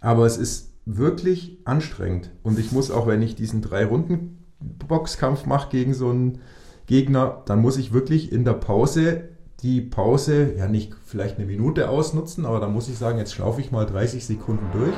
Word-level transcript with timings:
Aber 0.00 0.26
es 0.26 0.36
ist 0.36 0.74
wirklich 0.84 1.58
anstrengend. 1.64 2.30
Und 2.42 2.58
ich 2.58 2.72
muss 2.72 2.90
auch, 2.90 3.06
wenn 3.06 3.22
ich 3.22 3.34
diesen 3.34 3.62
drei 3.62 3.84
Runden 3.84 4.44
Boxkampf 4.60 5.46
mache 5.46 5.70
gegen 5.70 5.94
so 5.94 6.10
einen 6.10 6.40
Gegner, 6.86 7.42
dann 7.46 7.60
muss 7.60 7.76
ich 7.76 7.92
wirklich 7.92 8.32
in 8.32 8.44
der 8.44 8.54
Pause 8.54 9.28
die 9.62 9.80
Pause, 9.80 10.54
ja 10.56 10.68
nicht 10.68 10.94
vielleicht 11.04 11.36
eine 11.36 11.46
Minute 11.46 11.88
ausnutzen, 11.88 12.46
aber 12.46 12.60
dann 12.60 12.72
muss 12.72 12.88
ich 12.88 12.96
sagen, 12.96 13.18
jetzt 13.18 13.34
schlaufe 13.34 13.60
ich 13.60 13.72
mal 13.72 13.86
30 13.86 14.24
Sekunden 14.24 14.64
durch. 14.72 14.94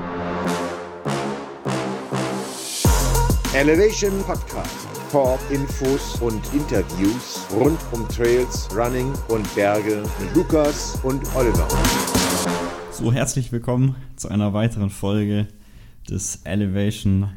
Elevation 3.54 4.12
Podcast. 4.22 4.86
Talk, 5.10 5.40
Infos 5.50 6.20
und 6.20 6.40
Interviews 6.54 7.40
rund 7.52 7.80
um 7.90 8.06
Trails, 8.08 8.68
Running 8.76 9.12
und 9.28 9.52
Berge 9.56 10.04
mit 10.20 10.36
Lukas 10.36 10.96
und 11.02 11.22
Oliver. 11.34 11.66
So, 13.00 13.14
herzlich 13.14 13.50
willkommen 13.50 13.96
zu 14.16 14.28
einer 14.28 14.52
weiteren 14.52 14.90
Folge 14.90 15.48
des 16.10 16.42
Elevation 16.44 17.30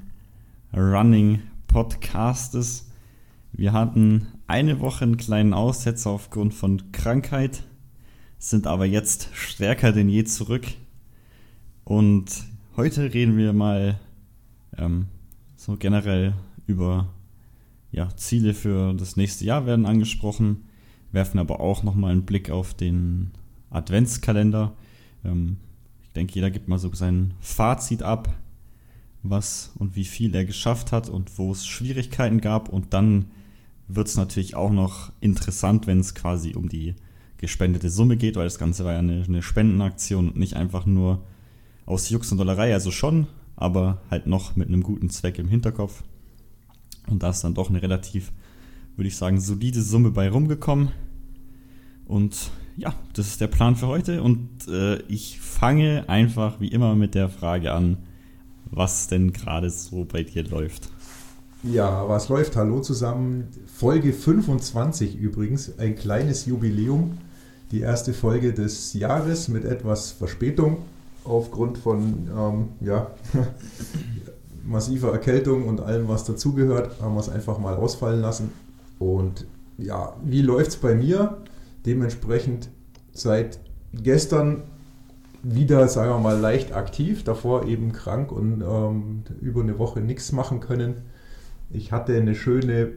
Running 0.73 1.39
Podcastes. 1.67 2.91
Wir 3.53 3.71
hatten 3.71 4.27
eine 4.45 4.81
Woche 4.81 5.05
einen 5.05 5.15
kleinen 5.15 5.53
Aussetzer 5.53 6.09
aufgrund 6.09 6.53
von 6.53 6.91
Krankheit, 6.91 7.63
sind 8.39 8.67
aber 8.67 8.85
jetzt 8.85 9.29
stärker 9.31 9.93
denn 9.93 10.09
je 10.09 10.25
zurück. 10.25 10.65
Und 11.85 12.43
heute 12.75 13.13
reden 13.13 13.37
wir 13.37 13.53
mal 13.53 13.97
ähm, 14.77 15.07
so 15.55 15.77
generell 15.77 16.33
über 16.67 17.07
ja, 17.89 18.13
Ziele 18.17 18.53
für 18.53 18.93
das 18.95 19.15
nächste 19.15 19.45
Jahr 19.45 19.65
werden 19.65 19.85
angesprochen, 19.85 20.65
werfen 21.13 21.39
aber 21.39 21.61
auch 21.61 21.83
nochmal 21.83 22.11
einen 22.11 22.25
Blick 22.25 22.49
auf 22.49 22.73
den 22.73 23.31
Adventskalender 23.69 24.75
ähm, 25.23 25.57
ich 26.01 26.11
denke, 26.11 26.35
jeder 26.35 26.51
gibt 26.51 26.67
mal 26.67 26.77
so 26.77 26.93
sein 26.93 27.33
Fazit 27.39 28.03
ab, 28.03 28.33
was 29.23 29.71
und 29.79 29.95
wie 29.95 30.05
viel 30.05 30.35
er 30.35 30.45
geschafft 30.45 30.91
hat 30.91 31.09
und 31.09 31.37
wo 31.37 31.51
es 31.51 31.65
Schwierigkeiten 31.65 32.41
gab. 32.41 32.69
Und 32.69 32.93
dann 32.93 33.31
wird 33.87 34.07
es 34.07 34.15
natürlich 34.15 34.55
auch 34.55 34.71
noch 34.71 35.11
interessant, 35.21 35.87
wenn 35.87 35.99
es 35.99 36.13
quasi 36.13 36.55
um 36.55 36.69
die 36.69 36.95
gespendete 37.37 37.89
Summe 37.89 38.15
geht, 38.15 38.35
weil 38.35 38.45
das 38.45 38.59
Ganze 38.59 38.85
war 38.85 38.93
ja 38.93 38.99
eine, 38.99 39.23
eine 39.23 39.41
Spendenaktion 39.41 40.29
und 40.29 40.37
nicht 40.37 40.55
einfach 40.55 40.85
nur 40.85 41.23
aus 41.85 42.09
Jux 42.09 42.31
und 42.31 42.37
Dollerei, 42.37 42.73
also 42.73 42.91
schon, 42.91 43.27
aber 43.55 44.01
halt 44.09 44.27
noch 44.27 44.55
mit 44.55 44.67
einem 44.67 44.83
guten 44.83 45.09
Zweck 45.09 45.39
im 45.39 45.49
Hinterkopf. 45.49 46.03
Und 47.07 47.23
da 47.23 47.29
ist 47.29 47.43
dann 47.43 47.53
doch 47.53 47.69
eine 47.69 47.81
relativ, 47.81 48.31
würde 48.95 49.07
ich 49.07 49.17
sagen, 49.17 49.41
solide 49.41 49.81
Summe 49.81 50.11
bei 50.11 50.29
rumgekommen. 50.29 50.91
Und 52.05 52.51
ja, 52.77 52.93
das 53.13 53.27
ist 53.27 53.41
der 53.41 53.47
Plan 53.47 53.75
für 53.75 53.87
heute 53.87 54.21
und 54.23 54.49
äh, 54.67 54.97
ich 55.03 55.39
fange 55.39 56.05
einfach 56.07 56.59
wie 56.59 56.69
immer 56.69 56.95
mit 56.95 57.15
der 57.15 57.29
Frage 57.29 57.71
an, 57.71 57.97
was 58.65 59.07
denn 59.07 59.33
gerade 59.33 59.69
so 59.69 60.05
bei 60.05 60.23
dir 60.23 60.43
läuft. 60.43 60.89
Ja, 61.63 62.07
was 62.09 62.29
läuft? 62.29 62.55
Hallo 62.55 62.81
zusammen. 62.81 63.47
Folge 63.73 64.11
25 64.11 65.15
übrigens, 65.15 65.77
ein 65.79 65.95
kleines 65.95 66.45
Jubiläum. 66.45 67.17
Die 67.71 67.81
erste 67.81 68.13
Folge 68.13 68.53
des 68.53 68.93
Jahres 68.93 69.47
mit 69.47 69.63
etwas 69.63 70.11
Verspätung 70.11 70.77
aufgrund 71.23 71.77
von 71.77 72.29
ähm, 72.35 72.67
ja, 72.81 73.11
massiver 74.65 75.11
Erkältung 75.11 75.67
und 75.67 75.79
allem, 75.79 76.07
was 76.07 76.25
dazugehört, 76.25 77.01
haben 77.01 77.15
wir 77.15 77.21
es 77.21 77.29
einfach 77.29 77.59
mal 77.59 77.75
ausfallen 77.75 78.21
lassen. 78.21 78.51
Und 78.99 79.45
ja, 79.77 80.15
wie 80.23 80.41
läuft 80.41 80.71
es 80.71 80.75
bei 80.75 80.95
mir? 80.95 81.37
Dementsprechend 81.85 82.69
seit 83.11 83.59
gestern 83.93 84.63
wieder, 85.43 85.87
sagen 85.89 86.11
wir 86.11 86.19
mal, 86.19 86.39
leicht 86.39 86.73
aktiv, 86.73 87.23
davor 87.23 87.65
eben 87.65 87.91
krank 87.91 88.31
und 88.31 88.61
ähm, 88.61 89.23
über 89.41 89.61
eine 89.61 89.77
Woche 89.77 89.99
nichts 89.99 90.31
machen 90.31 90.61
können. 90.61 91.01
Ich 91.69 91.91
hatte 91.91 92.15
eine 92.15 92.33
schöne 92.33 92.93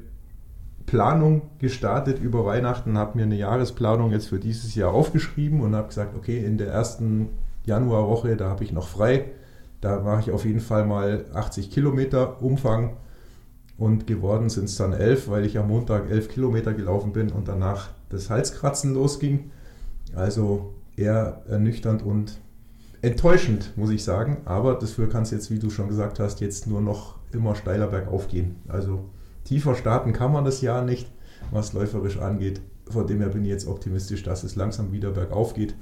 Planung 0.87 1.43
gestartet 1.59 2.21
über 2.21 2.47
Weihnachten, 2.47 2.97
habe 2.97 3.19
mir 3.19 3.25
eine 3.25 3.35
Jahresplanung 3.35 4.13
jetzt 4.13 4.29
für 4.29 4.39
dieses 4.39 4.77
Jahr 4.77 4.93
aufgeschrieben 4.93 5.61
und 5.61 5.75
habe 5.75 5.89
gesagt, 5.89 6.17
okay, 6.17 6.45
in 6.45 6.59
der 6.59 6.69
ersten 6.69 7.31
Januarwoche, 7.65 8.37
da 8.37 8.49
habe 8.49 8.63
ich 8.63 8.73
noch 8.73 8.87
frei, 8.87 9.25
da 9.81 10.01
mache 10.01 10.21
ich 10.21 10.31
auf 10.31 10.45
jeden 10.45 10.61
Fall 10.61 10.87
mal 10.87 11.25
80 11.35 11.73
Kilometer 11.73 12.41
Umfang 12.41 12.97
und 13.77 14.07
geworden 14.07 14.49
sind 14.49 14.65
es 14.65 14.77
dann 14.77 14.93
11, 14.93 15.29
weil 15.29 15.45
ich 15.45 15.59
am 15.59 15.69
Montag 15.69 16.09
11 16.09 16.29
Kilometer 16.29 16.73
gelaufen 16.73 17.13
bin 17.13 17.31
und 17.31 17.49
danach 17.49 17.89
das 18.09 18.31
Halskratzen 18.31 18.95
losging. 18.95 19.51
Also 20.15 20.75
eher 20.97 21.43
ernüchternd 21.49 22.03
und 22.03 22.39
enttäuschend, 23.03 23.77
muss 23.77 23.91
ich 23.91 24.05
sagen. 24.05 24.39
Aber 24.45 24.75
dafür 24.75 25.09
kann 25.09 25.23
es 25.23 25.31
jetzt, 25.31 25.51
wie 25.51 25.59
du 25.59 25.71
schon 25.71 25.89
gesagt 25.89 26.19
hast, 26.19 26.41
jetzt 26.41 26.67
nur 26.67 26.81
noch 26.81 27.17
immer 27.33 27.55
steiler 27.55 27.89
bergauf 27.89 28.29
gehen. 28.29 28.57
Also 28.69 29.05
tiefer 29.45 29.75
starten 29.75 30.13
kann 30.13 30.33
man 30.33 30.45
das 30.45 30.61
Jahr 30.61 30.83
nicht, 30.83 31.11
was 31.51 31.73
läuferisch 31.73 32.19
angeht. 32.19 32.61
Von 32.89 33.07
dem 33.07 33.21
her 33.21 33.29
bin 33.29 33.45
ich 33.45 33.51
jetzt 33.51 33.67
optimistisch, 33.67 34.23
dass 34.23 34.45
es 34.45 34.57
langsam 34.57 34.93
wieder 34.93 35.11
bergauf 35.11 35.55
geht. 35.55 35.75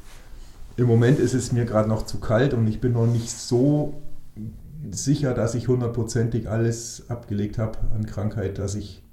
Im 0.77 0.87
Moment 0.87 1.21
ist 1.21 1.35
es 1.35 1.53
mir 1.53 1.67
gerade 1.67 1.89
noch 1.89 2.05
zu 2.05 2.19
kalt 2.19 2.53
und 2.55 2.67
ich 2.67 2.81
bin 2.81 2.93
noch 2.93 3.07
nicht 3.07 3.31
so 3.31 3.95
sicher, 4.91 5.33
dass 5.33 5.55
ich 5.55 5.69
hundertprozentig 5.69 6.49
alles 6.49 7.05
abgelegt 7.09 7.59
habe 7.59 7.79
an 7.95 8.07
Krankheit, 8.07 8.59
dass 8.59 8.75
ich 8.75 9.04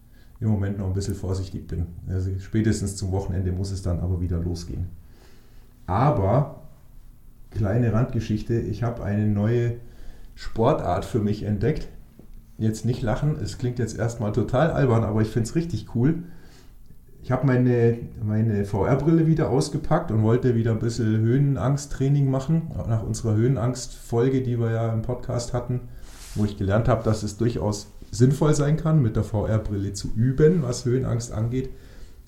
im 0.41 0.49
Moment 0.49 0.79
noch 0.79 0.87
ein 0.87 0.93
bisschen 0.93 1.15
vorsichtig 1.15 1.67
bin. 1.67 1.85
Also 2.09 2.31
spätestens 2.39 2.97
zum 2.97 3.11
Wochenende 3.11 3.51
muss 3.51 3.71
es 3.71 3.83
dann 3.83 3.99
aber 3.99 4.19
wieder 4.21 4.39
losgehen. 4.39 4.87
Aber, 5.85 6.61
kleine 7.51 7.93
Randgeschichte, 7.93 8.59
ich 8.59 8.83
habe 8.83 9.03
eine 9.03 9.27
neue 9.27 9.75
Sportart 10.35 11.05
für 11.05 11.19
mich 11.19 11.43
entdeckt. 11.43 11.87
Jetzt 12.57 12.85
nicht 12.85 13.01
lachen, 13.01 13.37
es 13.41 13.57
klingt 13.57 13.79
jetzt 13.79 13.97
erstmal 13.97 14.31
total 14.31 14.71
albern, 14.71 15.03
aber 15.03 15.21
ich 15.21 15.29
finde 15.29 15.47
es 15.47 15.55
richtig 15.55 15.95
cool. 15.95 16.23
Ich 17.23 17.31
habe 17.31 17.45
meine, 17.45 17.99
meine 18.23 18.65
VR-Brille 18.65 19.27
wieder 19.27 19.51
ausgepackt 19.51 20.09
und 20.09 20.23
wollte 20.23 20.55
wieder 20.55 20.71
ein 20.71 20.79
bisschen 20.79 21.19
Höhenangsttraining 21.19 22.29
machen. 22.31 22.71
Nach 22.87 23.03
unserer 23.03 23.35
Höhenangst-Folge, 23.35 24.41
die 24.41 24.59
wir 24.59 24.71
ja 24.71 24.91
im 24.91 25.03
Podcast 25.03 25.53
hatten, 25.53 25.81
wo 26.33 26.45
ich 26.45 26.57
gelernt 26.57 26.87
habe, 26.87 27.03
dass 27.03 27.21
es 27.21 27.37
durchaus 27.37 27.91
sinnvoll 28.11 28.53
sein 28.53 28.77
kann, 28.77 29.01
mit 29.01 29.15
der 29.15 29.23
VR-Brille 29.23 29.93
zu 29.93 30.11
üben, 30.15 30.61
was 30.61 30.85
Höhenangst 30.85 31.31
angeht. 31.31 31.69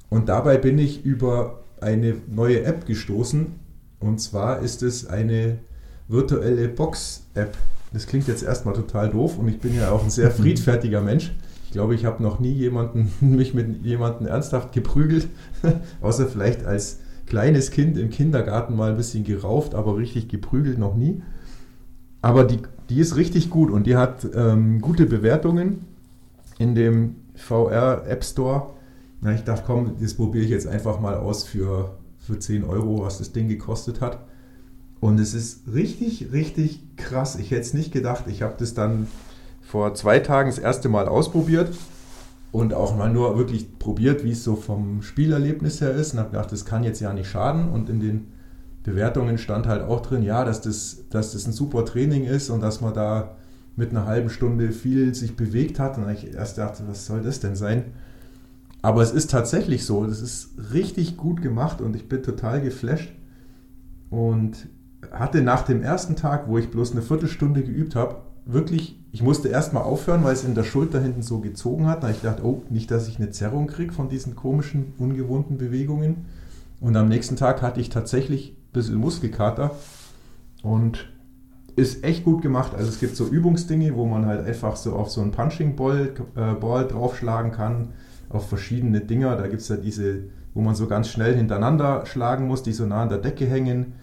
Und 0.10 0.30
dabei 0.30 0.58
bin 0.58 0.80
ich 0.80 1.06
über 1.06 1.64
eine 1.82 2.16
neue 2.28 2.64
App 2.64 2.86
gestoßen. 2.86 3.48
Und 4.00 4.20
zwar 4.20 4.60
ist 4.60 4.82
es 4.82 5.08
eine 5.08 5.60
virtuelle 6.08 6.70
Box-App. 6.70 7.56
Das 7.92 8.08
klingt 8.08 8.28
jetzt 8.28 8.44
erstmal 8.44 8.74
total 8.74 9.10
doof 9.10 9.38
und 9.38 9.48
ich 9.48 9.60
bin 9.60 9.76
ja 9.76 9.92
auch 9.92 10.04
ein 10.04 10.10
sehr 10.10 10.32
friedfertiger 10.32 11.02
Mensch. 11.02 11.32
Ich 11.66 11.72
glaube, 11.72 11.96
ich 11.96 12.06
habe 12.06 12.22
noch 12.22 12.40
nie 12.40 12.54
jemanden, 12.54 13.12
mich 13.22 13.54
mit 13.54 13.84
jemandem 13.84 14.28
ernsthaft 14.28 14.72
geprügelt, 14.74 15.28
außer 16.02 16.28
vielleicht 16.28 16.66
als 16.66 17.00
kleines 17.26 17.72
Kind 17.72 17.98
im 17.98 18.10
Kindergarten 18.10 18.76
mal 18.76 18.92
ein 18.92 18.98
bisschen 18.98 19.24
gerauft, 19.24 19.76
aber 19.76 19.98
richtig 19.98 20.28
geprügelt 20.28 20.78
noch 20.78 20.96
nie. 20.96 21.22
Aber 22.22 22.44
die, 22.44 22.60
die 22.94 23.00
ist 23.00 23.16
richtig 23.16 23.50
gut 23.50 23.72
und 23.72 23.88
die 23.88 23.96
hat 23.96 24.28
ähm, 24.36 24.80
gute 24.80 25.08
Bewertungen 25.08 25.86
in 26.60 26.76
dem 26.76 27.16
VR 27.34 28.06
App 28.08 28.24
Store. 28.24 28.68
Na, 29.20 29.34
ich 29.34 29.44
dachte, 29.44 29.64
komm, 29.66 29.96
das 30.00 30.14
probiere 30.14 30.44
ich 30.44 30.52
jetzt 30.52 30.68
einfach 30.68 31.00
mal 31.00 31.16
aus 31.16 31.44
für, 31.44 31.98
für 32.20 32.38
10 32.38 32.64
Euro, 32.64 33.04
was 33.04 33.18
das 33.18 33.32
Ding 33.32 33.48
gekostet 33.48 34.00
hat. 34.00 34.20
Und 35.00 35.20
es 35.20 35.34
ist 35.34 35.74
richtig, 35.74 36.32
richtig 36.34 36.82
krass. 36.96 37.36
Ich 37.36 37.50
hätte 37.50 37.62
es 37.62 37.74
nicht 37.74 37.92
gedacht. 37.92 38.26
Ich 38.28 38.44
habe 38.44 38.54
das 38.60 38.76
dann 38.76 39.08
vor 39.62 39.96
zwei 39.96 40.20
Tagen 40.20 40.50
das 40.50 40.60
erste 40.60 40.88
Mal 40.88 41.08
ausprobiert 41.08 41.76
und 42.52 42.76
auch 42.76 42.96
mal 42.96 43.12
nur 43.12 43.40
wirklich 43.40 43.80
probiert, 43.80 44.24
wie 44.24 44.34
es 44.34 44.44
so 44.44 44.56
vom 44.56 45.02
Spielerlebnis 45.02 45.82
her 45.82 45.96
ist. 45.96 46.14
Und 46.14 46.20
habe 46.20 46.30
gedacht, 46.30 46.52
das 46.52 46.64
kann 46.64 46.84
jetzt 46.84 47.00
ja 47.00 47.12
nicht 47.12 47.28
schaden. 47.28 47.70
Und 47.70 47.90
in 47.90 48.00
den 48.00 48.28
Bewertungen 48.84 49.38
stand 49.38 49.68
halt 49.68 49.82
auch 49.84 50.02
drin, 50.02 50.24
ja, 50.24 50.44
dass 50.44 50.62
das, 50.62 51.06
dass 51.10 51.32
das 51.32 51.48
ein 51.48 51.54
super 51.54 51.86
Training 51.86 52.26
ist 52.26 52.50
und 52.50 52.62
dass 52.62 52.82
man 52.82 52.94
da 52.94 53.36
mit 53.76 53.92
einer 53.92 54.06
halben 54.06 54.30
Stunde 54.30 54.72
viel 54.72 55.16
sich 55.16 55.36
bewegt 55.36 55.80
hat. 55.80 55.98
Und 55.98 56.10
ich 56.10 56.34
erst 56.34 56.58
dachte, 56.58 56.84
was 56.88 57.06
soll 57.06 57.22
das 57.22 57.40
denn 57.40 57.56
sein? 57.56 57.86
Aber 58.82 59.02
es 59.02 59.12
ist 59.12 59.32
tatsächlich 59.32 59.86
so, 59.86 60.06
das 60.06 60.22
ist 60.22 60.50
richtig 60.74 61.16
gut 61.16 61.42
gemacht 61.42 61.80
und 61.80 61.96
ich 61.96 62.10
bin 62.10 62.22
total 62.22 62.62
geflasht. 62.62 63.14
Und 64.10 64.68
hatte 65.12 65.42
nach 65.42 65.64
dem 65.64 65.82
ersten 65.82 66.16
Tag, 66.16 66.48
wo 66.48 66.58
ich 66.58 66.70
bloß 66.70 66.92
eine 66.92 67.02
Viertelstunde 67.02 67.64
geübt 67.64 67.96
habe, 67.96 68.18
wirklich, 68.46 69.00
ich 69.12 69.24
musste 69.24 69.48
erstmal 69.48 69.84
aufhören, 69.84 70.24
weil 70.24 70.34
es 70.34 70.44
in 70.44 70.56
der 70.56 70.64
Schulter 70.64 71.00
hinten 71.00 71.22
so 71.22 71.40
gezogen 71.40 71.88
hat. 71.88 72.04
Da 72.04 72.10
ich 72.10 72.22
dachte, 72.22 72.46
oh, 72.46 72.64
nicht, 72.70 72.92
dass 72.92 73.08
ich 73.08 73.18
eine 73.18 73.32
Zerrung 73.32 73.68
kriege 73.68 73.94
von 73.94 74.10
diesen 74.10 74.36
komischen, 74.36 74.94
ungewohnten 74.98 75.58
Bewegungen. 75.58 76.26
Und 76.82 76.98
am 76.98 77.08
nächsten 77.08 77.38
Tag 77.38 77.62
hatte 77.62 77.80
ich 77.80 77.90
tatsächlich 77.90 78.58
bisschen 78.74 78.96
Muskelkater 78.96 79.72
und 80.62 81.08
ist 81.76 82.04
echt 82.04 82.24
gut 82.24 82.42
gemacht. 82.42 82.74
Also 82.76 82.90
es 82.90 83.00
gibt 83.00 83.16
so 83.16 83.26
Übungsdinge, 83.26 83.96
wo 83.96 84.06
man 84.06 84.26
halt 84.26 84.46
einfach 84.46 84.76
so 84.76 84.94
auf 84.94 85.10
so 85.10 85.22
einen 85.22 85.32
Punching 85.32 85.76
Ball, 85.76 86.14
äh, 86.36 86.54
Ball 86.54 86.88
draufschlagen 86.88 87.52
kann, 87.52 87.90
auf 88.30 88.48
verschiedene 88.50 89.02
Dinger. 89.02 89.36
Da 89.36 89.48
gibt 89.48 89.62
es 89.62 89.70
ja 89.70 89.78
diese, 89.78 90.26
wo 90.54 90.62
man 90.62 90.76
so 90.76 90.88
ganz 90.88 91.10
schnell 91.10 91.36
hintereinander 91.36 92.06
schlagen 92.06 92.48
muss, 92.48 92.64
die 92.64 92.74
so 92.74 92.86
nah 92.86 93.04
an 93.04 93.10
der 93.10 93.18
Decke 93.18 93.46
hängen. 93.46 93.94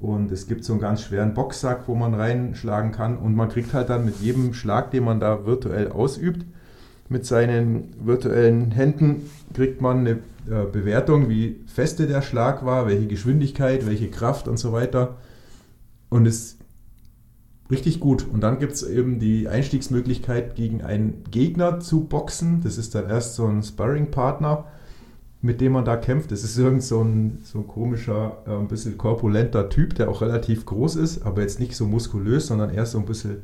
Und 0.00 0.30
es 0.30 0.46
gibt 0.46 0.64
so 0.64 0.74
einen 0.74 0.80
ganz 0.80 1.02
schweren 1.02 1.34
Boxsack, 1.34 1.88
wo 1.88 1.96
man 1.96 2.14
reinschlagen 2.14 2.92
kann. 2.92 3.18
Und 3.18 3.34
man 3.34 3.48
kriegt 3.48 3.74
halt 3.74 3.90
dann 3.90 4.04
mit 4.04 4.20
jedem 4.20 4.54
Schlag, 4.54 4.92
den 4.92 5.02
man 5.04 5.18
da 5.18 5.44
virtuell 5.44 5.88
ausübt, 5.90 6.46
mit 7.08 7.26
seinen 7.26 7.94
virtuellen 7.98 8.70
Händen, 8.70 9.28
kriegt 9.54 9.80
man 9.80 10.00
eine 10.00 10.18
äh, 10.50 10.66
Bewertung, 10.70 11.28
wie 11.28 11.60
feste 11.66 12.06
der 12.06 12.22
Schlag 12.22 12.64
war, 12.64 12.86
welche 12.86 13.06
Geschwindigkeit, 13.06 13.86
welche 13.86 14.10
Kraft 14.10 14.48
und 14.48 14.58
so 14.58 14.72
weiter. 14.72 15.16
Und 16.08 16.26
es 16.26 16.58
richtig 17.70 18.00
gut. 18.00 18.26
Und 18.32 18.40
dann 18.40 18.58
gibt 18.58 18.72
es 18.72 18.82
eben 18.82 19.18
die 19.18 19.48
Einstiegsmöglichkeit, 19.48 20.54
gegen 20.54 20.82
einen 20.82 21.24
Gegner 21.30 21.80
zu 21.80 22.04
boxen. 22.04 22.62
Das 22.62 22.78
ist 22.78 22.94
dann 22.94 23.08
erst 23.08 23.34
so 23.34 23.46
ein 23.46 23.62
Sparring-Partner, 23.62 24.64
mit 25.42 25.60
dem 25.60 25.72
man 25.72 25.84
da 25.84 25.96
kämpft. 25.96 26.32
Das 26.32 26.44
ist 26.44 26.58
irgend 26.58 26.82
so 26.82 27.02
ein, 27.02 27.38
so 27.44 27.58
ein 27.58 27.66
komischer, 27.66 28.38
äh, 28.46 28.52
ein 28.52 28.68
bisschen 28.68 28.96
korpulenter 28.96 29.68
Typ, 29.68 29.94
der 29.94 30.08
auch 30.08 30.22
relativ 30.22 30.66
groß 30.66 30.96
ist, 30.96 31.22
aber 31.22 31.42
jetzt 31.42 31.60
nicht 31.60 31.76
so 31.76 31.86
muskulös, 31.86 32.46
sondern 32.46 32.70
eher 32.70 32.86
so 32.86 32.98
ein 32.98 33.06
bisschen, 33.06 33.42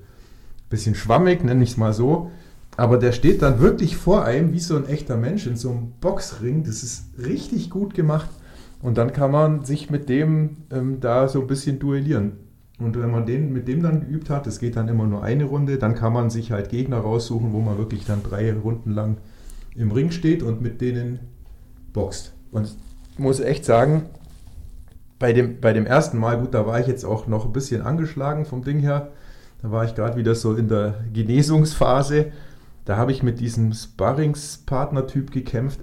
bisschen 0.71 0.95
schwammig, 0.95 1.45
nenne 1.45 1.63
ich 1.63 1.73
es 1.73 1.77
mal 1.77 1.93
so. 1.93 2.31
Aber 2.77 2.99
der 2.99 3.13
steht 3.13 3.43
dann 3.43 3.61
wirklich 3.61 3.97
vor 3.97 4.25
einem 4.25 4.53
wie 4.53 4.61
so 4.61 4.77
ein 4.77 4.87
echter 4.87 5.17
Mensch 5.17 5.47
in 5.47 5.57
so 5.57 5.71
einem 5.71 5.93
Boxring. 6.01 6.65
Das 6.65 6.83
ist 6.83 7.05
richtig 7.19 7.71
gut 7.71 7.95
gemacht. 7.95 8.31
Und 8.83 8.99
dann 8.99 9.13
kann 9.13 9.31
man 9.31 9.65
sich 9.65 9.91
mit 9.91 10.09
dem 10.09 10.57
ähm, 10.71 11.01
da 11.01 11.29
so 11.29 11.41
ein 11.41 11.47
bisschen 11.47 11.79
duellieren. 11.79 12.33
Und 12.79 13.01
wenn 13.01 13.11
man 13.11 13.25
den, 13.25 13.53
mit 13.53 13.69
dem 13.69 13.83
dann 13.83 14.01
geübt 14.01 14.31
hat, 14.31 14.47
das 14.47 14.59
geht 14.59 14.77
dann 14.77 14.89
immer 14.89 15.07
nur 15.07 15.23
eine 15.23 15.45
Runde, 15.45 15.79
dann 15.79 15.95
kann 15.95 16.13
man 16.13 16.29
sich 16.29 16.51
halt 16.51 16.69
Gegner 16.69 16.99
raussuchen, 16.99 17.53
wo 17.53 17.61
man 17.61 17.79
wirklich 17.79 18.05
dann 18.05 18.23
drei 18.23 18.53
Runden 18.53 18.91
lang 18.91 19.19
im 19.77 19.93
Ring 19.93 20.11
steht 20.11 20.43
und 20.43 20.61
mit 20.61 20.81
denen 20.81 21.21
boxt. 21.93 22.35
Und 22.51 22.77
ich 23.13 23.19
muss 23.19 23.39
echt 23.41 23.65
sagen, 23.65 24.03
bei 25.21 25.33
dem, 25.33 25.61
bei 25.61 25.73
dem 25.73 25.87
ersten 25.87 26.19
Mal, 26.19 26.39
gut, 26.39 26.53
da 26.53 26.67
war 26.67 26.81
ich 26.81 26.89
jetzt 26.89 27.05
auch 27.05 27.29
noch 27.29 27.47
ein 27.47 27.53
bisschen 27.53 27.83
angeschlagen 27.83 28.45
vom 28.45 28.65
Ding 28.65 28.81
her. 28.81 29.13
Da 29.63 29.71
war 29.71 29.85
ich 29.85 29.95
gerade 29.95 30.17
wieder 30.17 30.35
so 30.35 30.55
in 30.55 30.69
der 30.69 30.95
Genesungsphase. 31.13 32.33
Da 32.85 32.97
habe 32.97 33.13
ich 33.13 33.23
mit 33.23 33.41
diesem 33.41 33.73
Sparringspartner-Typ 33.73 35.31
gekämpft 35.31 35.81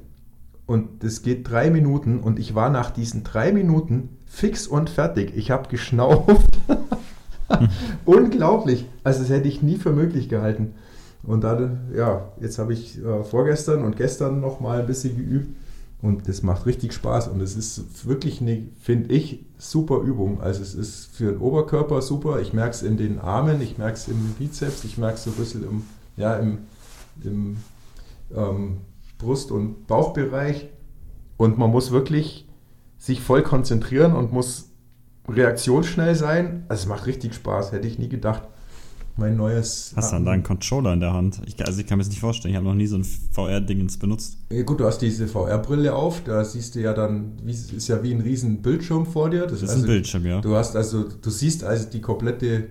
und 0.65 1.03
das 1.03 1.21
geht 1.21 1.50
drei 1.50 1.69
Minuten 1.69 2.19
und 2.19 2.39
ich 2.39 2.53
war 2.56 2.69
nach 2.69 2.92
diesen 2.92 3.24
drei 3.24 3.51
Minuten 3.51 4.18
fix 4.25 4.68
und 4.68 4.89
fertig. 4.89 5.33
Ich 5.36 5.51
habe 5.51 5.68
geschnauft. 5.68 6.59
Unglaublich. 8.06 8.86
Also 9.03 9.21
das 9.21 9.30
hätte 9.30 9.48
ich 9.48 9.62
nie 9.62 9.77
für 9.77 9.92
möglich 9.92 10.30
gehalten. 10.30 10.75
Und 11.24 11.44
dann, 11.44 11.92
ja, 11.95 12.31
jetzt 12.39 12.57
habe 12.57 12.74
ich 12.74 13.03
äh, 13.03 13.24
vorgestern 13.24 13.83
und 13.83 13.95
gestern 13.95 14.39
noch 14.39 14.59
mal 14.59 14.80
ein 14.80 14.88
bisschen 14.88 15.15
geübt 15.15 15.56
und 16.01 16.27
das 16.27 16.42
macht 16.42 16.65
richtig 16.65 16.94
Spaß 16.94 17.27
und 17.27 17.42
es 17.42 17.56
ist 17.56 18.07
wirklich 18.07 18.42
eine, 18.42 18.63
finde 18.80 19.13
ich, 19.13 19.45
super 19.57 20.00
Übung. 20.00 20.42
Also 20.42 20.63
es 20.63 20.74
ist 20.74 21.15
für 21.15 21.33
den 21.33 21.38
Oberkörper 21.39 22.01
super. 22.01 22.39
Ich 22.42 22.53
merke 22.53 22.71
es 22.71 22.81
in 22.81 22.98
den 22.98 23.19
Armen, 23.19 23.62
ich 23.62 23.77
merke 23.77 23.98
es 23.98 24.07
im 24.07 24.33
Bizeps, 24.39 24.83
ich 24.83 24.98
merke 24.98 25.15
es 25.15 25.25
so 25.25 25.30
ein 25.30 25.36
bisschen 25.36 25.63
im, 25.63 25.83
ja, 26.18 26.36
im, 26.38 26.59
im 27.26 27.58
ähm, 28.36 28.78
Brust- 29.18 29.52
und 29.52 29.88
Bauchbereich. 29.88 30.68
Und 31.38 31.58
man 31.58 31.72
muss 31.72 31.92
wirklich 31.92 32.48
sich 32.98 33.22
voll 33.22 33.42
konzentrieren 33.42 34.14
und 34.14 34.32
muss 34.32 34.70
reaktionsschnell 35.28 36.16
sein. 36.16 36.66
Also 36.68 36.84
es 36.84 36.88
macht 36.88 37.06
richtig 37.06 37.34
Spaß, 37.34 37.72
hätte 37.72 37.88
ich 37.88 37.98
nie 38.00 38.10
gedacht. 38.10 38.44
Mein 39.18 39.36
neues. 39.36 39.92
Hast 39.96 40.12
du 40.12 40.16
dann 40.16 40.26
da 40.26 40.32
einen 40.32 40.44
Controller 40.44 40.94
in 40.94 41.02
der 41.02 41.14
Hand? 41.14 41.42
Ich, 41.46 41.64
also 41.66 41.82
ich 41.82 41.88
kann 41.88 41.98
mir 41.98 42.04
das 42.04 42.10
nicht 42.10 42.22
vorstellen, 42.22 42.54
ich 42.54 42.58
habe 42.58 42.66
noch 42.66 42.76
nie 42.76 42.88
so 42.88 42.96
ein 42.96 43.04
VR-Dingens 43.04 43.98
benutzt. 43.98 44.38
Ja, 44.50 44.64
gut, 44.64 44.80
du 44.80 44.86
hast 44.86 45.00
diese 45.00 45.28
VR-Brille 45.28 45.94
auf, 45.94 46.24
da 46.24 46.46
siehst 46.46 46.76
du 46.76 46.80
ja 46.80 46.94
dann, 46.94 47.34
wie, 47.44 47.52
ist 47.52 47.88
ja 47.90 48.02
wie 48.04 48.14
ein 48.14 48.22
riesen 48.22 48.62
Bildschirm 48.62 49.06
vor 49.06 49.30
dir. 49.30 49.42
Das, 49.42 49.52
das 49.52 49.64
ist 49.64 49.70
also, 49.70 49.84
ein 49.84 49.88
Bildschirm, 49.88 50.26
ja. 50.26 50.42
Du 50.42 50.56
hast 50.56 50.76
also, 50.76 51.04
du 51.04 51.30
siehst 51.30 51.64
also 51.64 51.90
die 51.90 52.00
komplette 52.00 52.68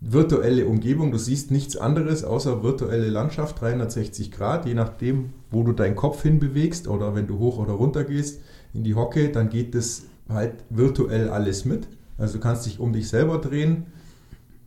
virtuelle 0.00 0.66
Umgebung, 0.66 1.12
du 1.12 1.18
siehst 1.18 1.50
nichts 1.50 1.76
anderes 1.76 2.24
außer 2.24 2.62
virtuelle 2.62 3.08
Landschaft, 3.08 3.60
360 3.60 4.30
Grad, 4.30 4.66
je 4.66 4.74
nachdem, 4.74 5.30
wo 5.50 5.62
du 5.62 5.72
deinen 5.72 5.96
Kopf 5.96 6.22
hinbewegst 6.22 6.88
oder 6.88 7.14
wenn 7.14 7.26
du 7.26 7.38
hoch 7.38 7.58
oder 7.58 7.72
runter 7.72 8.04
gehst 8.04 8.40
in 8.74 8.84
die 8.84 8.94
Hocke, 8.94 9.30
dann 9.30 9.48
geht 9.48 9.74
das 9.74 10.04
halt 10.28 10.52
virtuell 10.70 11.28
alles 11.30 11.64
mit. 11.64 11.88
Also 12.18 12.34
du 12.34 12.40
kannst 12.40 12.66
dich 12.66 12.80
um 12.80 12.92
dich 12.92 13.08
selber 13.08 13.38
drehen, 13.38 13.86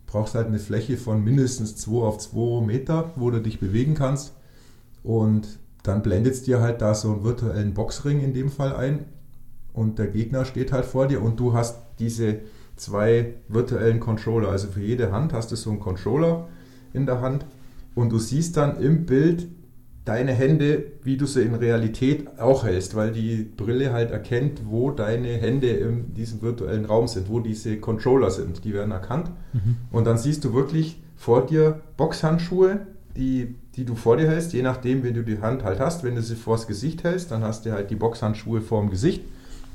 brauchst 0.08 0.36
halt 0.36 0.48
eine 0.48 0.60
Fläche 0.60 0.98
von 0.98 1.24
mindestens 1.24 1.76
2 1.76 1.92
auf 2.06 2.18
2 2.18 2.66
Meter, 2.66 3.12
wo 3.16 3.30
du 3.30 3.42
dich 3.42 3.60
bewegen 3.60 3.94
kannst. 3.94 4.34
Und 5.04 5.60
dann 5.84 6.02
blendet 6.02 6.34
es 6.34 6.44
dir 6.44 6.62
halt 6.62 6.82
da 6.82 6.94
so 6.94 7.14
einen 7.14 7.24
virtuellen 7.24 7.74
Boxring 7.74 8.22
in 8.22 8.34
dem 8.34 8.50
Fall 8.50 8.76
ein. 8.76 9.06
Und 9.74 10.00
der 10.00 10.08
Gegner 10.08 10.46
steht 10.46 10.72
halt 10.72 10.86
vor 10.86 11.08
dir 11.08 11.22
und 11.22 11.40
du 11.40 11.54
hast 11.54 11.78
diese 12.00 12.40
zwei 12.78 13.34
virtuellen 13.48 14.00
Controller. 14.00 14.50
Also 14.50 14.68
für 14.68 14.82
jede 14.82 15.12
Hand 15.12 15.34
hast 15.34 15.52
du 15.52 15.56
so 15.56 15.70
einen 15.70 15.80
Controller 15.80 16.48
in 16.94 17.06
der 17.06 17.22
Hand 17.22 17.46
und 17.96 18.12
du 18.12 18.20
siehst 18.20 18.58
dann 18.58 18.82
im 18.82 19.06
Bild 19.06 19.48
deine 20.06 20.32
Hände, 20.32 20.86
wie 21.04 21.18
du 21.18 21.26
sie 21.26 21.42
in 21.42 21.56
Realität 21.56 22.40
auch 22.40 22.64
hältst, 22.64 22.96
weil 22.96 23.12
die 23.12 23.44
Brille 23.44 23.92
halt 23.92 24.12
erkennt, 24.12 24.62
wo 24.66 24.92
deine 24.92 25.30
Hände 25.30 25.68
in 25.68 26.14
diesem 26.14 26.42
virtuellen 26.42 26.86
Raum 26.86 27.08
sind, 27.08 27.28
wo 27.28 27.42
diese 27.42 27.78
Controller 27.78 28.32
sind. 28.32 28.64
Die 28.64 28.74
werden 28.74 28.92
erkannt. 28.92 29.32
Mhm. 29.52 29.76
Und 29.92 30.06
dann 30.06 30.18
siehst 30.18 30.46
du 30.46 30.54
wirklich 30.54 31.02
vor 31.18 31.46
dir 31.46 31.82
Boxhandschuhe, 31.98 32.88
die, 33.18 33.56
die 33.76 33.84
du 33.84 33.96
vor 33.96 34.16
dir 34.16 34.30
hältst, 34.30 34.54
je 34.54 34.62
nachdem, 34.62 35.04
wenn 35.04 35.14
du 35.14 35.24
die 35.24 35.42
Hand 35.42 35.64
halt 35.64 35.80
hast. 35.80 36.04
Wenn 36.04 36.16
du 36.16 36.22
sie 36.22 36.36
vors 36.36 36.68
Gesicht 36.68 37.04
hältst, 37.04 37.32
dann 37.32 37.44
hast 37.44 37.66
du 37.66 37.74
halt 37.74 37.90
die 37.90 37.96
Boxhandschuhe 37.96 38.62
vorm 38.62 38.90
Gesicht 38.90 39.24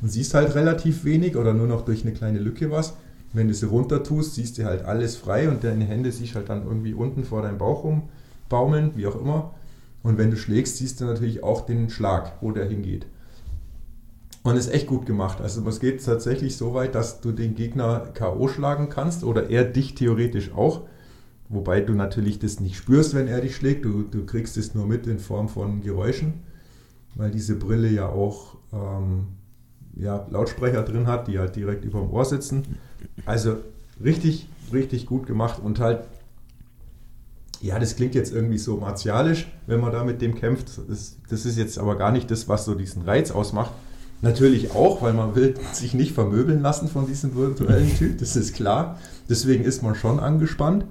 und 0.02 0.08
siehst 0.08 0.34
halt 0.34 0.54
relativ 0.54 1.04
wenig 1.04 1.36
oder 1.36 1.54
nur 1.54 1.68
noch 1.68 1.84
durch 1.84 2.02
eine 2.02 2.12
kleine 2.12 2.40
Lücke 2.40 2.70
was. 2.70 2.94
Wenn 3.32 3.48
du 3.48 3.54
sie 3.54 3.66
runter 3.66 4.02
tust, 4.02 4.34
siehst 4.34 4.58
du 4.58 4.64
halt 4.64 4.84
alles 4.84 5.16
frei 5.16 5.48
und 5.48 5.64
deine 5.64 5.84
Hände 5.84 6.12
siehst 6.12 6.34
halt 6.34 6.50
dann 6.50 6.66
irgendwie 6.66 6.92
unten 6.92 7.24
vor 7.24 7.42
deinem 7.42 7.56
Bauch 7.56 7.84
rumbaumeln, 7.84 8.92
wie 8.96 9.06
auch 9.06 9.18
immer. 9.18 9.54
Und 10.02 10.18
wenn 10.18 10.30
du 10.30 10.36
schlägst, 10.36 10.76
siehst 10.76 11.00
du 11.00 11.04
natürlich 11.04 11.44
auch 11.44 11.64
den 11.64 11.88
Schlag, 11.88 12.32
wo 12.42 12.50
der 12.50 12.66
hingeht. 12.66 13.06
Und 14.42 14.56
ist 14.56 14.72
echt 14.72 14.88
gut 14.88 15.06
gemacht. 15.06 15.40
Also 15.40 15.66
es 15.68 15.78
geht 15.78 16.04
tatsächlich 16.04 16.56
so 16.56 16.74
weit, 16.74 16.96
dass 16.96 17.20
du 17.20 17.30
den 17.30 17.54
Gegner 17.54 18.10
K.O. 18.12 18.48
schlagen 18.48 18.88
kannst 18.88 19.22
oder 19.22 19.50
er 19.50 19.64
dich 19.64 19.94
theoretisch 19.94 20.52
auch. 20.52 20.82
Wobei 21.48 21.80
du 21.80 21.94
natürlich 21.94 22.40
das 22.40 22.58
nicht 22.58 22.76
spürst, 22.76 23.14
wenn 23.14 23.28
er 23.28 23.40
dich 23.40 23.54
schlägt. 23.54 23.84
Du, 23.84 24.02
du 24.02 24.26
kriegst 24.26 24.56
es 24.56 24.74
nur 24.74 24.86
mit 24.86 25.06
in 25.06 25.20
Form 25.20 25.48
von 25.48 25.80
Geräuschen, 25.80 26.42
weil 27.14 27.30
diese 27.30 27.54
Brille 27.54 27.88
ja 27.88 28.08
auch 28.08 28.56
ähm, 28.72 29.26
ja, 29.94 30.26
Lautsprecher 30.30 30.82
drin 30.82 31.06
hat, 31.06 31.28
die 31.28 31.38
halt 31.38 31.56
direkt 31.56 31.84
über 31.84 32.00
dem 32.00 32.10
Ohr 32.10 32.24
sitzen. 32.24 32.78
Also 33.26 33.56
richtig, 34.02 34.48
richtig 34.72 35.06
gut 35.06 35.26
gemacht 35.26 35.60
und 35.62 35.80
halt 35.80 36.04
ja, 37.62 37.78
das 37.78 37.94
klingt 37.94 38.16
jetzt 38.16 38.34
irgendwie 38.34 38.58
so 38.58 38.76
martialisch, 38.76 39.46
wenn 39.68 39.80
man 39.80 39.92
da 39.92 40.02
mit 40.02 40.20
dem 40.20 40.34
kämpft. 40.34 40.80
Das, 40.88 41.16
das 41.30 41.46
ist 41.46 41.56
jetzt 41.56 41.78
aber 41.78 41.96
gar 41.96 42.10
nicht 42.10 42.28
das, 42.30 42.48
was 42.48 42.64
so 42.64 42.74
diesen 42.74 43.02
Reiz 43.02 43.30
ausmacht. 43.30 43.70
Natürlich 44.20 44.72
auch, 44.72 45.00
weil 45.00 45.12
man 45.12 45.36
will 45.36 45.54
sich 45.72 45.94
nicht 45.94 46.12
vermöbeln 46.12 46.60
lassen 46.60 46.88
von 46.88 47.06
diesem 47.06 47.36
virtuellen 47.36 47.94
Typ, 47.98 48.18
das 48.18 48.34
ist 48.34 48.54
klar. 48.54 48.98
Deswegen 49.28 49.64
ist 49.64 49.82
man 49.82 49.94
schon 49.94 50.18
angespannt. 50.18 50.86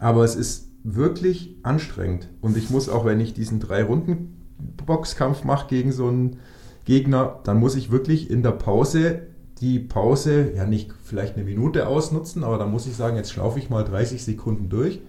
Aber 0.00 0.24
es 0.24 0.34
ist 0.34 0.66
wirklich 0.82 1.56
anstrengend. 1.62 2.28
Und 2.40 2.56
ich 2.56 2.70
muss 2.70 2.88
auch, 2.88 3.04
wenn 3.04 3.20
ich 3.20 3.32
diesen 3.32 3.60
Drei-Runden-Boxkampf 3.60 5.44
mache 5.44 5.68
gegen 5.68 5.92
so 5.92 6.08
einen 6.08 6.38
Gegner, 6.84 7.40
dann 7.44 7.58
muss 7.58 7.76
ich 7.76 7.90
wirklich 7.90 8.30
in 8.30 8.42
der 8.42 8.52
Pause 8.52 9.22
die 9.60 9.78
Pause, 9.78 10.52
ja 10.54 10.66
nicht 10.66 10.92
vielleicht 11.04 11.36
eine 11.36 11.44
Minute 11.44 11.86
ausnutzen, 11.86 12.44
aber 12.44 12.58
dann 12.58 12.70
muss 12.70 12.86
ich 12.86 12.96
sagen, 12.96 13.16
jetzt 13.16 13.32
schlaufe 13.32 13.58
ich 13.58 13.70
mal 13.70 13.84
30 13.84 14.24
Sekunden 14.24 14.68
durch 14.68 15.00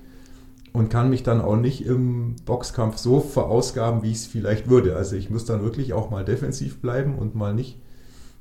und 0.71 0.89
kann 0.89 1.09
mich 1.09 1.23
dann 1.23 1.41
auch 1.41 1.55
nicht 1.55 1.85
im 1.85 2.35
Boxkampf 2.45 2.97
so 2.97 3.19
verausgaben, 3.19 4.03
wie 4.03 4.11
ich 4.11 4.17
es 4.17 4.27
vielleicht 4.27 4.69
würde. 4.69 4.95
Also 4.95 5.15
ich 5.15 5.29
muss 5.29 5.45
dann 5.45 5.63
wirklich 5.63 5.93
auch 5.93 6.09
mal 6.09 6.23
defensiv 6.23 6.79
bleiben 6.79 7.15
und 7.15 7.35
mal 7.35 7.53
nicht 7.53 7.79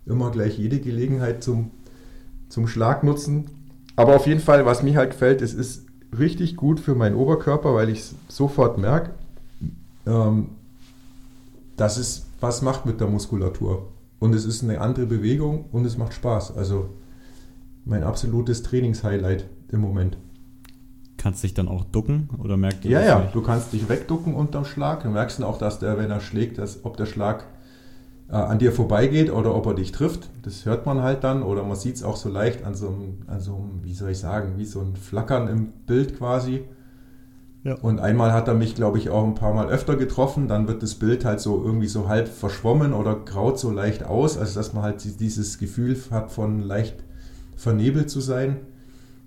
immer 0.07 0.31
gleich 0.31 0.59
jede 0.59 0.81
Gelegenheit 0.81 1.43
zum, 1.43 1.71
zum 2.49 2.67
Schlag 2.67 3.03
nutzen. 3.03 3.51
Aber 3.97 4.17
auf 4.17 4.27
jeden 4.27 4.41
Fall, 4.41 4.67
was 4.67 4.83
mir 4.83 4.97
halt 4.97 5.13
gefällt, 5.13 5.41
es 5.41 5.55
ist 5.55 5.87
richtig 6.17 6.57
gut 6.57 6.81
für 6.81 6.95
meinen 6.95 7.17
Oberkörper, 7.17 7.75
weil 7.75 7.89
ich 7.89 8.05
sofort 8.29 8.79
merke, 8.79 9.11
ähm, 10.07 10.51
dass 11.77 11.97
es 11.97 12.24
was 12.45 12.63
macht 12.63 12.87
mit 12.87 13.01
der 13.01 13.09
Muskulatur. 13.09 13.89
Und 14.21 14.35
es 14.35 14.45
ist 14.45 14.63
eine 14.63 14.81
andere 14.81 15.07
Bewegung 15.07 15.65
und 15.73 15.85
es 15.85 15.97
macht 15.99 16.13
Spaß. 16.15 16.57
Also 16.57 16.91
mein 17.85 18.05
absolutes 18.05 18.63
Trainingshighlight 18.63 19.47
im 19.73 19.81
Moment. 19.81 20.17
Kannst 21.17 21.43
du 21.43 21.47
dich 21.47 21.55
dann 21.55 21.69
auch 21.69 21.85
ducken 21.85 22.29
oder 22.39 22.57
merkt 22.57 22.85
ihr 22.85 22.93
Ja, 22.93 23.01
ja, 23.03 23.19
nicht? 23.21 23.35
du 23.35 23.43
kannst 23.43 23.73
dich 23.73 23.89
wegducken 23.89 24.35
unterm 24.35 24.65
Schlag. 24.67 25.03
Du 25.03 25.09
merkst 25.09 25.39
dann 25.39 25.47
auch, 25.47 25.59
dass 25.59 25.79
der, 25.79 25.99
wenn 25.99 26.11
er 26.11 26.21
schlägt, 26.21 26.59
dass, 26.59 26.85
ob 26.85 26.97
der 26.99 27.07
Schlag 27.07 27.45
äh, 28.29 28.35
an 28.37 28.59
dir 28.59 28.73
vorbeigeht 28.73 29.31
oder 29.33 29.55
ob 29.55 29.67
er 29.67 29.75
dich 29.75 29.91
trifft. 29.93 30.29
Das 30.43 30.67
hört 30.67 30.85
man 30.87 31.03
halt 31.03 31.25
dann 31.25 31.43
oder 31.43 31.63
man 31.65 31.77
sieht 31.77 31.97
es 31.97 32.03
auch 32.03 32.17
so 32.17 32.29
leicht 32.29 32.65
an 32.65 32.75
so, 32.75 32.89
einem, 32.89 33.19
an 33.27 33.41
so 33.41 33.55
einem, 33.57 33.81
wie 33.85 33.95
soll 33.95 34.11
ich 34.11 34.19
sagen, 34.19 34.55
wie 34.59 34.67
so 34.67 34.81
ein 34.81 34.97
Flackern 34.97 35.49
im 35.49 35.69
Bild 35.87 36.19
quasi. 36.19 36.65
Ja. 37.65 37.75
Und 37.77 37.99
einmal 37.99 38.33
hat 38.33 38.47
er 38.47 38.55
mich, 38.55 38.75
glaube 38.75 38.99
ich, 38.99 39.09
auch 39.09 39.25
ein 39.25 39.35
paar 39.35 39.55
Mal 39.55 39.69
öfter 39.69 39.97
getroffen. 39.97 40.49
Dann 40.49 40.69
wird 40.69 40.83
das 40.83 40.97
Bild 40.97 41.25
halt 41.25 41.41
so 41.41 41.63
irgendwie 41.65 41.87
so 41.87 42.09
halb 42.09 42.29
verschwommen 42.29 42.93
oder 42.93 43.17
graut 43.17 43.59
so 43.59 43.71
leicht 43.71 44.05
aus, 44.05 44.37
also 44.37 44.61
dass 44.61 44.75
man 44.75 44.83
halt 44.83 45.03
dieses 45.19 45.59
Gefühl 45.59 45.97
hat 46.11 46.31
von 46.31 46.61
leicht 46.61 46.97
vernebelt 47.57 48.11
zu 48.11 48.21
sein. 48.21 48.57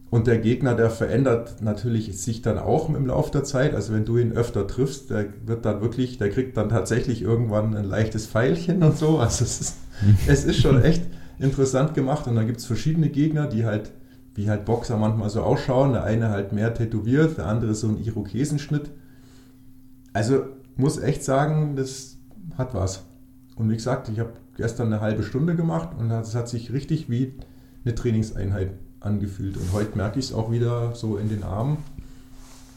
Und 0.09 0.27
der 0.27 0.37
Gegner, 0.37 0.75
der 0.75 0.89
verändert 0.89 1.61
natürlich 1.61 2.21
sich 2.21 2.41
dann 2.41 2.57
auch 2.57 2.89
im 2.89 3.07
Laufe 3.07 3.31
der 3.31 3.43
Zeit. 3.43 3.75
Also 3.75 3.93
wenn 3.93 4.05
du 4.05 4.17
ihn 4.17 4.31
öfter 4.31 4.65
triffst, 4.65 5.09
der 5.09 5.25
wird 5.45 5.65
dann 5.65 5.81
wirklich, 5.81 6.17
der 6.17 6.29
kriegt 6.29 6.55
dann 6.55 6.69
tatsächlich 6.69 7.21
irgendwann 7.23 7.75
ein 7.75 7.83
leichtes 7.83 8.27
Pfeilchen 8.27 8.83
und 8.83 8.97
so. 8.97 9.17
Also 9.17 9.43
es 9.43 9.59
ist, 9.59 9.77
es 10.27 10.45
ist 10.45 10.61
schon 10.61 10.81
echt 10.81 11.01
interessant 11.39 11.93
gemacht. 11.93 12.27
Und 12.27 12.35
dann 12.35 12.47
gibt 12.47 12.59
es 12.59 12.65
verschiedene 12.65 13.09
Gegner, 13.09 13.47
die 13.47 13.65
halt, 13.65 13.91
wie 14.37 14.49
halt 14.49 14.65
Boxer 14.65 14.97
manchmal 14.97 15.29
so 15.31 15.41
ausschauen. 15.41 15.93
Der 15.93 16.03
eine 16.03 16.29
halt 16.29 16.53
mehr 16.53 16.73
tätowiert, 16.73 17.39
der 17.39 17.47
andere 17.47 17.73
so 17.73 17.87
einen 17.87 18.03
Irokesenschnitt. 18.03 18.91
Also 20.13 20.43
muss 20.75 20.99
echt 20.99 21.23
sagen, 21.23 21.75
das 21.75 22.17
hat 22.55 22.73
was. 22.75 23.03
Und 23.55 23.69
wie 23.69 23.75
gesagt, 23.75 24.09
ich 24.09 24.19
habe 24.19 24.33
gestern 24.55 24.93
eine 24.93 25.01
halbe 25.01 25.23
Stunde 25.23 25.55
gemacht 25.55 25.89
und 25.97 26.11
es 26.11 26.35
hat 26.35 26.47
sich 26.47 26.71
richtig 26.71 27.09
wie 27.09 27.33
eine 27.83 27.95
Trainingseinheit 27.95 28.71
angefühlt. 28.99 29.57
Und 29.57 29.73
heute 29.73 29.97
merke 29.97 30.19
ich 30.19 30.25
es 30.25 30.33
auch 30.33 30.51
wieder 30.51 30.93
so 30.93 31.17
in 31.17 31.29
den 31.29 31.43
Armen. 31.43 31.77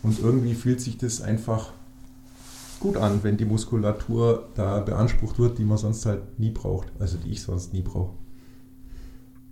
Und 0.03 0.19
irgendwie 0.19 0.55
fühlt 0.55 0.81
sich 0.81 0.97
das 0.97 1.21
einfach 1.21 1.73
gut 2.81 2.97
an, 2.97 3.23
wenn 3.23 3.37
die 3.37 3.45
Muskulatur 3.45 4.49
da 4.55 4.81
beansprucht 4.81 5.39
wird, 5.39 5.59
die 5.59 5.65
man 5.65 5.77
sonst 5.77 6.07
halt 6.07 6.39
nie 6.39 6.51
braucht. 6.51 6.89
Also 6.99 7.19
die 7.19 7.33
ich 7.33 7.43
sonst 7.43 7.75
nie 7.75 7.83
brauche. 7.83 8.15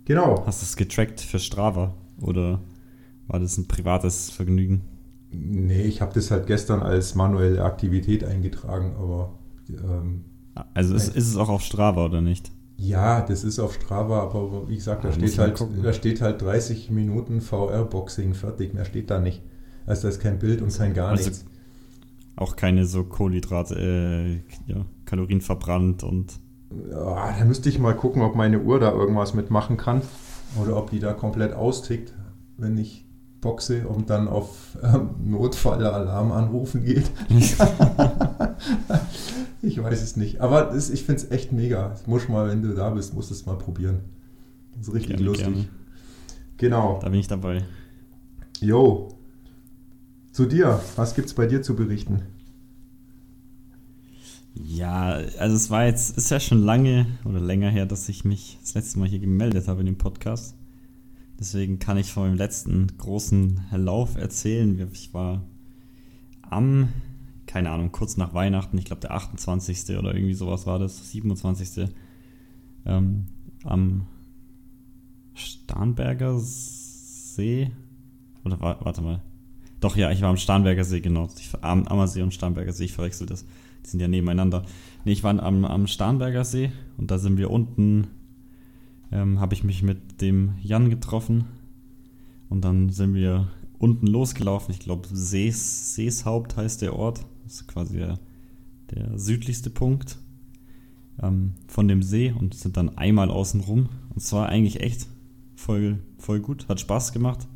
Genau. 0.09 0.43
Hast 0.47 0.63
du 0.63 0.65
es 0.65 0.75
getrackt 0.75 1.21
für 1.21 1.37
Strava 1.37 1.93
oder 2.19 2.59
war 3.27 3.39
das 3.39 3.59
ein 3.59 3.67
privates 3.67 4.31
Vergnügen? 4.31 4.81
Nee, 5.29 5.83
ich 5.83 6.01
habe 6.01 6.11
das 6.15 6.31
halt 6.31 6.47
gestern 6.47 6.81
als 6.81 7.13
manuelle 7.13 7.63
Aktivität 7.63 8.23
eingetragen, 8.23 8.95
aber. 8.97 9.37
Ähm, 9.69 10.25
also 10.73 10.95
ist, 10.95 11.15
ist 11.15 11.27
es 11.27 11.37
auch 11.37 11.49
auf 11.49 11.61
Strava 11.61 12.05
oder 12.05 12.21
nicht? 12.21 12.51
Ja, 12.75 13.21
das 13.21 13.43
ist 13.43 13.59
auf 13.59 13.75
Strava, 13.75 14.23
aber 14.23 14.67
wie 14.67 14.77
gesagt, 14.77 15.03
da, 15.03 15.09
ah, 15.09 15.11
steht, 15.11 15.37
halt, 15.37 15.63
da 15.83 15.93
steht 15.93 16.21
halt 16.21 16.41
30 16.41 16.89
Minuten 16.89 17.39
VR-Boxing 17.39 18.33
fertig, 18.33 18.73
mehr 18.73 18.85
steht 18.85 19.11
da 19.11 19.19
nicht. 19.19 19.43
Also 19.85 20.03
da 20.03 20.09
ist 20.09 20.21
kein 20.21 20.39
Bild 20.39 20.63
und 20.63 20.75
kein 20.75 20.95
gar 20.95 21.09
also 21.09 21.25
nichts. 21.25 21.45
Auch 22.35 22.55
keine 22.55 22.87
so 22.87 23.03
Kohlenhydrate, 23.03 23.75
äh, 23.75 24.71
ja, 24.71 24.85
Kalorien 25.05 25.41
verbrannt 25.41 26.01
und. 26.01 26.39
Ja, 26.91 27.35
da 27.37 27.45
müsste 27.45 27.69
ich 27.69 27.79
mal 27.79 27.95
gucken, 27.95 28.21
ob 28.21 28.35
meine 28.35 28.59
Uhr 28.59 28.79
da 28.79 28.91
irgendwas 28.91 29.33
mitmachen 29.33 29.77
kann. 29.77 30.01
Oder 30.61 30.77
ob 30.77 30.89
die 30.89 30.99
da 30.99 31.13
komplett 31.13 31.53
austickt, 31.53 32.13
wenn 32.57 32.77
ich 32.77 33.05
boxe 33.41 33.87
und 33.87 34.09
dann 34.09 34.27
auf 34.27 34.77
ähm, 34.83 35.11
Notfallalarm 35.25 36.31
anrufen 36.31 36.83
geht. 36.83 37.09
ich 39.61 39.81
weiß 39.81 40.01
es 40.01 40.15
nicht. 40.17 40.41
Aber 40.41 40.63
das, 40.63 40.89
ich 40.89 41.03
finde 41.03 41.21
es 41.21 41.31
echt 41.31 41.51
mega. 41.51 41.95
Ich 41.99 42.07
muss 42.07 42.27
mal, 42.27 42.49
wenn 42.49 42.61
du 42.61 42.73
da 42.73 42.89
bist, 42.89 43.13
musst 43.13 43.29
du 43.29 43.33
es 43.33 43.45
mal 43.45 43.57
probieren. 43.57 44.01
Das 44.77 44.87
ist 44.87 44.93
richtig 44.93 45.17
gerne, 45.17 45.25
lustig. 45.25 45.47
Gerne. 45.47 45.67
Genau. 46.57 46.99
Da 47.01 47.09
bin 47.09 47.19
ich 47.19 47.27
dabei. 47.27 47.63
Jo. 48.59 49.09
Zu 50.31 50.45
dir. 50.45 50.79
Was 50.95 51.15
gibt 51.15 51.27
es 51.27 51.33
bei 51.33 51.45
dir 51.45 51.61
zu 51.61 51.75
berichten? 51.75 52.23
Ja, 54.61 55.21
also 55.37 55.55
es 55.55 55.69
war 55.69 55.85
jetzt, 55.85 56.17
ist 56.17 56.31
ja 56.31 56.39
schon 56.39 56.61
lange 56.61 57.05
oder 57.23 57.39
länger 57.39 57.69
her, 57.69 57.85
dass 57.85 58.09
ich 58.09 58.25
mich 58.25 58.57
das 58.61 58.73
letzte 58.73 58.99
Mal 58.99 59.07
hier 59.07 59.19
gemeldet 59.19 59.67
habe 59.67 59.79
in 59.79 59.85
dem 59.85 59.97
Podcast. 59.97 60.55
Deswegen 61.39 61.79
kann 61.79 61.97
ich 61.97 62.11
von 62.11 62.23
meinem 62.23 62.37
letzten 62.37 62.87
großen 62.97 63.61
Lauf 63.71 64.17
erzählen. 64.17 64.89
Ich 64.91 65.13
war 65.13 65.43
am, 66.41 66.89
keine 67.45 67.69
Ahnung, 67.69 67.93
kurz 67.93 68.17
nach 68.17 68.33
Weihnachten, 68.33 68.77
ich 68.77 68.85
glaube 68.85 68.99
der 68.99 69.11
28. 69.11 69.97
oder 69.97 70.13
irgendwie 70.13 70.33
sowas 70.33 70.67
war 70.67 70.77
das, 70.77 71.09
27. 71.11 71.87
Ähm, 72.85 73.27
am 73.63 74.07
Starnberger 75.35 76.37
See. 76.37 77.71
Oder 78.43 78.59
warte 78.59 79.01
mal. 79.01 79.21
Doch, 79.79 79.95
ja, 79.95 80.11
ich 80.11 80.21
war 80.21 80.29
am 80.29 80.37
Starnberger 80.37 80.83
See, 80.83 80.99
genau. 80.99 81.29
Ich, 81.37 81.49
am 81.61 81.87
Ammersee 81.87 82.21
und 82.21 82.33
Starnberger 82.33 82.73
See, 82.73 82.85
ich 82.85 82.93
verwechsel 82.93 83.25
das. 83.25 83.45
Die 83.85 83.89
sind 83.89 83.99
ja 83.99 84.07
nebeneinander. 84.07 84.63
Nee, 85.05 85.13
ich 85.13 85.23
war 85.23 85.41
am, 85.41 85.65
am 85.65 85.87
Starnberger 85.87 86.43
See 86.43 86.71
und 86.97 87.11
da 87.11 87.17
sind 87.17 87.37
wir 87.37 87.51
unten 87.51 88.07
ähm, 89.11 89.39
habe 89.39 89.53
ich 89.53 89.63
mich 89.63 89.83
mit 89.83 90.21
dem 90.21 90.53
Jan 90.61 90.89
getroffen 90.89 91.45
und 92.49 92.63
dann 92.63 92.89
sind 92.89 93.13
wir 93.13 93.47
unten 93.77 94.07
losgelaufen. 94.07 94.73
Ich 94.73 94.79
glaube, 94.79 95.07
Sees, 95.11 95.95
Seeshaupt 95.95 96.57
heißt 96.57 96.81
der 96.81 96.95
Ort. 96.95 97.25
Das 97.43 97.55
ist 97.55 97.67
quasi 97.67 97.97
der, 97.97 98.19
der 98.91 99.17
südlichste 99.17 99.69
Punkt 99.69 100.19
ähm, 101.21 101.53
von 101.67 101.87
dem 101.87 102.03
See 102.03 102.33
und 102.37 102.53
sind 102.53 102.77
dann 102.77 102.97
einmal 102.97 103.31
außen 103.31 103.61
rum. 103.61 103.89
Und 104.13 104.21
zwar 104.21 104.49
eigentlich 104.49 104.81
echt 104.81 105.07
voll, 105.55 105.99
voll 106.17 106.39
gut, 106.39 106.67
hat 106.67 106.79
Spaß 106.79 107.11
gemacht. 107.13 107.47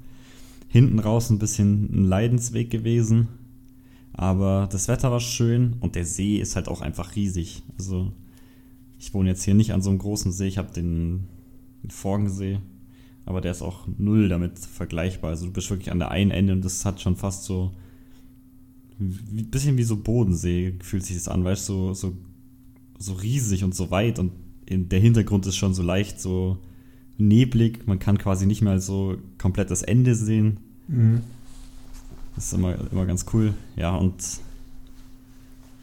Hinten 0.68 1.00
raus 1.00 1.30
ein 1.30 1.40
bisschen 1.40 1.90
ein 1.94 2.06
Leidensweg 2.06 2.72
gewesen, 2.72 3.28
aber 4.14 4.70
das 4.72 4.88
Wetter 4.88 5.12
war 5.12 5.20
schön 5.20 5.76
und 5.80 5.96
der 5.96 6.06
See 6.06 6.38
ist 6.38 6.56
halt 6.56 6.68
auch 6.68 6.82
einfach 6.82 7.16
riesig. 7.16 7.64
Also 7.78 8.12
ich 9.00 9.14
wohne 9.14 9.30
jetzt 9.30 9.44
hier 9.44 9.56
nicht 9.56 9.74
an 9.74 9.82
so 9.82 9.90
einem 9.90 10.00
großen 10.00 10.32
See, 10.32 10.48
ich 10.48 10.58
habe 10.58 10.72
den 10.72 11.28
Forgensee. 11.90 12.60
Aber 13.26 13.42
der 13.42 13.52
ist 13.52 13.62
auch 13.62 13.88
null 13.98 14.30
damit 14.30 14.60
vergleichbar. 14.60 15.32
Also 15.32 15.46
du 15.46 15.54
bist 15.54 15.70
wirklich 15.70 15.92
an 15.92 16.00
der 16.00 16.12
einen 16.12 16.32
Ende 16.32 16.54
und 16.54 16.64
das 16.64 16.86
hat 16.86 17.02
schon 17.02 17.16
fast 17.16 17.46
so 17.46 17.72
ein 19.00 19.48
bisschen 19.50 19.78
wie 19.78 19.84
so 19.84 19.98
Bodensee 19.98 20.76
fühlt 20.82 21.04
sich 21.04 21.16
das 21.16 21.28
an, 21.28 21.44
weißt 21.44 21.68
du, 21.70 21.94
so, 21.94 21.94
so, 21.94 22.18
so 23.00 23.14
riesig 23.14 23.64
und 23.64 23.74
so 23.74 23.92
weit 23.92 24.20
und 24.20 24.32
der 24.70 25.00
Hintergrund 25.00 25.46
ist 25.46 25.56
schon 25.56 25.74
so 25.74 25.84
leicht 25.84 26.22
so 26.22 26.58
neblig. 27.18 27.86
Man 27.88 28.00
kann 28.00 28.18
quasi 28.18 28.46
nicht 28.46 28.62
mehr 28.62 28.80
so 28.80 29.18
komplett 29.38 29.72
das 29.72 29.82
Ende 29.82 30.16
sehen. 30.16 30.60
Mhm. 30.88 31.22
Das 32.36 32.46
ist 32.46 32.54
immer, 32.54 32.76
immer 32.92 33.06
ganz 33.06 33.26
cool. 33.34 33.54
Ja, 33.76 33.96
und 33.96 34.16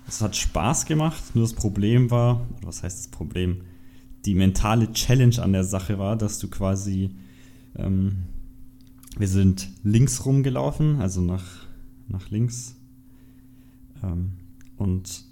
es 0.09 0.21
hat 0.21 0.37
Spaß 0.37 0.87
gemacht. 0.87 1.23
Nur 1.35 1.45
das 1.45 1.55
Problem 1.55 2.11
war, 2.11 2.47
oder 2.59 2.69
was 2.69 2.83
heißt 2.83 2.99
das 2.99 3.09
Problem? 3.09 3.63
die 4.25 4.35
mentale 4.35 4.93
Challenge 4.93 5.43
an 5.43 5.53
der 5.53 5.65
Sache 5.65 5.99
war, 5.99 6.17
dass 6.17 6.39
du 6.39 6.49
quasi, 6.49 7.11
ähm, 7.77 8.25
wir 9.17 9.29
sind 9.29 9.71
links 9.83 10.25
rumgelaufen, 10.27 11.01
also 11.01 11.21
nach, 11.21 11.67
nach 12.09 12.31
links. 12.31 12.77
Ähm, 14.03 14.33
und 14.77 15.25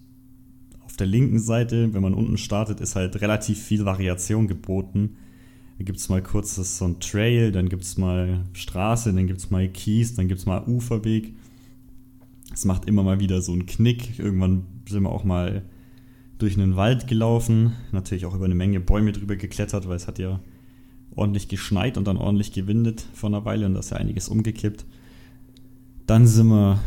auf 0.84 0.96
der 0.96 1.06
linken 1.06 1.38
Seite, 1.38 1.92
wenn 1.92 2.02
man 2.02 2.14
unten 2.14 2.38
startet, 2.38 2.80
ist 2.80 2.96
halt 2.96 3.20
relativ 3.20 3.62
viel 3.62 3.84
Variation 3.84 4.48
geboten. 4.48 5.16
Da 5.78 5.84
gibt 5.84 5.98
es 5.98 6.08
mal 6.08 6.22
kurz 6.22 6.56
so 6.56 6.84
ein 6.84 6.98
Trail, 6.98 7.52
dann 7.52 7.68
gibt 7.68 7.84
es 7.84 7.96
mal 7.96 8.44
Straße, 8.52 9.12
dann 9.12 9.28
gibt 9.28 9.38
es 9.38 9.50
mal 9.50 9.68
Kies, 9.68 10.16
dann 10.16 10.26
gibt 10.26 10.40
es 10.40 10.46
mal 10.46 10.64
Uferweg. 10.66 11.34
Es 12.52 12.64
macht 12.64 12.86
immer 12.86 13.04
mal 13.04 13.20
wieder 13.20 13.40
so 13.40 13.52
einen 13.52 13.66
Knick. 13.66 14.18
Irgendwann 14.18 14.64
sind 14.88 15.04
wir 15.04 15.10
auch 15.10 15.22
mal 15.22 15.62
durch 16.38 16.56
einen 16.56 16.74
Wald 16.76 17.06
gelaufen, 17.06 17.72
natürlich 17.92 18.26
auch 18.26 18.34
über 18.34 18.46
eine 18.46 18.56
Menge 18.56 18.80
Bäume 18.80 19.12
drüber 19.12 19.36
geklettert, 19.36 19.88
weil 19.88 19.96
es 19.96 20.08
hat 20.08 20.18
ja 20.18 20.40
ordentlich 21.14 21.48
geschneit 21.48 21.96
und 21.96 22.06
dann 22.06 22.16
ordentlich 22.16 22.52
gewindet 22.52 23.06
vor 23.12 23.28
einer 23.28 23.44
Weile 23.44 23.66
und 23.66 23.74
da 23.74 23.80
ist 23.80 23.90
ja 23.90 23.96
einiges 23.98 24.28
umgekippt. 24.28 24.84
Dann 26.06 26.26
sind 26.26 26.48
wir 26.48 26.80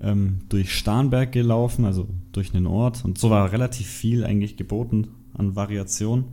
ähm, 0.00 0.38
durch 0.48 0.72
Starnberg 0.72 1.32
gelaufen, 1.32 1.84
also 1.84 2.08
durch 2.32 2.54
einen 2.54 2.66
Ort 2.66 3.04
und 3.04 3.18
so 3.18 3.30
war 3.30 3.50
relativ 3.50 3.86
viel 3.86 4.24
eigentlich 4.24 4.56
geboten 4.56 5.08
an 5.34 5.56
Variation. 5.56 6.24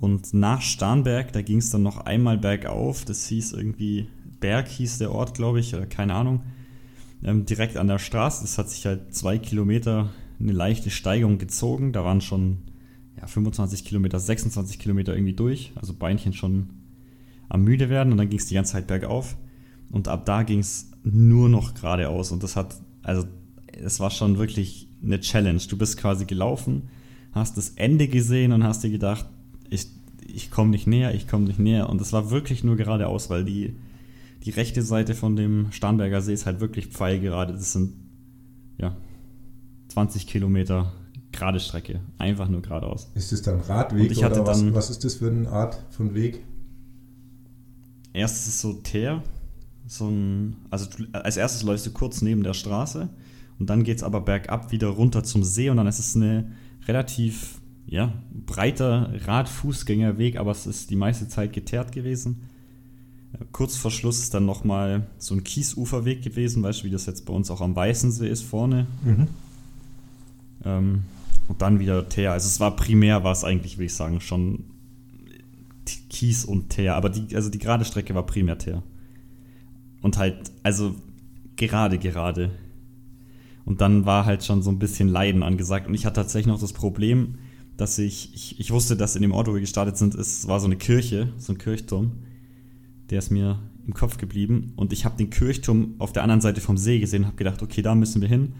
Und 0.00 0.32
nach 0.32 0.62
Starnberg, 0.62 1.32
da 1.32 1.42
ging 1.42 1.58
es 1.58 1.70
dann 1.70 1.82
noch 1.82 1.98
einmal 1.98 2.38
bergauf, 2.38 3.04
das 3.04 3.26
hieß 3.26 3.52
irgendwie, 3.52 4.08
Berg 4.40 4.66
hieß 4.68 4.98
der 4.98 5.12
Ort, 5.12 5.34
glaube 5.34 5.60
ich, 5.60 5.74
oder 5.74 5.86
keine 5.86 6.14
Ahnung, 6.14 6.42
ähm, 7.22 7.44
direkt 7.44 7.76
an 7.76 7.86
der 7.86 7.98
Straße. 7.98 8.42
Das 8.42 8.56
hat 8.56 8.70
sich 8.70 8.86
halt 8.86 9.14
zwei 9.14 9.38
Kilometer 9.38 10.08
eine 10.40 10.52
leichte 10.52 10.88
Steigung 10.90 11.36
gezogen. 11.36 11.92
Da 11.92 12.04
waren 12.04 12.22
schon 12.22 12.62
ja, 13.18 13.26
25 13.26 13.84
Kilometer, 13.84 14.18
26 14.18 14.78
Kilometer 14.78 15.14
irgendwie 15.14 15.34
durch. 15.34 15.72
Also 15.76 15.92
Beinchen 15.92 16.32
schon 16.32 16.70
am 17.50 17.62
müde 17.62 17.90
werden 17.90 18.12
und 18.12 18.18
dann 18.18 18.30
ging 18.30 18.38
es 18.38 18.46
die 18.46 18.54
ganze 18.54 18.72
Zeit 18.72 18.86
bergauf. 18.86 19.36
Und 19.90 20.08
ab 20.08 20.24
da 20.24 20.44
ging 20.44 20.60
es 20.60 20.92
nur 21.02 21.50
noch 21.50 21.74
geradeaus. 21.74 22.32
Und 22.32 22.42
das 22.42 22.56
hat, 22.56 22.80
also 23.02 23.24
es 23.72 24.00
war 24.00 24.10
schon 24.10 24.38
wirklich 24.38 24.88
eine 25.02 25.20
Challenge. 25.20 25.60
Du 25.68 25.76
bist 25.76 25.98
quasi 25.98 26.24
gelaufen, 26.24 26.88
hast 27.32 27.56
das 27.56 27.70
Ende 27.70 28.08
gesehen 28.08 28.52
und 28.52 28.64
hast 28.64 28.82
dir 28.82 28.90
gedacht, 28.90 29.26
ich, 29.70 29.88
ich 30.26 30.50
komme 30.50 30.70
nicht 30.70 30.86
näher, 30.86 31.14
ich 31.14 31.26
komme 31.26 31.46
nicht 31.46 31.58
näher. 31.58 31.88
Und 31.88 32.00
es 32.00 32.12
war 32.12 32.30
wirklich 32.30 32.64
nur 32.64 32.76
geradeaus, 32.76 33.30
weil 33.30 33.44
die, 33.44 33.76
die 34.44 34.50
rechte 34.50 34.82
Seite 34.82 35.14
von 35.14 35.36
dem 35.36 35.72
Starnberger 35.72 36.20
See 36.20 36.34
ist 36.34 36.46
halt 36.46 36.60
wirklich 36.60 36.88
pfeilgerade. 36.88 37.52
Das 37.52 37.72
sind 37.72 37.94
ja 38.78 38.96
20 39.88 40.26
Kilometer 40.26 40.92
gerade 41.32 41.60
Strecke. 41.60 42.00
Einfach 42.18 42.48
nur 42.48 42.62
geradeaus. 42.62 43.10
Ist 43.14 43.32
das 43.32 43.42
dann 43.42 43.60
Radweg 43.60 44.16
oder 44.18 44.46
was, 44.46 44.60
dann, 44.60 44.74
was 44.74 44.90
ist 44.90 45.04
das 45.04 45.14
für 45.14 45.30
eine 45.30 45.48
Art 45.48 45.84
von 45.90 46.14
Weg? 46.14 46.44
Erstes 48.12 48.48
ist 48.48 48.60
so 48.60 48.74
Teer. 48.74 49.22
So 49.86 50.08
ein, 50.08 50.56
also 50.70 50.86
als 51.12 51.36
erstes 51.36 51.62
läufst 51.62 51.86
du 51.86 51.90
kurz 51.90 52.22
neben 52.22 52.42
der 52.42 52.54
Straße 52.54 53.08
und 53.58 53.70
dann 53.70 53.82
geht 53.82 53.98
es 53.98 54.02
aber 54.02 54.20
bergab 54.20 54.70
wieder 54.70 54.88
runter 54.88 55.24
zum 55.24 55.42
See 55.42 55.68
und 55.68 55.78
dann 55.78 55.88
ist 55.88 55.98
es 55.98 56.14
eine 56.14 56.52
relativ 56.86 57.59
ja, 57.90 58.14
breiter 58.46 59.12
Radfußgängerweg, 59.26 60.36
aber 60.36 60.52
es 60.52 60.64
ist 60.64 60.90
die 60.90 60.96
meiste 60.96 61.26
Zeit 61.28 61.52
geteert 61.52 61.90
gewesen. 61.90 62.42
Kurz 63.50 63.76
vor 63.76 63.90
Schluss 63.90 64.20
ist 64.20 64.32
dann 64.32 64.46
nochmal 64.46 65.08
so 65.18 65.34
ein 65.34 65.42
Kiesuferweg 65.42 66.22
gewesen, 66.22 66.62
weißt 66.62 66.80
du, 66.80 66.84
wie 66.84 66.90
das 66.90 67.06
jetzt 67.06 67.26
bei 67.26 67.32
uns 67.32 67.50
auch 67.50 67.60
am 67.60 67.74
Weißensee 67.74 68.28
ist 68.28 68.42
vorne. 68.42 68.86
Mhm. 69.04 69.28
Ähm, 70.64 71.02
und 71.48 71.62
dann 71.62 71.80
wieder 71.80 72.08
Teer. 72.08 72.32
Also 72.32 72.46
es 72.46 72.60
war 72.60 72.76
primär, 72.76 73.24
war 73.24 73.32
es 73.32 73.42
eigentlich, 73.42 73.76
würde 73.76 73.86
ich 73.86 73.94
sagen, 73.94 74.20
schon 74.20 74.64
Kies 76.10 76.44
und 76.44 76.70
Teer. 76.70 76.94
Aber 76.94 77.08
die, 77.08 77.34
also 77.34 77.50
die 77.50 77.58
gerade 77.58 77.84
Strecke 77.84 78.14
war 78.14 78.24
primär 78.24 78.58
Teer. 78.58 78.84
Und 80.00 80.16
halt, 80.16 80.52
also 80.62 80.94
gerade, 81.56 81.98
gerade. 81.98 82.52
Und 83.64 83.80
dann 83.80 84.06
war 84.06 84.26
halt 84.26 84.44
schon 84.44 84.62
so 84.62 84.70
ein 84.70 84.78
bisschen 84.78 85.08
Leiden 85.08 85.42
angesagt. 85.42 85.88
Und 85.88 85.94
ich 85.94 86.06
hatte 86.06 86.20
tatsächlich 86.20 86.52
noch 86.52 86.60
das 86.60 86.72
Problem, 86.72 87.38
dass 87.80 87.98
ich, 87.98 88.34
ich, 88.34 88.60
ich 88.60 88.70
wusste, 88.72 88.94
dass 88.94 89.16
in 89.16 89.22
dem 89.22 89.32
Ort, 89.32 89.48
wo 89.48 89.54
wir 89.54 89.60
gestartet 89.60 89.96
sind, 89.96 90.14
es 90.14 90.46
war 90.46 90.60
so 90.60 90.66
eine 90.66 90.76
Kirche, 90.76 91.32
so 91.38 91.54
ein 91.54 91.58
Kirchturm. 91.58 92.12
Der 93.08 93.18
ist 93.18 93.30
mir 93.30 93.58
im 93.86 93.94
Kopf 93.94 94.18
geblieben. 94.18 94.74
Und 94.76 94.92
ich 94.92 95.06
habe 95.06 95.16
den 95.16 95.30
Kirchturm 95.30 95.94
auf 95.98 96.12
der 96.12 96.22
anderen 96.22 96.42
Seite 96.42 96.60
vom 96.60 96.76
See 96.76 97.00
gesehen 97.00 97.22
und 97.22 97.28
habe 97.28 97.36
gedacht, 97.38 97.62
okay, 97.62 97.80
da 97.80 97.94
müssen 97.94 98.20
wir 98.20 98.28
hin. 98.28 98.52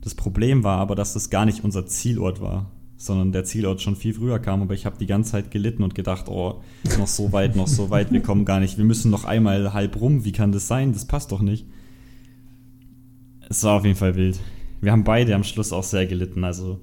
Das 0.00 0.14
Problem 0.14 0.62
war 0.62 0.78
aber, 0.78 0.94
dass 0.94 1.12
das 1.12 1.28
gar 1.28 1.44
nicht 1.44 1.64
unser 1.64 1.86
Zielort 1.86 2.40
war, 2.40 2.70
sondern 2.96 3.32
der 3.32 3.42
Zielort 3.42 3.82
schon 3.82 3.96
viel 3.96 4.14
früher 4.14 4.38
kam. 4.38 4.62
Aber 4.62 4.74
ich 4.74 4.86
habe 4.86 4.96
die 4.96 5.06
ganze 5.06 5.32
Zeit 5.32 5.50
gelitten 5.50 5.82
und 5.82 5.96
gedacht, 5.96 6.28
oh, 6.28 6.62
noch 6.98 7.08
so 7.08 7.32
weit, 7.32 7.56
noch 7.56 7.66
so 7.66 7.90
weit, 7.90 8.12
wir 8.12 8.22
kommen 8.22 8.44
gar 8.44 8.60
nicht. 8.60 8.78
Wir 8.78 8.84
müssen 8.84 9.10
noch 9.10 9.24
einmal 9.24 9.72
halb 9.72 10.00
rum. 10.00 10.24
Wie 10.24 10.32
kann 10.32 10.52
das 10.52 10.68
sein? 10.68 10.92
Das 10.92 11.04
passt 11.04 11.32
doch 11.32 11.40
nicht. 11.40 11.66
Es 13.48 13.64
war 13.64 13.78
auf 13.78 13.84
jeden 13.84 13.96
Fall 13.96 14.14
wild. 14.14 14.38
Wir 14.80 14.92
haben 14.92 15.02
beide 15.02 15.34
am 15.34 15.42
Schluss 15.42 15.72
auch 15.72 15.82
sehr 15.82 16.06
gelitten. 16.06 16.44
Also. 16.44 16.80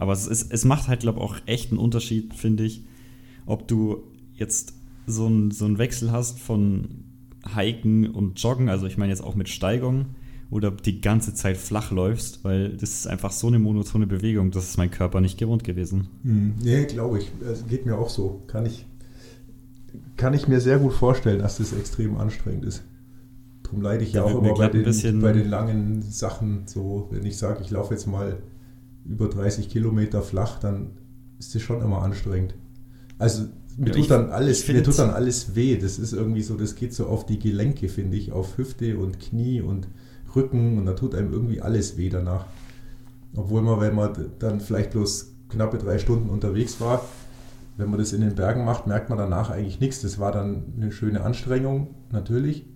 Aber 0.00 0.14
es, 0.14 0.26
ist, 0.26 0.50
es 0.50 0.64
macht 0.64 0.88
halt, 0.88 1.00
glaube 1.00 1.18
ich, 1.18 1.24
auch 1.24 1.36
echt 1.44 1.70
einen 1.70 1.78
Unterschied, 1.78 2.32
finde 2.32 2.64
ich, 2.64 2.84
ob 3.44 3.68
du 3.68 4.02
jetzt 4.34 4.72
so 5.06 5.26
einen 5.26 5.50
so 5.50 5.78
Wechsel 5.78 6.10
hast 6.10 6.38
von 6.38 7.04
Hiken 7.54 8.08
und 8.08 8.42
Joggen, 8.42 8.70
also 8.70 8.86
ich 8.86 8.96
meine 8.96 9.12
jetzt 9.12 9.22
auch 9.22 9.34
mit 9.34 9.50
Steigung, 9.50 10.06
oder 10.50 10.70
die 10.70 11.02
ganze 11.02 11.34
Zeit 11.34 11.58
flach 11.58 11.90
läufst, 11.90 12.44
weil 12.44 12.70
das 12.70 12.90
ist 12.90 13.06
einfach 13.06 13.30
so 13.30 13.46
eine 13.46 13.58
monotone 13.58 14.06
Bewegung, 14.06 14.50
das 14.50 14.70
ist 14.70 14.78
mein 14.78 14.90
Körper 14.90 15.20
nicht 15.20 15.38
gewohnt 15.38 15.64
gewesen. 15.64 16.08
Hm, 16.22 16.54
nee, 16.62 16.86
glaube 16.86 17.18
ich. 17.18 17.30
Es 17.46 17.66
geht 17.66 17.84
mir 17.84 17.98
auch 17.98 18.08
so. 18.08 18.42
Kann 18.46 18.64
ich, 18.64 18.86
kann 20.16 20.32
ich 20.32 20.48
mir 20.48 20.60
sehr 20.60 20.78
gut 20.78 20.94
vorstellen, 20.94 21.40
dass 21.40 21.58
das 21.58 21.74
extrem 21.74 22.16
anstrengend 22.16 22.64
ist. 22.64 22.82
Darum 23.62 23.82
leide 23.82 24.02
ich 24.02 24.14
ja 24.14 24.24
auch 24.24 24.42
immer 24.42 24.54
bei 24.54 24.68
den, 24.68 25.20
bei 25.20 25.32
den 25.32 25.48
langen 25.48 26.02
Sachen 26.02 26.62
so, 26.66 27.08
wenn 27.10 27.24
ich 27.26 27.36
sage, 27.36 27.60
ich 27.62 27.70
laufe 27.70 27.92
jetzt 27.92 28.06
mal 28.06 28.38
über 29.10 29.28
30 29.28 29.68
Kilometer 29.68 30.22
flach, 30.22 30.58
dann 30.58 30.92
ist 31.38 31.54
das 31.54 31.62
schon 31.62 31.82
immer 31.82 32.02
anstrengend. 32.02 32.54
Also 33.18 33.46
mir, 33.76 33.88
ja, 33.88 33.94
tut, 33.94 34.10
dann 34.10 34.30
alles, 34.30 34.66
mir 34.68 34.82
tut 34.82 34.98
dann 34.98 35.10
alles 35.10 35.54
weh. 35.54 35.76
Das 35.76 35.98
ist 35.98 36.12
irgendwie 36.12 36.42
so, 36.42 36.56
das 36.56 36.76
geht 36.76 36.94
so 36.94 37.06
auf 37.06 37.26
die 37.26 37.38
Gelenke, 37.38 37.88
finde 37.88 38.16
ich, 38.16 38.32
auf 38.32 38.56
Hüfte 38.56 38.98
und 38.98 39.18
Knie 39.20 39.60
und 39.60 39.88
Rücken 40.34 40.78
und 40.78 40.86
da 40.86 40.92
tut 40.92 41.14
einem 41.14 41.32
irgendwie 41.32 41.60
alles 41.60 41.96
weh 41.96 42.08
danach. 42.08 42.46
Obwohl 43.34 43.62
man, 43.62 43.80
wenn 43.80 43.94
man 43.94 44.12
dann 44.38 44.60
vielleicht 44.60 44.92
bloß 44.92 45.32
knappe 45.48 45.78
drei 45.78 45.98
Stunden 45.98 46.30
unterwegs 46.30 46.80
war, 46.80 47.04
wenn 47.76 47.90
man 47.90 47.98
das 47.98 48.12
in 48.12 48.20
den 48.20 48.34
Bergen 48.34 48.64
macht, 48.64 48.86
merkt 48.86 49.08
man 49.08 49.18
danach 49.18 49.50
eigentlich 49.50 49.80
nichts. 49.80 50.02
Das 50.02 50.18
war 50.18 50.30
dann 50.30 50.74
eine 50.76 50.92
schöne 50.92 51.22
Anstrengung, 51.22 51.94
natürlich, 52.12 52.66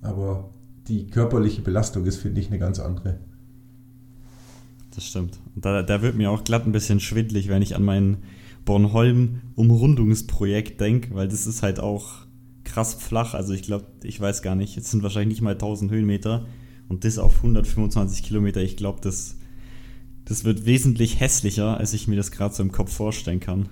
aber 0.00 0.50
die 0.88 1.06
körperliche 1.06 1.62
Belastung 1.62 2.04
ist, 2.04 2.16
finde 2.16 2.40
ich, 2.40 2.48
eine 2.48 2.58
ganz 2.58 2.78
andere. 2.78 3.18
Das 4.94 5.06
stimmt. 5.06 5.38
Und 5.54 5.64
da, 5.64 5.82
da 5.82 6.02
wird 6.02 6.16
mir 6.16 6.30
auch 6.30 6.44
glatt 6.44 6.66
ein 6.66 6.72
bisschen 6.72 7.00
schwindlig, 7.00 7.48
wenn 7.48 7.62
ich 7.62 7.74
an 7.74 7.82
mein 7.82 8.18
Bornholm-Umrundungsprojekt 8.64 10.80
denke, 10.80 11.14
weil 11.14 11.28
das 11.28 11.46
ist 11.46 11.62
halt 11.62 11.80
auch 11.80 12.26
krass 12.64 12.94
flach. 12.94 13.34
Also 13.34 13.52
ich 13.52 13.62
glaube, 13.62 13.86
ich 14.02 14.18
weiß 14.20 14.42
gar 14.42 14.54
nicht, 14.54 14.76
es 14.76 14.90
sind 14.90 15.02
wahrscheinlich 15.02 15.36
nicht 15.36 15.42
mal 15.42 15.54
1000 15.54 15.90
Höhenmeter. 15.90 16.46
Und 16.88 17.04
das 17.04 17.18
auf 17.18 17.38
125 17.38 18.22
Kilometer, 18.22 18.60
ich 18.60 18.76
glaube, 18.76 19.00
das, 19.00 19.36
das 20.26 20.44
wird 20.44 20.66
wesentlich 20.66 21.20
hässlicher, 21.20 21.78
als 21.78 21.94
ich 21.94 22.06
mir 22.06 22.16
das 22.16 22.30
gerade 22.30 22.54
so 22.54 22.62
im 22.62 22.70
Kopf 22.70 22.92
vorstellen 22.92 23.40
kann. 23.40 23.70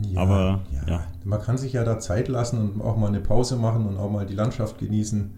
Ja, 0.00 0.20
Aber 0.20 0.66
ja. 0.72 0.88
ja. 0.88 1.06
Man 1.24 1.40
kann 1.40 1.56
sich 1.56 1.74
ja 1.74 1.84
da 1.84 2.00
Zeit 2.00 2.26
lassen 2.28 2.58
und 2.58 2.82
auch 2.82 2.96
mal 2.96 3.06
eine 3.06 3.20
Pause 3.20 3.54
machen 3.56 3.86
und 3.86 3.96
auch 3.96 4.10
mal 4.10 4.26
die 4.26 4.34
Landschaft 4.34 4.78
genießen. 4.78 5.30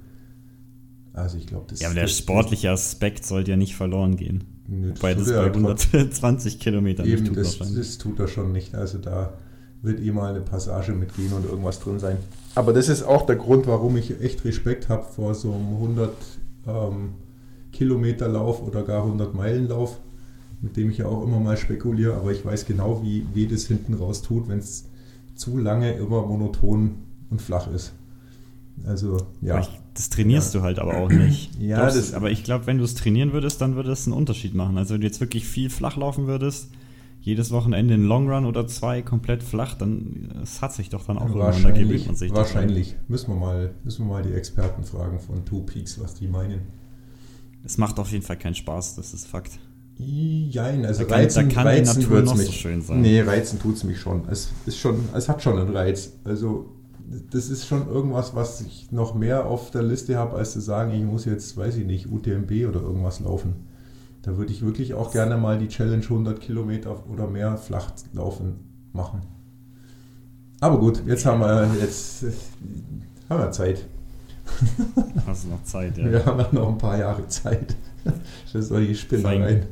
Also 1.13 1.37
ich 1.37 1.47
glaube, 1.47 1.67
das 1.69 1.81
Ja, 1.81 1.89
aber 1.89 1.97
der 1.97 2.09
sportliche 2.09 2.71
Aspekt 2.71 3.27
sollte 3.27 3.51
ja 3.51 3.57
nicht 3.57 3.77
verloren 3.77 4.17
gehen. 4.17 4.56
Nö, 4.69 4.91
Wobei 4.91 5.15
das 5.15 5.29
bei 5.29 5.47
120 5.47 6.59
Kilometern 6.59 7.07
eben, 7.07 7.23
nicht 7.23 7.35
tut 7.35 7.37
das, 7.37 7.59
das 7.59 7.99
tut 7.99 8.19
er 8.19 8.29
schon 8.29 8.53
nicht. 8.53 8.75
Also 8.75 8.99
da 8.99 9.35
wird 9.83 10.01
eh 10.01 10.11
mal 10.11 10.31
eine 10.31 10.41
Passage 10.41 10.93
mitgehen 10.93 11.33
und 11.33 11.45
irgendwas 11.45 11.81
drin 11.81 11.99
sein. 11.99 12.17
Aber 12.55 12.73
das 12.73 12.89
ist 12.89 13.03
auch 13.03 13.27
der 13.27 13.37
Grund, 13.37 13.67
warum 13.67 13.97
ich 13.97 14.21
echt 14.21 14.45
Respekt 14.45 14.89
habe 14.89 15.05
vor 15.05 15.35
so 15.35 15.53
einem 15.53 15.75
100 15.75 16.11
ähm, 16.67 17.15
Kilometerlauf 17.73 18.63
oder 18.63 18.83
gar 18.83 19.05
100 19.05 19.35
Meilenlauf, 19.35 20.01
mit 20.63 20.77
dem 20.77 20.91
ich 20.91 20.99
ja 20.99 21.07
auch 21.07 21.23
immer 21.23 21.39
mal 21.39 21.57
spekuliere, 21.57 22.15
aber 22.15 22.33
ich 22.33 22.45
weiß 22.45 22.67
genau, 22.67 23.03
wie 23.03 23.27
weh 23.35 23.47
das 23.47 23.67
hinten 23.67 23.95
raus 23.95 24.23
tut, 24.23 24.49
wenn 24.49 24.59
es 24.59 24.89
zu 25.35 25.59
lange 25.59 25.93
immer 25.93 26.23
monoton 26.23 26.97
und 27.31 27.43
flach 27.43 27.71
ist. 27.71 27.93
Also, 28.85 29.19
ja. 29.43 29.61
Ich, 29.61 29.81
das 29.97 30.11
trainierst 30.11 30.55
ja. 30.55 30.61
du 30.61 30.65
halt 30.65 30.79
aber 30.79 30.97
auch 30.99 31.11
nicht. 31.11 31.51
ja, 31.61 31.79
Glaubst, 31.79 31.97
das, 31.97 32.15
aber 32.15 32.31
ich 32.31 32.45
glaube, 32.45 32.67
wenn 32.67 32.79
du 32.79 32.85
es 32.85 32.95
trainieren 32.95 33.33
würdest, 33.33 33.61
dann 33.61 33.77
würde 33.77 33.91
es 33.91 34.07
einen 34.07 34.17
Unterschied 34.17 34.55
machen. 34.55 34.79
Also, 34.79 34.95
wenn 34.95 35.01
du 35.01 35.07
jetzt 35.07 35.21
wirklich 35.21 35.47
viel 35.47 35.71
flach 35.71 35.97
laufen 35.97 36.27
würdest, 36.27 36.71
jedes 37.21 37.51
Wochenende 37.51 37.95
einen 37.95 38.07
Long 38.07 38.31
Run 38.31 38.45
oder 38.45 38.69
zwei 38.69 39.03
komplett 39.03 39.43
flach, 39.43 39.75
dann 39.75 40.29
das 40.39 40.63
hat 40.63 40.75
sich 40.75 40.91
doch 40.91 41.05
dann 41.07 41.19
auch 41.19 41.29
irgendwann, 41.29 41.63
da 41.63 41.71
gewöhnt 41.71 42.07
man 42.07 42.15
sich 42.15 42.33
Wahrscheinlich. 42.33 42.95
Müssen 43.09 43.31
wir, 43.31 43.37
mal, 43.37 43.75
müssen 43.83 44.07
wir 44.07 44.13
mal 44.13 44.23
die 44.23 44.33
Experten 44.33 44.85
fragen 44.85 45.19
von 45.19 45.45
Two 45.45 45.63
Peaks, 45.63 46.01
was 46.01 46.15
die 46.15 46.29
meinen. 46.29 46.61
Es 47.65 47.79
macht 47.79 47.99
auf 47.99 48.13
jeden 48.13 48.23
Fall 48.23 48.39
keinen 48.39 48.55
Spaß, 48.55 48.95
das 48.95 49.13
ist 49.13 49.27
Fakt. 49.27 49.59
Jein, 49.99 50.85
also 50.85 51.03
da 51.03 51.09
kann, 51.09 51.19
reizen, 51.19 51.49
da 51.49 51.55
kann 51.55 51.67
reizen 51.67 52.01
die 52.01 52.07
Natur 52.07 52.23
noch 52.23 52.37
mich. 52.37 52.47
so 52.47 52.53
schön 52.53 52.83
sein. 52.83 53.01
Nee, 53.01 53.23
reizen 53.23 53.59
tut 53.59 53.77
es 53.77 53.85
mich 53.85 53.99
schon. 53.99 54.29
Es, 54.29 54.51
ist 54.67 54.79
schon. 54.79 55.01
es 55.15 55.29
hat 55.29 55.43
schon 55.43 55.59
einen 55.59 55.75
Reiz. 55.75 56.13
Also 56.23 56.76
das 57.31 57.49
ist 57.49 57.67
schon 57.67 57.89
irgendwas, 57.89 58.35
was 58.35 58.61
ich 58.61 58.91
noch 58.91 59.15
mehr 59.15 59.47
auf 59.47 59.71
der 59.71 59.83
Liste 59.83 60.17
habe, 60.17 60.37
als 60.37 60.53
zu 60.53 60.61
sagen, 60.61 60.93
ich 60.93 61.03
muss 61.03 61.25
jetzt, 61.25 61.57
weiß 61.57 61.77
ich 61.77 61.87
nicht, 61.87 62.11
UTMB 62.11 62.51
oder 62.69 62.81
irgendwas 62.81 63.21
laufen. 63.21 63.67
Da 64.23 64.37
würde 64.37 64.53
ich 64.53 64.63
wirklich 64.63 64.95
auch 64.95 65.13
gerne 65.13 65.37
mal 65.37 65.59
die 65.59 65.69
Challenge 65.69 66.03
100 66.03 66.41
Kilometer 66.41 67.09
oder 67.09 67.29
mehr 67.29 67.57
flach 67.57 67.93
laufen 68.13 68.89
machen. 68.93 69.23
Aber 70.61 70.79
gut, 70.79 71.03
jetzt 71.07 71.25
haben 71.27 71.41
wir, 71.41 71.71
jetzt 71.81 72.25
haben 73.29 73.41
wir 73.41 73.51
Zeit. 73.53 73.87
Hast 75.27 75.45
du 75.45 75.49
noch 75.49 75.63
Zeit, 75.65 75.99
ja. 75.99 76.11
Wir 76.11 76.25
haben 76.25 76.45
noch 76.53 76.69
ein 76.69 76.79
paar 76.79 76.99
Jahre 76.99 77.27
Zeit 77.29 77.77
für 78.51 78.63
solche 78.63 78.95
Spinnereien. 78.95 79.67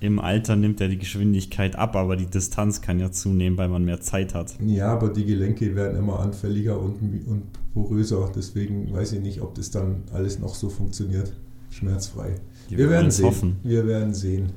Im 0.00 0.20
Alter 0.20 0.54
nimmt 0.54 0.80
ja 0.80 0.88
die 0.88 0.98
Geschwindigkeit 0.98 1.76
ab, 1.76 1.96
aber 1.96 2.16
die 2.16 2.26
Distanz 2.26 2.80
kann 2.80 3.00
ja 3.00 3.10
zunehmen, 3.10 3.58
weil 3.58 3.68
man 3.68 3.84
mehr 3.84 4.00
Zeit 4.00 4.34
hat. 4.34 4.54
Ja, 4.64 4.92
aber 4.92 5.08
die 5.08 5.24
Gelenke 5.24 5.74
werden 5.74 5.98
immer 5.98 6.20
anfälliger 6.20 6.80
und, 6.80 7.00
und 7.26 7.42
poröser. 7.74 8.30
Deswegen 8.34 8.92
weiß 8.92 9.12
ich 9.12 9.20
nicht, 9.20 9.40
ob 9.40 9.54
das 9.54 9.70
dann 9.70 10.04
alles 10.12 10.38
noch 10.38 10.54
so 10.54 10.68
funktioniert. 10.68 11.32
Schmerzfrei. 11.70 12.36
Wir, 12.68 12.78
wir 12.78 12.90
werden 12.90 13.10
sehen. 13.10 13.26
Hoffen. 13.26 13.56
Wir 13.62 13.86
werden 13.86 14.14
sehen. 14.14 14.52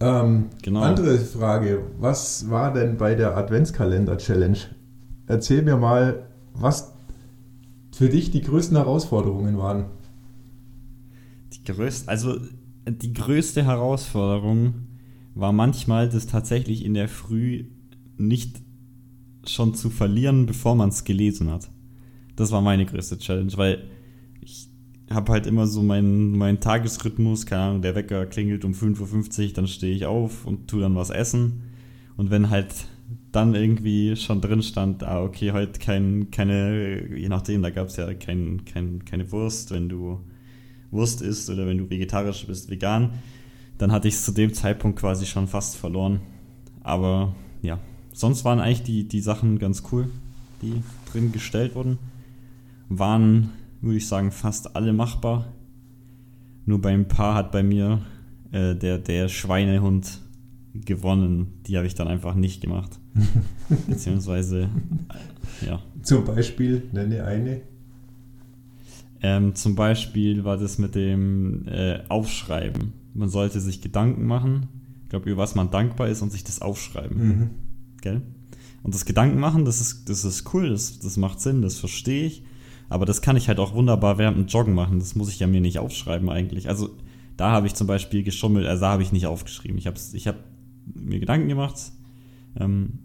Ähm, 0.00 0.46
genau. 0.62 0.80
Andere 0.80 1.18
Frage: 1.18 1.82
Was 1.98 2.50
war 2.50 2.72
denn 2.72 2.96
bei 2.96 3.14
der 3.14 3.36
Adventskalender-Challenge? 3.36 4.58
Erzähl 5.26 5.62
mir 5.62 5.76
mal, 5.76 6.26
was 6.54 6.92
für 7.92 8.08
dich 8.08 8.30
die 8.30 8.42
größten 8.42 8.76
Herausforderungen 8.76 9.58
waren. 9.58 9.86
Die 11.52 11.64
größte, 11.64 12.08
also 12.08 12.36
die 12.86 13.12
größte 13.12 13.64
Herausforderung 13.64 14.74
war 15.34 15.52
manchmal, 15.52 16.08
das 16.08 16.26
tatsächlich 16.26 16.84
in 16.84 16.94
der 16.94 17.08
Früh 17.08 17.66
nicht 18.16 18.60
schon 19.46 19.74
zu 19.74 19.90
verlieren, 19.90 20.46
bevor 20.46 20.74
man 20.74 20.90
es 20.90 21.04
gelesen 21.04 21.50
hat. 21.50 21.70
Das 22.36 22.52
war 22.52 22.60
meine 22.60 22.86
größte 22.86 23.18
Challenge, 23.18 23.52
weil 23.56 23.84
habe 25.10 25.32
halt 25.32 25.46
immer 25.46 25.66
so 25.66 25.82
meinen, 25.82 26.38
meinen 26.38 26.60
Tagesrhythmus, 26.60 27.44
keine 27.44 27.62
Ahnung, 27.62 27.82
der 27.82 27.96
Wecker 27.96 28.26
klingelt 28.26 28.64
um 28.64 28.72
5.50 28.72 29.48
Uhr, 29.48 29.52
dann 29.54 29.66
stehe 29.66 29.94
ich 29.94 30.06
auf 30.06 30.46
und 30.46 30.68
tue 30.68 30.80
dann 30.80 30.94
was 30.94 31.10
essen. 31.10 31.62
Und 32.16 32.30
wenn 32.30 32.50
halt 32.50 32.72
dann 33.32 33.54
irgendwie 33.54 34.14
schon 34.14 34.40
drin 34.40 34.62
stand, 34.62 35.02
ah, 35.02 35.22
okay, 35.22 35.50
heute 35.50 35.80
kein, 35.80 36.30
keine, 36.30 37.16
je 37.16 37.28
nachdem, 37.28 37.62
da 37.62 37.70
gab 37.70 37.88
es 37.88 37.96
ja 37.96 38.12
kein, 38.14 38.64
kein, 38.64 39.04
keine 39.04 39.32
Wurst, 39.32 39.72
wenn 39.72 39.88
du 39.88 40.20
Wurst 40.90 41.22
isst 41.22 41.50
oder 41.50 41.66
wenn 41.66 41.78
du 41.78 41.88
vegetarisch 41.88 42.46
bist, 42.46 42.70
vegan, 42.70 43.10
dann 43.78 43.92
hatte 43.92 44.08
ich 44.08 44.14
es 44.14 44.24
zu 44.24 44.32
dem 44.32 44.52
Zeitpunkt 44.52 44.98
quasi 44.98 45.26
schon 45.26 45.46
fast 45.46 45.76
verloren. 45.76 46.20
Aber 46.82 47.34
ja, 47.62 47.78
sonst 48.12 48.44
waren 48.44 48.60
eigentlich 48.60 48.82
die, 48.82 49.08
die 49.08 49.20
Sachen 49.20 49.58
ganz 49.58 49.82
cool, 49.92 50.10
die 50.62 50.82
drin 51.10 51.32
gestellt 51.32 51.74
wurden. 51.74 51.98
Waren 52.88 53.50
würde 53.80 53.96
ich 53.96 54.06
sagen, 54.06 54.30
fast 54.30 54.76
alle 54.76 54.92
machbar. 54.92 55.52
Nur 56.66 56.80
bei 56.80 56.92
ein 56.92 57.08
paar 57.08 57.34
hat 57.34 57.52
bei 57.52 57.62
mir 57.62 58.02
äh, 58.52 58.74
der, 58.74 58.98
der 58.98 59.28
Schweinehund 59.28 60.20
gewonnen. 60.74 61.60
Die 61.66 61.76
habe 61.76 61.86
ich 61.86 61.94
dann 61.94 62.08
einfach 62.08 62.34
nicht 62.34 62.60
gemacht. 62.60 62.98
Beziehungsweise, 63.88 64.68
ja. 65.66 65.80
Zum 66.02 66.24
Beispiel, 66.24 66.88
nenne 66.92 67.24
eine. 67.24 67.62
Ähm, 69.22 69.54
zum 69.54 69.74
Beispiel 69.74 70.44
war 70.44 70.56
das 70.56 70.78
mit 70.78 70.94
dem 70.94 71.66
äh, 71.66 72.00
Aufschreiben. 72.08 72.92
Man 73.14 73.28
sollte 73.28 73.60
sich 73.60 73.80
Gedanken 73.80 74.26
machen, 74.26 74.68
ich 75.04 75.10
glaube, 75.10 75.30
über 75.30 75.42
was 75.42 75.54
man 75.54 75.70
dankbar 75.70 76.08
ist 76.08 76.22
und 76.22 76.30
sich 76.30 76.44
das 76.44 76.62
aufschreiben. 76.62 77.28
Mhm. 77.28 77.50
Gell? 78.00 78.22
Und 78.82 78.94
das 78.94 79.04
Gedanken 79.04 79.38
machen, 79.38 79.64
das 79.64 79.80
ist, 79.80 80.08
das 80.08 80.24
ist 80.24 80.54
cool, 80.54 80.70
das, 80.70 81.00
das 81.00 81.16
macht 81.16 81.40
Sinn, 81.40 81.62
das 81.62 81.78
verstehe 81.78 82.26
ich. 82.26 82.44
Aber 82.88 83.06
das 83.06 83.20
kann 83.22 83.36
ich 83.36 83.48
halt 83.48 83.58
auch 83.58 83.74
wunderbar 83.74 84.18
während 84.18 84.36
dem 84.36 84.46
Joggen 84.46 84.74
machen. 84.74 84.98
Das 84.98 85.14
muss 85.14 85.28
ich 85.28 85.38
ja 85.38 85.46
mir 85.46 85.60
nicht 85.60 85.78
aufschreiben 85.78 86.28
eigentlich. 86.28 86.68
Also 86.68 86.90
da 87.36 87.50
habe 87.50 87.66
ich 87.66 87.74
zum 87.74 87.86
Beispiel 87.86 88.22
geschummelt, 88.22 88.66
also 88.66 88.80
da 88.80 88.92
habe 88.92 89.02
ich 89.02 89.12
nicht 89.12 89.26
aufgeschrieben. 89.26 89.78
Ich 89.78 89.86
habe 89.86 89.98
ich 90.12 90.26
hab 90.26 90.36
mir 90.92 91.20
Gedanken 91.20 91.48
gemacht 91.48 91.92
ähm, 92.58 92.98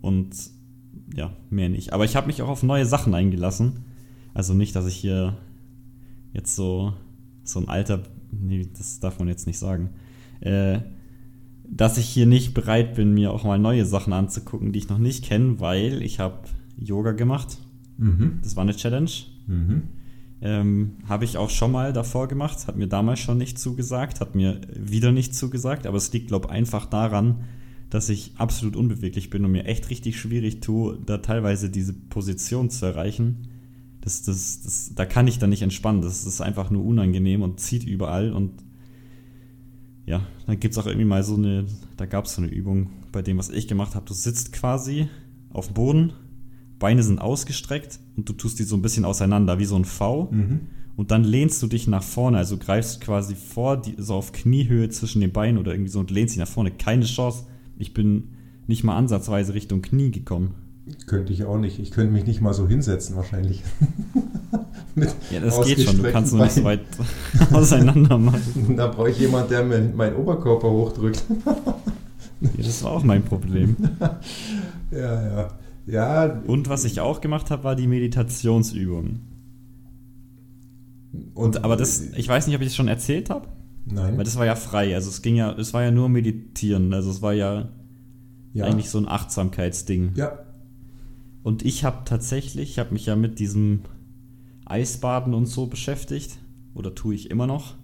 und 0.00 0.34
ja, 1.14 1.32
mehr 1.48 1.68
nicht. 1.68 1.92
Aber 1.92 2.04
ich 2.04 2.16
habe 2.16 2.26
mich 2.26 2.42
auch 2.42 2.48
auf 2.48 2.62
neue 2.62 2.86
Sachen 2.86 3.14
eingelassen. 3.14 3.84
Also 4.34 4.54
nicht, 4.54 4.76
dass 4.76 4.86
ich 4.86 4.96
hier 4.96 5.38
jetzt 6.32 6.56
so, 6.56 6.94
so 7.44 7.60
ein 7.60 7.68
alter, 7.68 8.02
nee, 8.30 8.68
das 8.76 9.00
darf 9.00 9.18
man 9.18 9.28
jetzt 9.28 9.46
nicht 9.46 9.58
sagen, 9.58 9.90
äh, 10.40 10.80
dass 11.68 11.98
ich 11.98 12.06
hier 12.08 12.26
nicht 12.26 12.54
bereit 12.54 12.94
bin, 12.94 13.14
mir 13.14 13.32
auch 13.32 13.44
mal 13.44 13.58
neue 13.58 13.86
Sachen 13.86 14.12
anzugucken, 14.12 14.72
die 14.72 14.80
ich 14.80 14.88
noch 14.88 14.98
nicht 14.98 15.24
kenne, 15.24 15.60
weil 15.60 16.02
ich 16.02 16.18
habe 16.18 16.40
Yoga 16.76 17.12
gemacht. 17.12 17.58
Mhm. 17.96 18.40
Das 18.42 18.56
war 18.56 18.62
eine 18.62 18.74
Challenge. 18.74 19.10
Mhm. 19.46 19.82
Ähm, 20.42 20.92
habe 21.06 21.24
ich 21.24 21.36
auch 21.36 21.50
schon 21.50 21.70
mal 21.70 21.92
davor 21.92 22.26
gemacht, 22.26 22.66
hat 22.66 22.76
mir 22.76 22.88
damals 22.88 23.20
schon 23.20 23.36
nicht 23.36 23.58
zugesagt, 23.58 24.20
hat 24.20 24.34
mir 24.34 24.60
wieder 24.74 25.12
nicht 25.12 25.34
zugesagt, 25.34 25.86
aber 25.86 25.98
es 25.98 26.12
liegt, 26.12 26.28
glaube 26.28 26.48
ich, 26.48 26.52
einfach 26.52 26.86
daran, 26.86 27.44
dass 27.90 28.08
ich 28.08 28.32
absolut 28.36 28.74
unbeweglich 28.74 29.28
bin 29.28 29.44
und 29.44 29.52
mir 29.52 29.66
echt 29.66 29.90
richtig 29.90 30.18
schwierig 30.18 30.60
tue, 30.60 30.98
da 31.04 31.18
teilweise 31.18 31.68
diese 31.68 31.92
Position 31.92 32.70
zu 32.70 32.86
erreichen. 32.86 33.48
Das, 34.00 34.22
das, 34.22 34.62
das, 34.62 34.92
da 34.94 35.04
kann 35.04 35.28
ich 35.28 35.38
dann 35.38 35.50
nicht 35.50 35.62
entspannen. 35.62 36.02
Das 36.02 36.24
ist 36.24 36.40
einfach 36.40 36.70
nur 36.70 36.84
unangenehm 36.84 37.42
und 37.42 37.60
zieht 37.60 37.84
überall. 37.84 38.32
Und 38.32 38.52
ja, 40.06 40.26
dann 40.46 40.58
gibt 40.58 40.72
es 40.72 40.78
auch 40.78 40.86
irgendwie 40.86 41.06
mal 41.06 41.22
so 41.22 41.34
eine, 41.34 41.66
da 41.96 42.06
gab 42.06 42.24
es 42.24 42.34
so 42.34 42.42
eine 42.42 42.50
Übung 42.50 42.90
bei 43.12 43.22
dem, 43.22 43.38
was 43.38 43.50
ich 43.50 43.68
gemacht 43.68 43.94
habe. 43.94 44.06
Du 44.06 44.14
sitzt 44.14 44.52
quasi 44.52 45.08
auf 45.52 45.66
dem 45.66 45.74
Boden, 45.74 46.12
Beine 46.78 47.02
sind 47.02 47.20
ausgestreckt 47.20 48.00
und 48.16 48.28
du 48.28 48.32
tust 48.32 48.58
die 48.58 48.64
so 48.64 48.76
ein 48.76 48.82
bisschen 48.82 49.04
auseinander, 49.04 49.58
wie 49.58 49.66
so 49.66 49.76
ein 49.76 49.84
V. 49.84 50.30
Mhm. 50.30 50.60
Und 50.96 51.10
dann 51.10 51.24
lehnst 51.24 51.62
du 51.62 51.66
dich 51.66 51.86
nach 51.86 52.02
vorne, 52.02 52.38
also 52.38 52.56
greifst 52.56 53.00
quasi 53.00 53.34
vor, 53.34 53.80
die, 53.80 53.94
so 53.98 54.14
auf 54.14 54.32
Kniehöhe 54.32 54.88
zwischen 54.88 55.20
den 55.20 55.32
Beinen 55.32 55.58
oder 55.58 55.72
irgendwie 55.72 55.90
so 55.90 56.00
und 56.00 56.10
lehnst 56.10 56.34
dich 56.34 56.40
nach 56.40 56.48
vorne. 56.48 56.70
Keine 56.70 57.04
Chance. 57.04 57.46
Ich 57.78 57.94
bin 57.94 58.30
nicht 58.66 58.84
mal 58.84 58.96
ansatzweise 58.96 59.54
Richtung 59.54 59.82
Knie 59.82 60.10
gekommen. 60.10 60.54
Könnte 61.06 61.32
ich 61.32 61.44
auch 61.44 61.58
nicht. 61.58 61.78
Ich 61.78 61.90
könnte 61.90 62.12
mich 62.12 62.26
nicht 62.26 62.40
mal 62.40 62.54
so 62.54 62.66
hinsetzen, 62.68 63.16
wahrscheinlich. 63.16 63.62
Ja, 65.30 65.40
das 65.40 65.64
geht 65.64 65.80
schon. 65.80 66.02
Du 66.02 66.10
kannst 66.10 66.32
nur 66.32 66.42
nicht 66.42 66.54
so 66.54 66.64
weit 66.64 66.80
auseinander 67.52 68.18
machen. 68.18 68.74
Da 68.76 68.88
brauche 68.88 69.10
ich 69.10 69.18
jemanden, 69.18 69.48
der 69.48 69.64
mir 69.64 69.80
meinen 69.80 70.16
Oberkörper 70.16 70.68
hochdrückt. 70.68 71.24
ja, 72.40 72.48
das 72.56 72.82
war 72.82 72.92
auch 72.92 73.04
mein 73.04 73.22
Problem. 73.22 73.76
ja, 74.90 75.36
ja. 75.36 75.48
Ja. 75.86 76.42
Und 76.46 76.68
was 76.68 76.84
ich 76.84 77.00
auch 77.00 77.20
gemacht 77.20 77.50
habe, 77.50 77.64
war 77.64 77.76
die 77.76 77.86
Meditationsübung. 77.86 79.20
Und, 81.34 81.64
aber 81.64 81.76
das, 81.76 82.02
ich 82.16 82.28
weiß 82.28 82.46
nicht, 82.46 82.56
ob 82.56 82.62
ich 82.62 82.68
das 82.68 82.76
schon 82.76 82.88
erzählt 82.88 83.30
habe. 83.30 83.48
Nein. 83.86 84.16
Weil 84.16 84.24
das 84.24 84.36
war 84.36 84.46
ja 84.46 84.56
frei. 84.56 84.94
Also 84.94 85.08
es 85.08 85.22
ging 85.22 85.36
ja, 85.36 85.52
es 85.52 85.72
war 85.72 85.82
ja 85.82 85.90
nur 85.90 86.08
meditieren. 86.08 86.92
Also 86.92 87.10
es 87.10 87.22
war 87.22 87.32
ja, 87.32 87.68
ja. 88.52 88.66
eigentlich 88.66 88.90
so 88.90 88.98
ein 88.98 89.08
Achtsamkeitsding. 89.08 90.12
Ja. 90.14 90.38
Und 91.42 91.64
ich 91.64 91.84
habe 91.84 92.02
tatsächlich, 92.04 92.70
ich 92.70 92.78
habe 92.78 92.92
mich 92.92 93.06
ja 93.06 93.16
mit 93.16 93.38
diesem 93.38 93.82
Eisbaden 94.66 95.34
und 95.34 95.46
so 95.46 95.66
beschäftigt. 95.66 96.38
Oder 96.74 96.94
tue 96.94 97.14
ich 97.14 97.30
immer 97.30 97.46
noch. 97.46 97.76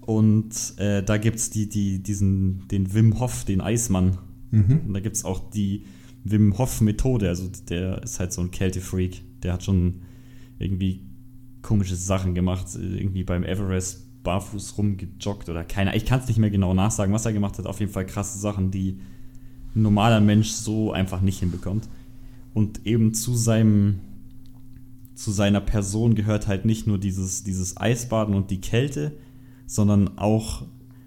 Und 0.00 0.78
äh, 0.78 1.02
da 1.02 1.16
gibt 1.18 1.36
es 1.36 1.50
die, 1.50 1.68
die, 1.68 2.02
diesen, 2.02 2.66
den 2.68 2.92
Wim 2.94 3.20
Hof, 3.20 3.44
den 3.44 3.60
Eismann. 3.60 4.18
Mhm. 4.50 4.82
Und 4.86 4.94
da 4.94 5.00
gibt 5.00 5.16
es 5.16 5.24
auch 5.24 5.50
die 5.50 5.84
Wim 6.24 6.56
Hof-Methode. 6.58 7.28
Also 7.28 7.48
der 7.68 8.02
ist 8.02 8.18
halt 8.18 8.32
so 8.32 8.40
ein 8.40 8.50
Kältefreak. 8.50 9.22
Der 9.42 9.52
hat 9.52 9.64
schon 9.64 10.02
irgendwie 10.58 11.06
komische 11.62 11.96
Sachen 11.96 12.34
gemacht. 12.34 12.66
Irgendwie 12.74 13.24
beim 13.24 13.44
Everest 13.44 14.22
barfuß 14.22 14.78
rumgejoggt 14.78 15.48
oder 15.48 15.64
keiner. 15.64 15.94
Ich 15.94 16.06
kann 16.06 16.20
es 16.20 16.28
nicht 16.28 16.38
mehr 16.38 16.50
genau 16.50 16.74
nachsagen, 16.74 17.12
was 17.12 17.26
er 17.26 17.32
gemacht 17.32 17.58
hat. 17.58 17.66
Auf 17.66 17.80
jeden 17.80 17.92
Fall 17.92 18.06
krasse 18.06 18.38
Sachen, 18.38 18.70
die 18.70 19.00
ein 19.74 19.82
normaler 19.82 20.20
Mensch 20.20 20.50
so 20.50 20.92
einfach 20.92 21.20
nicht 21.20 21.40
hinbekommt. 21.40 21.88
Und 22.54 22.86
eben 22.86 23.14
zu 23.14 23.34
seinem 23.34 24.00
zu 25.14 25.30
seiner 25.30 25.60
Person 25.60 26.14
gehört 26.14 26.48
halt 26.48 26.64
nicht 26.64 26.86
nur 26.86 26.98
dieses, 26.98 27.44
dieses 27.44 27.76
Eisbaden 27.76 28.34
und 28.34 28.50
die 28.50 28.60
Kälte, 28.60 29.12
sondern 29.66 30.18
auch 30.18 30.64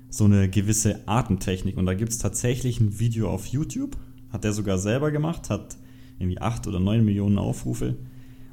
so 0.09 0.25
eine 0.25 0.49
gewisse 0.49 1.07
Atemtechnik. 1.07 1.75
Und 1.75 1.85
da 1.85 1.93
gibt 1.93 2.11
es 2.11 2.17
tatsächlich 2.17 2.79
ein 2.79 2.99
Video 2.99 3.29
auf 3.29 3.47
YouTube, 3.47 3.97
hat 4.29 4.45
er 4.45 4.53
sogar 4.53 4.77
selber 4.77 5.11
gemacht, 5.11 5.49
hat 5.49 5.77
irgendwie 6.19 6.39
8 6.39 6.67
oder 6.67 6.79
9 6.79 7.03
Millionen 7.03 7.37
Aufrufe. 7.37 7.97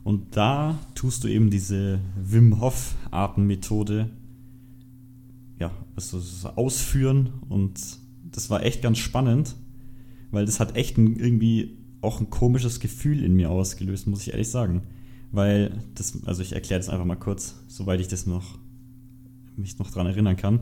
Und 0.02 0.36
da 0.36 0.78
tust 0.94 1.22
du 1.22 1.28
eben 1.28 1.50
diese 1.50 2.00
Wim 2.16 2.60
Hof 2.60 2.96
Atemmethode 3.12 4.10
ja, 5.60 5.70
also 5.94 6.18
ausführen 6.56 7.30
und 7.48 7.80
das 8.32 8.50
war 8.50 8.64
echt 8.64 8.82
ganz 8.82 8.98
spannend, 8.98 9.54
weil 10.32 10.44
das 10.44 10.58
hat 10.58 10.74
echt 10.74 10.98
irgendwie 10.98 11.78
auch 12.02 12.20
ein 12.20 12.30
komisches 12.30 12.80
Gefühl 12.80 13.24
in 13.24 13.34
mir 13.34 13.50
ausgelöst, 13.50 14.06
muss 14.06 14.22
ich 14.22 14.32
ehrlich 14.32 14.50
sagen. 14.50 14.82
Weil 15.30 15.78
das, 15.94 16.18
also 16.26 16.42
ich 16.42 16.52
erkläre 16.52 16.80
das 16.80 16.90
einfach 16.90 17.06
mal 17.06 17.16
kurz, 17.16 17.54
soweit 17.68 18.00
ich 18.00 18.08
das 18.08 18.26
noch 18.26 18.58
mich 19.56 19.78
noch 19.78 19.90
dran 19.90 20.06
erinnern 20.06 20.36
kann. 20.36 20.60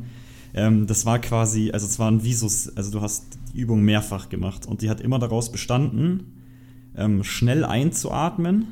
Ähm, 0.54 0.86
das 0.86 1.06
war 1.06 1.18
quasi, 1.18 1.70
also 1.72 1.86
es 1.86 1.98
war 1.98 2.10
ein 2.10 2.24
Visus, 2.24 2.76
also 2.76 2.90
du 2.90 3.00
hast 3.00 3.38
die 3.52 3.58
Übung 3.58 3.82
mehrfach 3.82 4.28
gemacht 4.28 4.66
und 4.66 4.82
die 4.82 4.90
hat 4.90 5.00
immer 5.00 5.18
daraus 5.18 5.50
bestanden, 5.50 6.34
ähm, 6.96 7.24
schnell 7.24 7.64
einzuatmen 7.64 8.66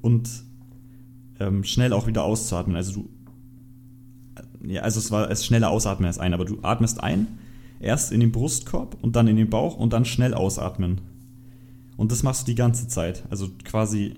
und 0.00 0.28
ähm, 1.40 1.64
schnell 1.64 1.92
auch 1.92 2.06
wieder 2.06 2.24
auszuatmen. 2.24 2.76
Also 2.76 2.92
du, 2.92 3.08
ja, 4.66 4.82
also 4.82 5.00
es 5.00 5.10
war 5.10 5.30
es 5.30 5.44
schneller 5.44 5.70
ausatmen 5.70 6.06
als 6.06 6.18
ein, 6.18 6.32
aber 6.32 6.44
du 6.44 6.58
atmest 6.62 7.02
ein, 7.02 7.26
erst 7.80 8.12
in 8.12 8.20
den 8.20 8.32
Brustkorb 8.32 8.96
und 9.02 9.16
dann 9.16 9.26
in 9.26 9.36
den 9.36 9.50
Bauch 9.50 9.76
und 9.76 9.92
dann 9.92 10.04
schnell 10.04 10.34
ausatmen. 10.34 11.00
Und 11.96 12.12
das 12.12 12.22
machst 12.22 12.42
du 12.42 12.52
die 12.52 12.56
ganze 12.56 12.88
Zeit. 12.88 13.24
Also 13.30 13.48
quasi 13.64 14.14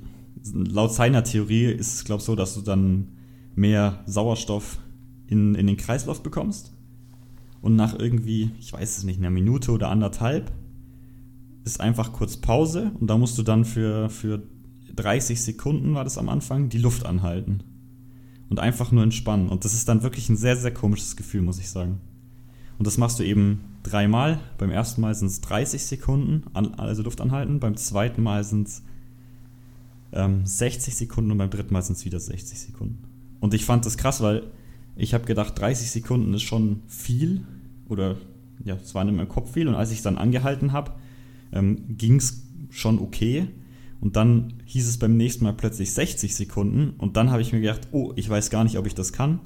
laut 0.53 0.93
seiner 0.93 1.25
Theorie 1.25 1.67
ist 1.67 1.95
es, 1.95 2.05
glaube 2.05 2.21
ich, 2.21 2.27
so, 2.27 2.37
dass 2.37 2.55
du 2.55 2.61
dann 2.61 3.09
mehr 3.55 4.03
Sauerstoff 4.07 4.79
in, 5.27 5.55
in 5.55 5.67
den 5.67 5.77
Kreislauf 5.77 6.23
bekommst. 6.23 6.73
Und 7.61 7.77
nach 7.77 7.99
irgendwie, 7.99 8.51
ich 8.61 8.73
weiß 8.73 8.99
es 8.99 9.05
nicht, 9.05 9.19
einer 9.19 9.31
Minute 9.31 9.73
oder 9.73 9.89
anderthalb 9.89 10.53
ist 11.65 11.81
einfach 11.81 12.13
kurz 12.13 12.37
Pause 12.37 12.93
und 13.01 13.09
da 13.09 13.19
musst 13.19 13.37
du 13.39 13.43
dann 13.43 13.65
für, 13.65 14.09
für 14.09 14.43
30 14.95 15.41
Sekunden, 15.41 15.95
war 15.95 16.05
das 16.05 16.17
am 16.17 16.29
Anfang, 16.29 16.69
die 16.69 16.79
Luft 16.79 17.05
anhalten. 17.05 17.63
Und 18.49 18.61
einfach 18.61 18.93
nur 18.93 19.03
entspannen. 19.03 19.49
Und 19.49 19.65
das 19.65 19.75
ist 19.75 19.89
dann 19.89 20.05
wirklich 20.05 20.29
ein 20.29 20.37
sehr, 20.37 20.57
sehr 20.57 20.73
komisches 20.73 21.17
Gefühl, 21.17 21.43
muss 21.43 21.59
ich 21.59 21.69
sagen. 21.69 22.01
Und 22.79 22.87
das 22.87 22.99
machst 22.99 23.19
du 23.19 23.25
eben 23.25 23.61
dreimal. 23.83 24.41
Beim 24.59 24.71
ersten 24.71 25.01
Mal 25.01 25.15
sind 25.15 25.29
es 25.29 25.41
30 25.41 25.85
Sekunden, 25.85 26.45
also 26.77 27.03
Luft 27.03 27.21
anhalten. 27.21 27.61
Beim 27.61 27.77
zweiten 27.77 28.23
Mal 28.23 28.45
sind 28.45 28.69
es 28.69 28.83
ähm, 30.13 30.45
60 30.45 30.95
Sekunden 30.95 31.31
und 31.31 31.39
beim 31.39 31.51
dritten 31.51 31.73
Mal 31.73 31.83
sind 31.83 31.97
es 31.97 32.05
wieder 32.05 32.21
60 32.21 32.59
Sekunden. 32.59 32.99
Und 33.41 33.55
ich 33.55 33.65
fand 33.65 33.87
das 33.87 33.97
krass, 33.97 34.21
weil 34.21 34.45
ich 34.97 35.15
habe 35.15 35.25
gedacht, 35.25 35.59
30 35.59 35.91
Sekunden 35.91 36.35
ist 36.35 36.43
schon 36.43 36.83
viel. 36.87 37.43
Oder 37.89 38.17
ja, 38.65 38.77
es 38.77 38.95
war 38.95 39.07
in 39.07 39.15
meinem 39.15 39.29
Kopf 39.29 39.53
viel. 39.53 39.69
Und 39.69 39.75
als 39.75 39.91
ich 39.91 39.99
es 39.99 40.03
dann 40.03 40.19
angehalten 40.19 40.73
habe, 40.73 40.93
ähm, 41.53 41.97
ging 41.97 42.17
es 42.17 42.43
schon 42.71 42.99
okay. 42.99 43.49
Und 44.01 44.17
dann 44.17 44.55
hieß 44.67 44.89
es 44.89 44.99
beim 44.99 45.17
nächsten 45.17 45.45
Mal 45.45 45.53
plötzlich 45.53 45.93
60 45.93 46.35
Sekunden. 46.35 46.95
Und 46.99 47.17
dann 47.17 47.31
habe 47.31 47.43
ich 47.43 47.53
mir 47.53 47.61
gedacht, 47.61 47.89
oh, 47.93 48.13
ich 48.17 48.29
weiß 48.29 48.51
gar 48.51 48.65
nicht, 48.65 48.79
ob 48.79 48.87
ich 48.87 48.95
das 48.95 49.13
kann. 49.13 49.41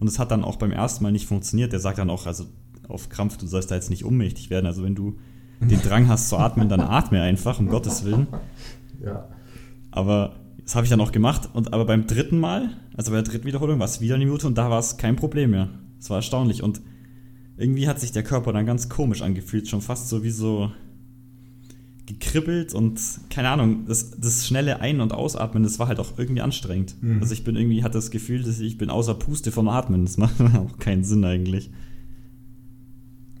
Und 0.00 0.06
es 0.06 0.18
hat 0.18 0.30
dann 0.30 0.44
auch 0.44 0.56
beim 0.56 0.72
ersten 0.72 1.02
Mal 1.04 1.12
nicht 1.12 1.26
funktioniert. 1.26 1.72
Der 1.72 1.80
sagt 1.80 1.98
dann 1.98 2.10
auch, 2.10 2.26
also 2.26 2.44
auf 2.88 3.08
Krampf, 3.08 3.36
du 3.36 3.46
sollst 3.46 3.70
da 3.70 3.74
jetzt 3.74 3.90
nicht 3.90 4.04
ohnmächtig 4.04 4.50
werden. 4.50 4.66
Also 4.66 4.82
wenn 4.82 4.94
du 4.94 5.18
den 5.60 5.82
Drang 5.82 6.08
hast 6.08 6.28
zu 6.28 6.36
atmen, 6.36 6.68
dann 6.68 6.80
atme 6.80 7.20
einfach, 7.20 7.58
um 7.58 7.68
Gottes 7.68 8.04
Willen. 8.04 8.28
Ja. 9.04 9.28
Aber 9.90 10.36
das 10.62 10.74
habe 10.76 10.84
ich 10.84 10.90
dann 10.90 11.00
auch 11.00 11.12
gemacht. 11.12 11.48
Und 11.52 11.72
aber 11.72 11.84
beim 11.84 12.06
dritten 12.06 12.38
Mal, 12.38 12.70
also 12.96 13.10
bei 13.10 13.16
der 13.16 13.24
dritten 13.24 13.46
Wiederholung, 13.46 13.78
war 13.78 13.86
es 13.86 14.00
wieder 14.00 14.14
eine 14.14 14.24
Minute 14.24 14.46
und 14.46 14.56
da 14.56 14.70
war 14.70 14.78
es 14.78 14.96
kein 14.96 15.16
Problem 15.16 15.50
mehr. 15.50 15.68
Es 15.98 16.10
war 16.10 16.18
erstaunlich. 16.18 16.62
Und 16.62 16.80
irgendwie 17.56 17.88
hat 17.88 17.98
sich 17.98 18.12
der 18.12 18.22
Körper 18.22 18.52
dann 18.52 18.66
ganz 18.66 18.88
komisch 18.88 19.22
angefühlt, 19.22 19.68
schon 19.68 19.80
fast 19.80 20.08
so 20.08 20.22
wie 20.22 20.30
so 20.30 20.70
gekribbelt 22.08 22.74
und 22.74 22.98
keine 23.28 23.50
Ahnung, 23.50 23.84
das, 23.86 24.12
das 24.18 24.46
schnelle 24.46 24.80
Ein- 24.80 25.00
und 25.00 25.12
Ausatmen, 25.12 25.62
das 25.62 25.78
war 25.78 25.88
halt 25.88 26.00
auch 26.00 26.16
irgendwie 26.16 26.40
anstrengend. 26.40 26.96
Mhm. 27.02 27.20
Also 27.20 27.34
ich 27.34 27.44
bin 27.44 27.54
irgendwie, 27.54 27.84
hatte 27.84 27.98
das 27.98 28.10
Gefühl, 28.10 28.42
dass 28.42 28.58
ich 28.58 28.78
bin 28.78 28.88
außer 28.88 29.14
Puste 29.14 29.52
vom 29.52 29.68
Atmen. 29.68 30.06
Das 30.06 30.16
macht 30.16 30.40
auch 30.40 30.78
keinen 30.78 31.04
Sinn 31.04 31.24
eigentlich. 31.24 31.70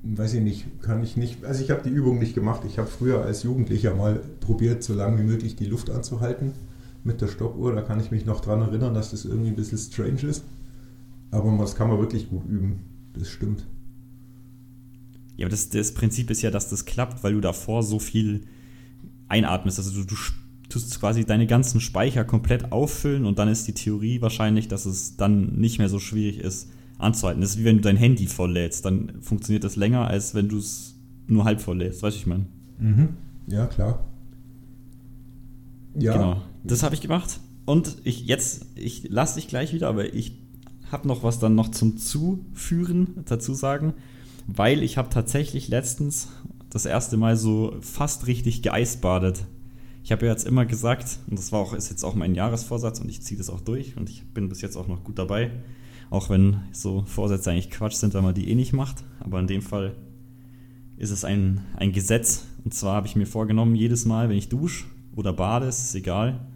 weiß 0.02 0.34
ich 0.34 0.42
nicht, 0.42 0.82
kann 0.82 1.02
ich 1.02 1.16
nicht, 1.16 1.44
also 1.44 1.64
ich 1.64 1.70
habe 1.70 1.82
die 1.82 1.88
Übung 1.88 2.18
nicht 2.18 2.34
gemacht. 2.34 2.62
Ich 2.66 2.78
habe 2.78 2.88
früher 2.88 3.24
als 3.24 3.42
Jugendlicher 3.42 3.94
mal 3.94 4.20
probiert, 4.40 4.82
so 4.82 4.92
lange 4.94 5.18
wie 5.18 5.24
möglich 5.24 5.56
die 5.56 5.66
Luft 5.66 5.88
anzuhalten 5.88 6.52
mit 7.04 7.22
der 7.22 7.28
Stoppuhr. 7.28 7.74
Da 7.74 7.80
kann 7.80 8.00
ich 8.00 8.10
mich 8.10 8.26
noch 8.26 8.40
dran 8.40 8.60
erinnern, 8.60 8.92
dass 8.92 9.12
das 9.12 9.24
irgendwie 9.24 9.48
ein 9.48 9.56
bisschen 9.56 9.78
strange 9.78 10.22
ist. 10.22 10.44
Aber 11.30 11.56
das 11.58 11.74
kann 11.74 11.88
man 11.88 11.98
wirklich 11.98 12.28
gut 12.28 12.44
üben. 12.46 12.80
Das 13.14 13.28
stimmt. 13.28 13.66
Ja, 15.38 15.46
aber 15.46 15.50
das, 15.50 15.70
das 15.70 15.94
Prinzip 15.94 16.30
ist 16.30 16.42
ja, 16.42 16.50
dass 16.50 16.68
das 16.68 16.84
klappt, 16.84 17.22
weil 17.24 17.32
du 17.32 17.40
davor 17.40 17.82
so 17.82 17.98
viel 17.98 18.42
einatmest. 19.28 19.78
Also 19.78 19.92
du, 19.92 20.04
du 20.04 20.16
tust 20.68 20.98
quasi 21.00 21.24
deine 21.24 21.46
ganzen 21.46 21.80
Speicher 21.80 22.24
komplett 22.24 22.72
auffüllen 22.72 23.24
und 23.24 23.38
dann 23.38 23.48
ist 23.48 23.66
die 23.66 23.74
Theorie 23.74 24.20
wahrscheinlich, 24.20 24.68
dass 24.68 24.86
es 24.86 25.16
dann 25.16 25.54
nicht 25.56 25.78
mehr 25.78 25.88
so 25.88 25.98
schwierig 25.98 26.38
ist 26.38 26.70
anzuhalten. 26.98 27.40
Das 27.40 27.50
ist 27.50 27.58
wie 27.58 27.64
wenn 27.64 27.76
du 27.76 27.82
dein 27.82 27.96
Handy 27.96 28.26
volllädst, 28.26 28.84
dann 28.84 29.20
funktioniert 29.20 29.64
das 29.64 29.76
länger, 29.76 30.08
als 30.08 30.34
wenn 30.34 30.48
du 30.48 30.58
es 30.58 30.94
nur 31.26 31.44
halb 31.44 31.60
volllädst. 31.60 32.02
Weißt 32.02 32.16
du, 32.16 32.20
ich 32.20 32.26
meine? 32.26 32.46
Mhm. 32.78 33.10
Ja, 33.46 33.66
klar. 33.66 34.04
Ja. 35.94 36.12
Genau. 36.12 36.42
Das 36.64 36.82
habe 36.82 36.94
ich 36.94 37.00
gemacht. 37.00 37.40
Und 37.64 37.96
ich 38.04 38.26
jetzt, 38.26 38.66
ich 38.74 39.08
lasse 39.08 39.36
dich 39.36 39.48
gleich 39.48 39.72
wieder, 39.72 39.88
aber 39.88 40.14
ich 40.14 40.38
habe 40.90 41.06
noch 41.06 41.22
was 41.22 41.38
dann 41.38 41.54
noch 41.54 41.70
zum 41.70 41.98
Zuführen 41.98 43.24
dazu 43.26 43.54
sagen, 43.54 43.94
weil 44.46 44.82
ich 44.82 44.96
habe 44.96 45.10
tatsächlich 45.10 45.68
letztens 45.68 46.28
das 46.70 46.86
erste 46.86 47.16
Mal 47.16 47.36
so 47.36 47.76
fast 47.80 48.26
richtig 48.26 48.62
geeisbadet. 48.62 49.44
Ich 50.02 50.12
habe 50.12 50.26
ja 50.26 50.32
jetzt 50.32 50.46
immer 50.46 50.64
gesagt, 50.64 51.18
und 51.28 51.38
das 51.38 51.52
war 51.52 51.60
auch, 51.60 51.74
ist 51.74 51.90
jetzt 51.90 52.04
auch 52.04 52.14
mein 52.14 52.34
Jahresvorsatz 52.34 53.00
und 53.00 53.08
ich 53.08 53.22
ziehe 53.22 53.38
das 53.38 53.50
auch 53.50 53.60
durch 53.60 53.96
und 53.96 54.08
ich 54.08 54.24
bin 54.32 54.48
bis 54.48 54.60
jetzt 54.60 54.76
auch 54.76 54.88
noch 54.88 55.04
gut 55.04 55.18
dabei. 55.18 55.50
Auch 56.10 56.30
wenn 56.30 56.60
so 56.72 57.04
Vorsätze 57.06 57.50
eigentlich 57.50 57.70
Quatsch 57.70 57.94
sind, 57.94 58.14
wenn 58.14 58.24
man 58.24 58.34
die 58.34 58.50
eh 58.50 58.54
nicht 58.54 58.72
macht. 58.72 59.04
Aber 59.20 59.38
in 59.40 59.46
dem 59.46 59.60
Fall 59.60 59.94
ist 60.96 61.10
es 61.10 61.24
ein, 61.24 61.60
ein 61.76 61.92
Gesetz. 61.92 62.46
Und 62.64 62.72
zwar 62.72 62.94
habe 62.94 63.06
ich 63.06 63.16
mir 63.16 63.26
vorgenommen, 63.26 63.74
jedes 63.74 64.06
Mal, 64.06 64.28
wenn 64.28 64.38
ich 64.38 64.48
dusche 64.48 64.86
oder 65.14 65.32
bade, 65.32 65.66
ist 65.66 65.94
egal, 65.94 66.46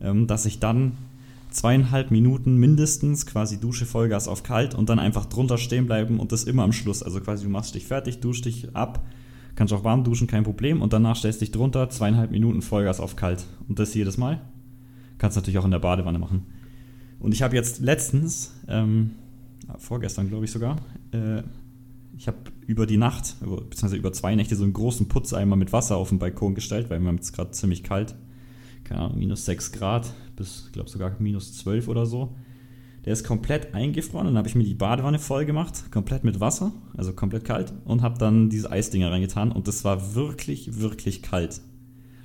ähm, 0.00 0.26
dass 0.26 0.46
ich 0.46 0.58
dann 0.58 0.92
zweieinhalb 1.50 2.10
Minuten 2.10 2.56
mindestens 2.56 3.26
quasi 3.26 3.58
Dusche 3.58 3.86
Vollgas 3.86 4.28
auf 4.28 4.42
kalt 4.42 4.74
und 4.74 4.88
dann 4.88 4.98
einfach 4.98 5.24
drunter 5.24 5.58
stehen 5.58 5.86
bleiben 5.86 6.20
und 6.20 6.32
das 6.32 6.44
immer 6.44 6.62
am 6.62 6.72
Schluss. 6.72 7.02
Also 7.02 7.20
quasi 7.20 7.44
du 7.44 7.50
machst 7.50 7.74
dich 7.74 7.86
fertig, 7.86 8.20
duschst 8.20 8.44
dich 8.44 8.76
ab, 8.76 9.04
kannst 9.58 9.74
auch 9.74 9.82
warm 9.82 10.04
duschen, 10.04 10.28
kein 10.28 10.44
Problem 10.44 10.80
und 10.82 10.92
danach 10.92 11.16
stellst 11.16 11.40
dich 11.40 11.50
drunter, 11.50 11.90
zweieinhalb 11.90 12.30
Minuten 12.30 12.62
Vollgas 12.62 13.00
auf 13.00 13.16
kalt. 13.16 13.44
Und 13.66 13.80
das 13.80 13.92
jedes 13.92 14.16
Mal. 14.16 14.40
Kannst 15.18 15.36
natürlich 15.36 15.58
auch 15.58 15.64
in 15.64 15.72
der 15.72 15.80
Badewanne 15.80 16.20
machen. 16.20 16.46
Und 17.18 17.34
ich 17.34 17.42
habe 17.42 17.56
jetzt 17.56 17.80
letztens, 17.80 18.54
ähm, 18.68 19.16
vorgestern 19.78 20.28
glaube 20.28 20.44
ich 20.44 20.52
sogar, 20.52 20.76
äh, 21.10 21.42
ich 22.16 22.28
habe 22.28 22.38
über 22.68 22.86
die 22.86 22.98
Nacht, 22.98 23.34
beziehungsweise 23.40 23.96
über 23.96 24.12
zwei 24.12 24.36
Nächte, 24.36 24.54
so 24.54 24.62
einen 24.62 24.74
großen 24.74 25.08
Putzeimer 25.08 25.56
mit 25.56 25.72
Wasser 25.72 25.96
auf 25.96 26.10
den 26.10 26.20
Balkon 26.20 26.54
gestellt, 26.54 26.88
weil 26.88 27.00
mir 27.00 27.12
jetzt 27.14 27.32
gerade 27.32 27.50
ziemlich 27.50 27.82
kalt. 27.82 28.14
Keine 28.84 29.00
Ahnung, 29.00 29.18
minus 29.18 29.44
6 29.44 29.72
Grad 29.72 30.14
bis, 30.36 30.66
ich 30.66 30.72
glaube 30.72 30.88
sogar 30.88 31.16
minus 31.18 31.54
12 31.58 31.88
oder 31.88 32.06
so. 32.06 32.36
Der 33.04 33.12
ist 33.12 33.24
komplett 33.24 33.74
eingefroren. 33.74 34.26
Dann 34.26 34.36
habe 34.36 34.48
ich 34.48 34.54
mir 34.54 34.64
die 34.64 34.74
Badewanne 34.74 35.18
voll 35.18 35.44
gemacht, 35.44 35.90
komplett 35.90 36.24
mit 36.24 36.40
Wasser, 36.40 36.72
also 36.96 37.12
komplett 37.12 37.44
kalt, 37.44 37.72
und 37.84 38.02
habe 38.02 38.18
dann 38.18 38.50
diese 38.50 38.70
Eisdinger 38.70 39.10
reingetan. 39.10 39.52
Und 39.52 39.68
das 39.68 39.84
war 39.84 40.14
wirklich, 40.14 40.80
wirklich 40.80 41.22
kalt. 41.22 41.60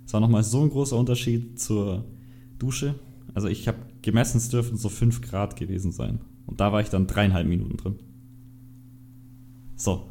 Das 0.04 0.14
war 0.14 0.20
nochmal 0.20 0.44
so 0.44 0.62
ein 0.62 0.70
großer 0.70 0.98
Unterschied 0.98 1.60
zur 1.60 2.06
Dusche. 2.60 2.96
Also 3.34 3.48
ich 3.48 3.68
habe 3.68 3.78
gemessen, 4.02 4.38
es 4.38 4.50
dürften 4.50 4.78
so 4.78 4.90
5 4.90 5.22
Grad 5.22 5.56
gewesen 5.56 5.92
sein. 5.92 6.20
Und 6.46 6.60
da 6.60 6.72
war 6.72 6.82
ich 6.82 6.90
dann 6.90 7.08
dreieinhalb 7.08 7.48
Minuten 7.48 7.78
drin. 7.78 8.00
So. 9.76 10.10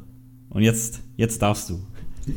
Und 0.48 0.62
jetzt, 0.62 1.01
jetzt 1.16 1.40
darfst 1.42 1.70
du. 1.70 1.81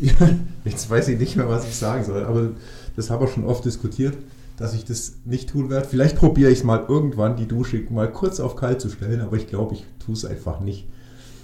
Ja, 0.01 0.13
jetzt 0.65 0.89
weiß 0.89 1.07
ich 1.09 1.19
nicht 1.19 1.35
mehr, 1.35 1.49
was 1.49 1.67
ich 1.67 1.75
sagen 1.75 2.03
soll, 2.03 2.23
aber 2.23 2.51
das 2.95 3.09
haben 3.09 3.21
wir 3.21 3.27
schon 3.27 3.43
oft 3.43 3.65
diskutiert, 3.65 4.17
dass 4.58 4.74
ich 4.74 4.86
das 4.86 5.18
nicht 5.26 5.50
tun 5.50 5.70
werde. 5.70 5.88
Vielleicht 5.88 6.15
probiere 6.15 6.52
ich 6.52 6.60
es 6.60 6.63
mal 6.63 6.86
irgendwann, 6.88 7.36
die 7.36 7.48
Dusche 7.48 7.84
mal 7.89 8.12
kurz 8.12 8.39
auf 8.39 8.56
kalt 8.56 8.82
zu 8.82 8.89
stellen, 8.89 9.22
aber 9.22 9.38
ich 9.38 9.48
glaube, 9.48 9.76
ich 9.76 9.86
tue 10.00 10.13
es 10.13 10.26
einfach 10.26 10.60
nicht. 10.60 10.88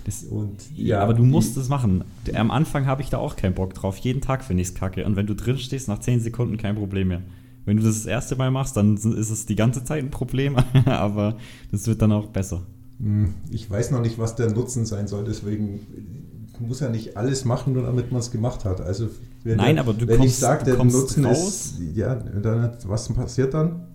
Das, 0.05 0.23
und, 0.23 0.57
ja, 0.75 0.99
aber 1.01 1.13
du 1.13 1.23
musst 1.23 1.57
es 1.57 1.69
machen. 1.69 2.03
Am 2.33 2.49
Anfang 2.49 2.87
habe 2.87 3.01
ich 3.01 3.09
da 3.09 3.17
auch 3.17 3.35
keinen 3.35 3.53
Bock 3.53 3.73
drauf. 3.73 3.97
Jeden 3.97 4.21
Tag 4.21 4.43
finde 4.43 4.61
ich 4.61 4.69
es 4.69 4.73
kacke. 4.73 5.05
Und 5.05 5.15
wenn 5.15 5.27
du 5.27 5.35
drin 5.35 5.57
stehst, 5.57 5.87
nach 5.87 5.99
10 5.99 6.21
Sekunden 6.21 6.57
kein 6.57 6.75
Problem 6.75 7.09
mehr. 7.09 7.21
Wenn 7.65 7.77
du 7.77 7.83
das 7.83 7.97
das 7.97 8.05
erste 8.07 8.35
Mal 8.35 8.49
machst, 8.49 8.75
dann 8.77 8.95
ist 8.95 9.29
es 9.29 9.45
die 9.45 9.55
ganze 9.55 9.83
Zeit 9.83 10.03
ein 10.03 10.09
Problem, 10.09 10.55
aber 10.85 11.37
das 11.71 11.85
wird 11.85 12.01
dann 12.01 12.11
auch 12.11 12.27
besser. 12.27 12.63
Hm, 12.99 13.35
ich 13.51 13.69
weiß 13.69 13.91
noch 13.91 14.01
nicht, 14.01 14.17
was 14.17 14.35
der 14.35 14.51
Nutzen 14.51 14.85
sein 14.85 15.07
soll, 15.07 15.25
deswegen 15.25 15.79
muss 16.61 16.79
ja 16.79 16.89
nicht 16.89 17.17
alles 17.17 17.45
machen, 17.45 17.73
nur 17.73 17.83
damit 17.83 18.11
man 18.11 18.19
es 18.19 18.31
gemacht 18.31 18.65
hat. 18.65 18.81
Also 18.81 19.09
wenn 19.43 19.57
Nein, 19.57 19.79
aber 19.79 19.93
du 19.93 20.07
wenn 20.07 20.17
kommst, 20.17 20.35
ich 20.35 20.39
sage, 20.39 20.65
der 20.65 20.83
Nutzen 20.83 21.25
raus. 21.25 21.73
Ist, 21.79 21.95
ja, 21.95 22.15
dann, 22.15 22.77
was 22.85 23.09
passiert 23.09 23.53
dann? 23.53 23.87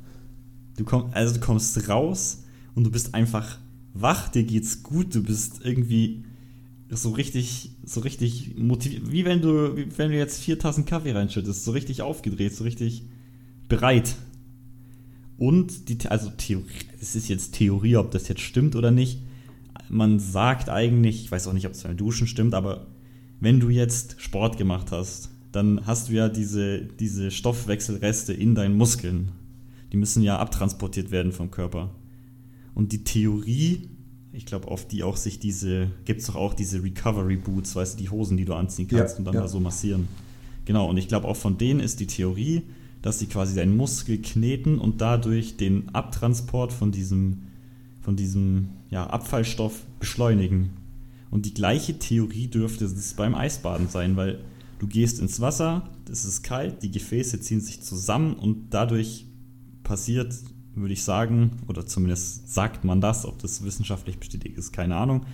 Du 0.76 0.84
komm, 0.84 1.10
also 1.12 1.34
du 1.34 1.40
kommst 1.40 1.88
raus 1.88 2.44
und 2.74 2.84
du 2.84 2.90
bist 2.90 3.14
einfach 3.14 3.58
wach, 3.94 4.28
dir 4.28 4.44
geht's 4.44 4.82
gut, 4.82 5.14
du 5.14 5.22
bist 5.22 5.60
irgendwie 5.64 6.24
so 6.90 7.10
richtig, 7.10 7.72
so 7.84 8.00
richtig 8.00 8.56
motiviert, 8.56 9.10
wie 9.10 9.24
wenn 9.24 9.40
du, 9.40 9.76
wie 9.76 9.86
wenn 9.96 10.10
du 10.10 10.16
jetzt 10.16 10.38
vier 10.40 10.58
Tassen 10.58 10.84
Kaffee 10.84 11.12
reinschüttest, 11.12 11.64
so 11.64 11.72
richtig 11.72 12.02
aufgedreht, 12.02 12.54
so 12.54 12.64
richtig 12.64 13.04
bereit. 13.68 14.16
Und 15.38 15.88
die, 15.88 15.98
also 16.08 16.30
Theorie, 16.30 16.64
es 17.00 17.16
ist 17.16 17.28
jetzt 17.28 17.54
Theorie, 17.54 17.96
ob 17.96 18.10
das 18.10 18.28
jetzt 18.28 18.40
stimmt 18.40 18.76
oder 18.76 18.90
nicht. 18.90 19.20
Man 19.88 20.18
sagt 20.18 20.68
eigentlich, 20.68 21.24
ich 21.24 21.30
weiß 21.30 21.46
auch 21.46 21.52
nicht, 21.52 21.66
ob 21.66 21.72
es 21.72 21.82
beim 21.82 21.96
Duschen 21.96 22.26
stimmt, 22.26 22.54
aber 22.54 22.86
wenn 23.40 23.60
du 23.60 23.68
jetzt 23.68 24.20
Sport 24.20 24.56
gemacht 24.56 24.92
hast, 24.92 25.30
dann 25.52 25.86
hast 25.86 26.08
du 26.08 26.12
ja 26.14 26.28
diese, 26.28 26.80
diese 26.80 27.30
Stoffwechselreste 27.30 28.32
in 28.32 28.54
deinen 28.54 28.76
Muskeln. 28.76 29.32
Die 29.92 29.96
müssen 29.96 30.22
ja 30.22 30.38
abtransportiert 30.38 31.10
werden 31.10 31.32
vom 31.32 31.50
Körper. 31.50 31.94
Und 32.74 32.92
die 32.92 33.04
Theorie, 33.04 33.88
ich 34.32 34.44
glaube, 34.44 34.68
auf 34.68 34.86
die 34.86 35.02
auch 35.02 35.16
sich 35.16 35.38
diese, 35.38 35.90
gibt 36.04 36.20
es 36.20 36.26
doch 36.26 36.36
auch 36.36 36.52
diese 36.52 36.82
Recovery 36.82 37.36
Boots, 37.36 37.74
weißt 37.74 37.94
du, 37.98 38.02
die 38.02 38.10
Hosen, 38.10 38.36
die 38.36 38.44
du 38.44 38.54
anziehen 38.54 38.88
kannst 38.88 39.14
ja, 39.14 39.18
und 39.18 39.24
dann 39.24 39.34
ja. 39.34 39.42
da 39.42 39.48
so 39.48 39.60
massieren. 39.60 40.08
Genau, 40.66 40.90
und 40.90 40.98
ich 40.98 41.08
glaube, 41.08 41.26
auch 41.26 41.36
von 41.36 41.56
denen 41.56 41.80
ist 41.80 42.00
die 42.00 42.06
Theorie, 42.06 42.62
dass 43.00 43.18
sie 43.18 43.26
quasi 43.26 43.54
deinen 43.54 43.76
Muskel 43.76 44.20
kneten 44.20 44.78
und 44.78 45.00
dadurch 45.00 45.56
den 45.56 45.88
Abtransport 45.94 46.72
von 46.72 46.90
diesem, 46.90 47.44
von 48.06 48.14
diesem 48.14 48.68
ja, 48.88 49.04
Abfallstoff 49.04 49.82
beschleunigen. 49.98 50.70
Und 51.32 51.44
die 51.44 51.52
gleiche 51.52 51.98
Theorie 51.98 52.46
dürfte 52.46 52.84
es 52.84 53.14
beim 53.14 53.34
Eisbaden 53.34 53.88
sein, 53.88 54.16
weil 54.16 54.38
du 54.78 54.86
gehst 54.86 55.18
ins 55.18 55.40
Wasser, 55.40 55.90
es 56.08 56.24
ist 56.24 56.44
kalt, 56.44 56.84
die 56.84 56.92
Gefäße 56.92 57.40
ziehen 57.40 57.60
sich 57.60 57.82
zusammen 57.82 58.34
und 58.34 58.68
dadurch 58.70 59.26
passiert, 59.82 60.32
würde 60.76 60.94
ich 60.94 61.02
sagen, 61.02 61.50
oder 61.66 61.84
zumindest 61.84 62.54
sagt 62.54 62.84
man 62.84 63.00
das, 63.00 63.26
ob 63.26 63.40
das 63.40 63.64
wissenschaftlich 63.64 64.18
bestätigt 64.18 64.56
ist, 64.56 64.72
keine 64.72 64.94
Ahnung, 64.94 65.26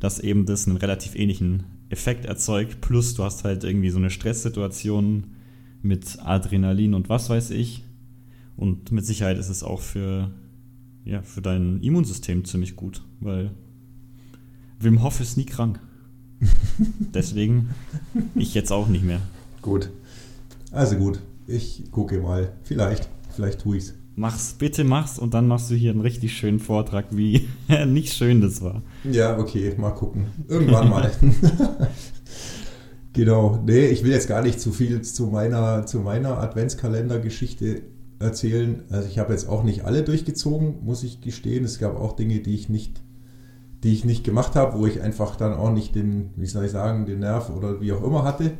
dass 0.00 0.18
eben 0.18 0.44
das 0.44 0.66
einen 0.66 0.76
relativ 0.76 1.14
ähnlichen 1.14 1.66
Effekt 1.88 2.24
erzeugt. 2.24 2.80
Plus 2.80 3.14
du 3.14 3.22
hast 3.22 3.44
halt 3.44 3.62
irgendwie 3.62 3.90
so 3.90 3.98
eine 3.98 4.10
Stresssituation, 4.10 5.36
mit 5.82 6.18
Adrenalin 6.18 6.94
und 6.94 7.08
was 7.08 7.30
weiß 7.30 7.50
ich. 7.50 7.84
Und 8.56 8.90
mit 8.90 9.06
Sicherheit 9.06 9.38
ist 9.38 9.50
es 9.50 9.62
auch 9.62 9.80
für, 9.80 10.32
ja, 11.08 11.22
für 11.22 11.40
dein 11.40 11.80
Immunsystem 11.80 12.44
ziemlich 12.44 12.76
gut, 12.76 13.02
weil 13.20 13.50
Wim 14.78 15.02
Hof 15.02 15.20
ist 15.20 15.36
nie 15.36 15.46
krank. 15.46 15.80
Deswegen 17.14 17.70
ich 18.34 18.54
jetzt 18.54 18.70
auch 18.70 18.88
nicht 18.88 19.04
mehr. 19.04 19.20
Gut. 19.62 19.90
Also 20.70 20.96
gut, 20.96 21.20
ich 21.46 21.90
gucke 21.90 22.20
mal. 22.20 22.52
Vielleicht, 22.62 23.08
vielleicht 23.34 23.62
tue 23.62 23.78
ich's. 23.78 23.94
Mach's, 24.16 24.52
bitte 24.52 24.84
mach's 24.84 25.18
und 25.18 25.32
dann 25.32 25.48
machst 25.48 25.70
du 25.70 25.74
hier 25.74 25.92
einen 25.92 26.00
richtig 26.00 26.36
schönen 26.36 26.60
Vortrag, 26.60 27.06
wie 27.10 27.48
nicht 27.86 28.12
schön 28.12 28.40
das 28.40 28.60
war. 28.60 28.82
Ja, 29.10 29.38
okay, 29.38 29.74
mal 29.78 29.92
gucken. 29.92 30.26
Irgendwann 30.46 30.90
mal. 30.90 31.10
Genau, 33.14 33.60
nee, 33.66 33.86
ich 33.86 34.04
will 34.04 34.12
jetzt 34.12 34.28
gar 34.28 34.42
nicht 34.42 34.60
zu 34.60 34.70
viel 34.70 35.02
zu 35.02 35.26
meiner, 35.26 35.86
zu 35.86 35.98
meiner 35.98 36.38
Adventskalender-Geschichte 36.38 37.82
erzählen. 38.18 38.82
Also 38.90 39.08
ich 39.08 39.18
habe 39.18 39.32
jetzt 39.32 39.48
auch 39.48 39.62
nicht 39.62 39.84
alle 39.84 40.02
durchgezogen, 40.02 40.84
muss 40.84 41.02
ich 41.02 41.20
gestehen. 41.20 41.64
Es 41.64 41.78
gab 41.78 41.96
auch 41.96 42.14
Dinge, 42.14 42.40
die 42.40 42.54
ich 42.54 42.68
nicht, 42.68 43.00
die 43.82 43.92
ich 43.92 44.04
nicht 44.04 44.24
gemacht 44.24 44.56
habe, 44.56 44.78
wo 44.78 44.86
ich 44.86 45.00
einfach 45.00 45.36
dann 45.36 45.54
auch 45.54 45.72
nicht 45.72 45.94
den, 45.94 46.30
wie 46.36 46.46
soll 46.46 46.64
ich 46.64 46.72
sagen, 46.72 47.06
den 47.06 47.20
Nerv 47.20 47.50
oder 47.50 47.80
wie 47.80 47.92
auch 47.92 48.02
immer 48.02 48.24
hatte. 48.24 48.52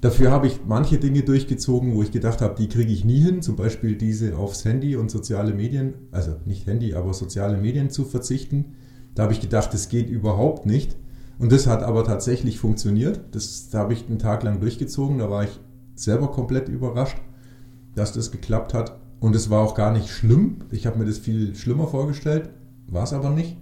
Dafür 0.00 0.30
habe 0.30 0.46
ich 0.46 0.60
manche 0.66 0.98
Dinge 0.98 1.22
durchgezogen, 1.22 1.94
wo 1.94 2.02
ich 2.02 2.12
gedacht 2.12 2.40
habe, 2.40 2.54
die 2.54 2.68
kriege 2.68 2.92
ich 2.92 3.04
nie 3.04 3.20
hin. 3.20 3.42
Zum 3.42 3.56
Beispiel 3.56 3.96
diese 3.96 4.36
aufs 4.36 4.64
Handy 4.64 4.94
und 4.96 5.10
soziale 5.10 5.52
Medien, 5.52 5.94
also 6.12 6.36
nicht 6.44 6.66
Handy, 6.66 6.94
aber 6.94 7.12
soziale 7.14 7.56
Medien 7.56 7.90
zu 7.90 8.04
verzichten. 8.04 8.76
Da 9.14 9.24
habe 9.24 9.32
ich 9.32 9.40
gedacht, 9.40 9.74
das 9.74 9.88
geht 9.88 10.08
überhaupt 10.08 10.66
nicht. 10.66 10.96
Und 11.40 11.50
das 11.50 11.66
hat 11.66 11.82
aber 11.82 12.04
tatsächlich 12.04 12.58
funktioniert. 12.58 13.20
Das, 13.32 13.70
da 13.70 13.78
habe 13.78 13.92
ich 13.92 14.06
einen 14.08 14.20
Tag 14.20 14.44
lang 14.44 14.60
durchgezogen. 14.60 15.18
Da 15.18 15.30
war 15.30 15.44
ich 15.44 15.60
selber 15.96 16.30
komplett 16.30 16.68
überrascht, 16.68 17.18
dass 17.94 18.12
das 18.12 18.30
geklappt 18.30 18.74
hat. 18.74 18.98
Und 19.20 19.34
es 19.34 19.50
war 19.50 19.60
auch 19.62 19.74
gar 19.74 19.92
nicht 19.92 20.10
schlimm. 20.10 20.58
Ich 20.70 20.86
habe 20.86 20.98
mir 20.98 21.06
das 21.06 21.18
viel 21.18 21.54
schlimmer 21.54 21.88
vorgestellt. 21.88 22.50
War 22.86 23.04
es 23.04 23.12
aber 23.12 23.30
nicht. 23.30 23.56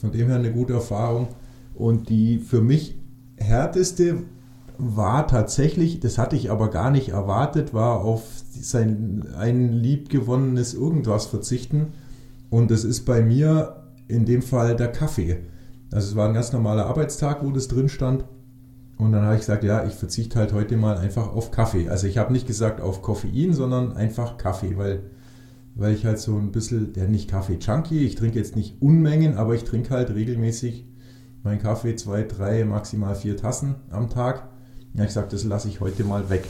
Von 0.00 0.12
dem 0.12 0.28
her 0.28 0.36
eine 0.36 0.52
gute 0.52 0.74
Erfahrung. 0.74 1.28
Und 1.74 2.08
die 2.08 2.38
für 2.38 2.60
mich 2.60 2.96
härteste 3.36 4.18
war 4.78 5.26
tatsächlich, 5.26 6.00
das 6.00 6.18
hatte 6.18 6.36
ich 6.36 6.50
aber 6.50 6.70
gar 6.70 6.90
nicht 6.90 7.10
erwartet, 7.10 7.74
war 7.74 8.00
auf 8.00 8.22
sein 8.50 9.24
ein 9.36 9.72
liebgewonnenes 9.72 10.74
irgendwas 10.74 11.26
verzichten. 11.26 11.92
Und 12.50 12.70
das 12.70 12.84
ist 12.84 13.04
bei 13.04 13.22
mir 13.22 13.84
in 14.08 14.24
dem 14.24 14.42
Fall 14.42 14.76
der 14.76 14.90
Kaffee. 14.90 15.38
Also 15.92 16.08
es 16.10 16.16
war 16.16 16.28
ein 16.28 16.34
ganz 16.34 16.52
normaler 16.52 16.86
Arbeitstag, 16.86 17.44
wo 17.44 17.50
das 17.50 17.68
drin 17.68 17.88
stand. 17.88 18.24
Und 19.02 19.10
dann 19.10 19.22
habe 19.22 19.34
ich 19.34 19.40
gesagt, 19.40 19.64
ja, 19.64 19.84
ich 19.84 19.94
verzichte 19.94 20.38
halt 20.38 20.52
heute 20.52 20.76
mal 20.76 20.96
einfach 20.96 21.32
auf 21.34 21.50
Kaffee. 21.50 21.88
Also 21.88 22.06
ich 22.06 22.18
habe 22.18 22.32
nicht 22.32 22.46
gesagt 22.46 22.80
auf 22.80 23.02
Koffein, 23.02 23.52
sondern 23.52 23.96
einfach 23.96 24.36
Kaffee, 24.36 24.76
weil, 24.76 25.02
weil 25.74 25.92
ich 25.92 26.06
halt 26.06 26.20
so 26.20 26.36
ein 26.36 26.52
bisschen, 26.52 26.92
der 26.92 27.08
nicht 27.08 27.28
Kaffee-Junkie, 27.28 28.06
ich 28.06 28.14
trinke 28.14 28.38
jetzt 28.38 28.54
nicht 28.54 28.80
Unmengen, 28.80 29.36
aber 29.36 29.56
ich 29.56 29.64
trinke 29.64 29.90
halt 29.90 30.14
regelmäßig 30.14 30.86
meinen 31.42 31.60
Kaffee, 31.60 31.96
zwei, 31.96 32.22
drei, 32.22 32.64
maximal 32.64 33.16
vier 33.16 33.36
Tassen 33.36 33.74
am 33.90 34.08
Tag. 34.08 34.50
Ja, 34.94 35.02
ich 35.02 35.08
gesagt, 35.08 35.32
das 35.32 35.42
lasse 35.42 35.66
ich 35.66 35.80
heute 35.80 36.04
mal 36.04 36.30
weg. 36.30 36.44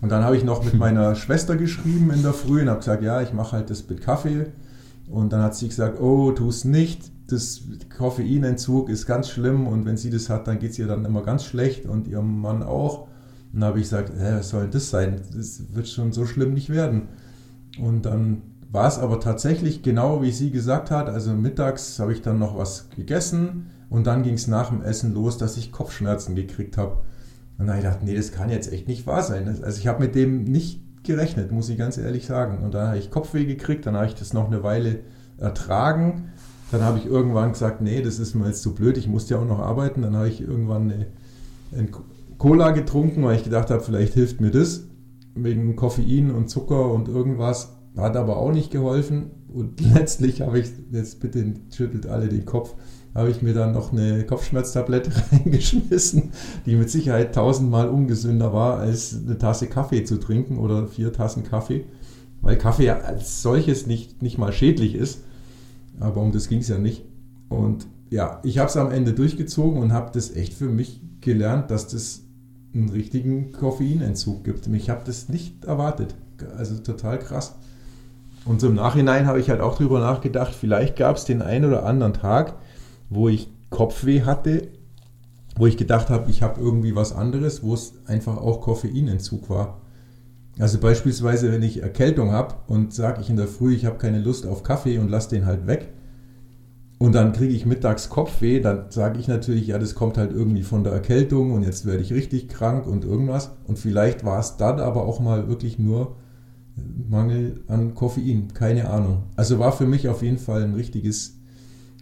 Und 0.00 0.10
dann 0.10 0.24
habe 0.24 0.36
ich 0.36 0.42
noch 0.42 0.64
mit 0.64 0.74
meiner 0.78 1.14
Schwester 1.14 1.54
geschrieben 1.54 2.10
in 2.10 2.22
der 2.22 2.32
Früh 2.32 2.62
und 2.62 2.70
habe 2.70 2.80
gesagt, 2.80 3.04
ja, 3.04 3.22
ich 3.22 3.32
mache 3.32 3.52
halt 3.52 3.70
das 3.70 3.88
mit 3.88 4.00
Kaffee. 4.00 4.46
Und 5.08 5.32
dann 5.32 5.42
hat 5.42 5.54
sie 5.54 5.68
gesagt, 5.68 6.00
oh, 6.00 6.32
tu 6.32 6.48
es 6.48 6.64
nicht. 6.64 7.13
Das 7.26 7.62
Koffeinentzug 7.96 8.88
ist 8.90 9.06
ganz 9.06 9.30
schlimm 9.30 9.66
und 9.66 9.86
wenn 9.86 9.96
sie 9.96 10.10
das 10.10 10.28
hat, 10.28 10.46
dann 10.46 10.58
geht 10.58 10.72
es 10.72 10.78
ihr 10.78 10.86
dann 10.86 11.04
immer 11.04 11.22
ganz 11.22 11.44
schlecht 11.44 11.86
und 11.86 12.06
ihrem 12.06 12.40
Mann 12.40 12.62
auch. 12.62 13.08
Und 13.52 13.60
dann 13.60 13.64
habe 13.64 13.78
ich 13.78 13.84
gesagt, 13.84 14.12
hä, 14.18 14.34
was 14.38 14.50
soll 14.50 14.62
denn 14.62 14.72
das 14.72 14.90
sein? 14.90 15.20
Das 15.34 15.62
wird 15.72 15.88
schon 15.88 16.12
so 16.12 16.26
schlimm 16.26 16.54
nicht 16.54 16.70
werden. 16.70 17.08
Und 17.80 18.04
dann 18.04 18.42
war 18.70 18.88
es 18.88 18.98
aber 18.98 19.20
tatsächlich 19.20 19.82
genau 19.82 20.20
wie 20.20 20.32
sie 20.32 20.50
gesagt 20.50 20.90
hat. 20.90 21.08
Also 21.08 21.32
mittags 21.32 21.98
habe 21.98 22.12
ich 22.12 22.22
dann 22.22 22.38
noch 22.38 22.58
was 22.58 22.90
gegessen 22.90 23.70
und 23.88 24.06
dann 24.06 24.24
ging 24.24 24.34
es 24.34 24.48
nach 24.48 24.70
dem 24.70 24.82
Essen 24.82 25.14
los, 25.14 25.38
dass 25.38 25.56
ich 25.56 25.70
Kopfschmerzen 25.70 26.34
gekriegt 26.34 26.76
habe. 26.76 26.96
Und 27.56 27.66
dann 27.66 27.68
habe 27.68 27.78
ich 27.78 27.84
gedacht, 27.84 28.02
nee, 28.02 28.16
das 28.16 28.32
kann 28.32 28.50
jetzt 28.50 28.72
echt 28.72 28.88
nicht 28.88 29.06
wahr 29.06 29.22
sein. 29.22 29.46
Also 29.62 29.78
ich 29.78 29.86
habe 29.86 30.02
mit 30.02 30.16
dem 30.16 30.42
nicht 30.42 30.80
gerechnet, 31.04 31.52
muss 31.52 31.68
ich 31.68 31.78
ganz 31.78 31.96
ehrlich 31.96 32.26
sagen. 32.26 32.64
Und 32.64 32.74
dann 32.74 32.88
habe 32.88 32.98
ich 32.98 33.12
Kopfweh 33.12 33.44
gekriegt, 33.44 33.86
dann 33.86 33.94
habe 33.94 34.06
ich 34.06 34.14
das 34.14 34.32
noch 34.32 34.48
eine 34.48 34.64
Weile 34.64 35.00
ertragen. 35.38 36.32
Dann 36.70 36.82
habe 36.82 36.98
ich 36.98 37.06
irgendwann 37.06 37.52
gesagt, 37.52 37.80
nee, 37.80 38.02
das 38.02 38.18
ist 38.18 38.34
mir 38.34 38.46
jetzt 38.46 38.62
zu 38.62 38.74
blöd, 38.74 38.96
ich 38.96 39.08
musste 39.08 39.34
ja 39.34 39.40
auch 39.40 39.46
noch 39.46 39.60
arbeiten. 39.60 40.02
Dann 40.02 40.16
habe 40.16 40.28
ich 40.28 40.40
irgendwann 40.40 40.90
eine, 40.90 41.06
eine 41.72 41.88
Cola 42.38 42.70
getrunken, 42.70 43.22
weil 43.24 43.36
ich 43.36 43.44
gedacht 43.44 43.70
habe, 43.70 43.82
vielleicht 43.82 44.14
hilft 44.14 44.40
mir 44.40 44.50
das. 44.50 44.84
Wegen 45.34 45.76
Koffein 45.76 46.30
und 46.30 46.48
Zucker 46.48 46.90
und 46.90 47.08
irgendwas. 47.08 47.76
Hat 47.96 48.16
aber 48.16 48.36
auch 48.36 48.52
nicht 48.52 48.70
geholfen. 48.70 49.30
Und 49.52 49.80
letztlich 49.94 50.40
habe 50.40 50.58
ich, 50.58 50.68
jetzt 50.90 51.20
bitte 51.20 51.54
schüttelt 51.74 52.06
alle 52.06 52.28
den 52.28 52.44
Kopf, 52.44 52.74
habe 53.14 53.30
ich 53.30 53.42
mir 53.42 53.54
dann 53.54 53.72
noch 53.72 53.92
eine 53.92 54.24
Kopfschmerztablette 54.26 55.10
reingeschmissen, 55.32 56.32
die 56.66 56.74
mit 56.74 56.90
Sicherheit 56.90 57.34
tausendmal 57.34 57.88
ungesünder 57.88 58.52
war, 58.52 58.78
als 58.78 59.16
eine 59.24 59.38
Tasse 59.38 59.68
Kaffee 59.68 60.04
zu 60.04 60.18
trinken 60.18 60.58
oder 60.58 60.88
vier 60.88 61.12
Tassen 61.12 61.44
Kaffee, 61.44 61.84
weil 62.40 62.58
Kaffee 62.58 62.90
als 62.90 63.42
solches 63.42 63.86
nicht, 63.86 64.22
nicht 64.22 64.38
mal 64.38 64.52
schädlich 64.52 64.96
ist. 64.96 65.20
Aber 66.00 66.20
um 66.20 66.32
das 66.32 66.48
ging 66.48 66.60
es 66.60 66.68
ja 66.68 66.78
nicht. 66.78 67.04
Und 67.48 67.86
ja, 68.10 68.40
ich 68.42 68.58
habe 68.58 68.68
es 68.68 68.76
am 68.76 68.90
Ende 68.90 69.12
durchgezogen 69.12 69.80
und 69.80 69.92
habe 69.92 70.10
das 70.12 70.34
echt 70.34 70.54
für 70.54 70.68
mich 70.68 71.00
gelernt, 71.20 71.70
dass 71.70 71.88
das 71.88 72.22
einen 72.74 72.88
richtigen 72.88 73.52
Koffeinentzug 73.52 74.44
gibt. 74.44 74.66
Ich 74.66 74.90
habe 74.90 75.02
das 75.04 75.28
nicht 75.28 75.64
erwartet. 75.64 76.14
Also 76.56 76.76
total 76.78 77.18
krass. 77.18 77.54
Und 78.44 78.60
so 78.60 78.66
im 78.66 78.74
Nachhinein 78.74 79.26
habe 79.26 79.40
ich 79.40 79.48
halt 79.48 79.60
auch 79.60 79.76
drüber 79.76 80.00
nachgedacht, 80.00 80.54
vielleicht 80.54 80.96
gab 80.96 81.16
es 81.16 81.24
den 81.24 81.40
einen 81.40 81.64
oder 81.64 81.86
anderen 81.86 82.12
Tag, 82.12 82.54
wo 83.08 83.28
ich 83.28 83.48
Kopfweh 83.70 84.22
hatte, 84.22 84.68
wo 85.56 85.66
ich 85.66 85.76
gedacht 85.76 86.10
habe, 86.10 86.30
ich 86.30 86.42
habe 86.42 86.60
irgendwie 86.60 86.94
was 86.94 87.14
anderes, 87.14 87.62
wo 87.62 87.74
es 87.74 87.94
einfach 88.06 88.36
auch 88.36 88.60
Koffeinentzug 88.60 89.48
war. 89.48 89.80
Also 90.58 90.78
beispielsweise, 90.78 91.50
wenn 91.52 91.62
ich 91.62 91.82
Erkältung 91.82 92.30
habe 92.30 92.54
und 92.68 92.92
sage 92.92 93.20
ich 93.20 93.30
in 93.30 93.36
der 93.36 93.48
Früh, 93.48 93.74
ich 93.74 93.86
habe 93.86 93.98
keine 93.98 94.20
Lust 94.20 94.46
auf 94.46 94.62
Kaffee 94.62 94.98
und 94.98 95.08
lasse 95.08 95.30
den 95.30 95.46
halt 95.46 95.66
weg. 95.66 95.92
Und 96.98 97.12
dann 97.14 97.32
kriege 97.32 97.52
ich 97.52 97.66
mittags 97.66 98.08
Kopfweh, 98.08 98.60
dann 98.60 98.90
sage 98.90 99.18
ich 99.18 99.26
natürlich, 99.26 99.66
ja, 99.66 99.78
das 99.78 99.94
kommt 99.94 100.16
halt 100.16 100.32
irgendwie 100.32 100.62
von 100.62 100.84
der 100.84 100.92
Erkältung 100.92 101.52
und 101.52 101.64
jetzt 101.64 101.86
werde 101.86 102.02
ich 102.02 102.12
richtig 102.12 102.48
krank 102.48 102.86
und 102.86 103.04
irgendwas. 103.04 103.50
Und 103.66 103.78
vielleicht 103.78 104.24
war 104.24 104.38
es 104.38 104.56
dann 104.56 104.78
aber 104.78 105.04
auch 105.04 105.18
mal 105.20 105.48
wirklich 105.48 105.78
nur 105.78 106.16
Mangel 106.76 107.62
an 107.66 107.94
Koffein, 107.94 108.48
keine 108.54 108.90
Ahnung. 108.90 109.24
Also 109.36 109.58
war 109.58 109.72
für 109.72 109.86
mich 109.86 110.08
auf 110.08 110.22
jeden 110.22 110.38
Fall 110.38 110.62
ein 110.62 110.74
richtiges 110.74 111.40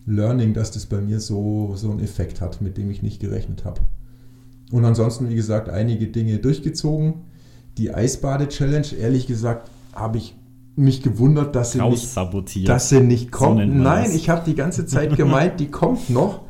Learning, 0.07 0.53
dass 0.53 0.71
das 0.71 0.87
bei 0.87 1.01
mir 1.01 1.21
so, 1.21 1.73
so 1.75 1.91
einen 1.91 2.01
Effekt 2.01 2.41
hat, 2.41 2.61
mit 2.61 2.77
dem 2.77 2.91
ich 2.91 3.03
nicht 3.03 3.21
gerechnet 3.21 3.65
habe. 3.65 3.81
Und 4.71 4.85
ansonsten, 4.85 5.29
wie 5.29 5.35
gesagt, 5.35 5.69
einige 5.69 6.09
Dinge 6.09 6.39
durchgezogen. 6.39 7.32
Die 7.79 7.93
Eisbade-Challenge, 7.93 8.87
ehrlich 8.99 9.27
gesagt, 9.27 9.71
habe 9.95 10.19
ich 10.19 10.37
mich 10.75 11.03
gewundert, 11.03 11.55
dass 11.55 11.73
sie, 11.73 11.83
nicht, 11.83 12.17
dass 12.67 12.89
sie 12.89 13.01
nicht 13.01 13.31
kommt. 13.31 13.61
So 13.61 13.67
Nein, 13.67 14.11
ich 14.15 14.31
habe 14.31 14.43
die 14.45 14.55
ganze 14.55 14.87
Zeit 14.87 15.17
gemeint, 15.17 15.61
die 15.61 15.71
kommt 15.71 16.09
noch 16.11 16.41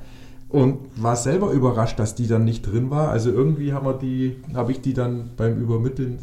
und 0.48 0.78
war 0.96 1.16
selber 1.16 1.50
überrascht, 1.50 1.98
dass 1.98 2.14
die 2.14 2.28
dann 2.28 2.44
nicht 2.44 2.62
drin 2.62 2.90
war. 2.90 3.08
Also 3.08 3.30
irgendwie 3.30 3.72
haben 3.72 3.86
wir 3.86 3.94
die, 3.94 4.36
habe 4.54 4.72
ich 4.72 4.80
die 4.80 4.94
dann 4.94 5.30
beim 5.36 5.58
Übermitteln 5.58 6.18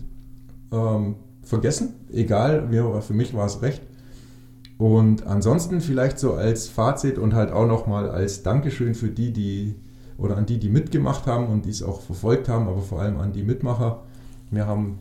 ähm, 0.72 1.16
vergessen. 1.44 1.96
Egal, 2.14 2.68
mir, 2.68 3.02
für 3.02 3.14
mich 3.14 3.34
war 3.34 3.48
es 3.48 3.62
recht. 3.62 3.82
Und 4.78 5.28
ansonsten 5.28 5.82
vielleicht 5.82 6.20
so 6.20 6.36
als 6.36 6.70
Fazit 6.70 7.18
und 7.18 7.34
halt 7.34 7.52
auch 7.52 7.68
nochmal 7.68 8.10
als 8.10 8.44
Dankeschön 8.44 8.96
für 8.96 9.10
die, 9.10 9.34
die 9.34 9.76
oder 10.18 10.38
an 10.38 10.46
die, 10.46 10.58
die 10.58 10.70
mitgemacht 10.70 11.28
haben 11.28 11.48
und 11.48 11.66
die 11.66 11.70
es 11.70 11.84
auch 11.84 12.02
verfolgt 12.02 12.48
haben, 12.48 12.68
aber 12.68 12.82
vor 12.82 13.02
allem 13.02 13.20
an 13.20 13.34
die 13.34 13.44
Mitmacher. 13.44 14.04
Wir 14.52 14.68
haben, 14.68 15.00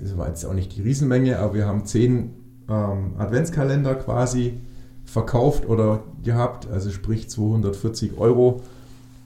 es 0.00 0.16
war 0.16 0.28
jetzt 0.28 0.44
auch 0.44 0.54
nicht 0.54 0.76
die 0.76 0.82
Riesenmenge, 0.82 1.38
aber 1.38 1.54
wir 1.54 1.66
haben 1.66 1.84
zehn 1.84 2.30
ähm, 2.68 3.12
Adventskalender 3.18 3.94
quasi 3.94 4.54
verkauft 5.04 5.68
oder 5.68 6.02
gehabt, 6.22 6.68
also 6.70 6.90
sprich 6.90 7.30
240 7.30 8.18
Euro, 8.18 8.62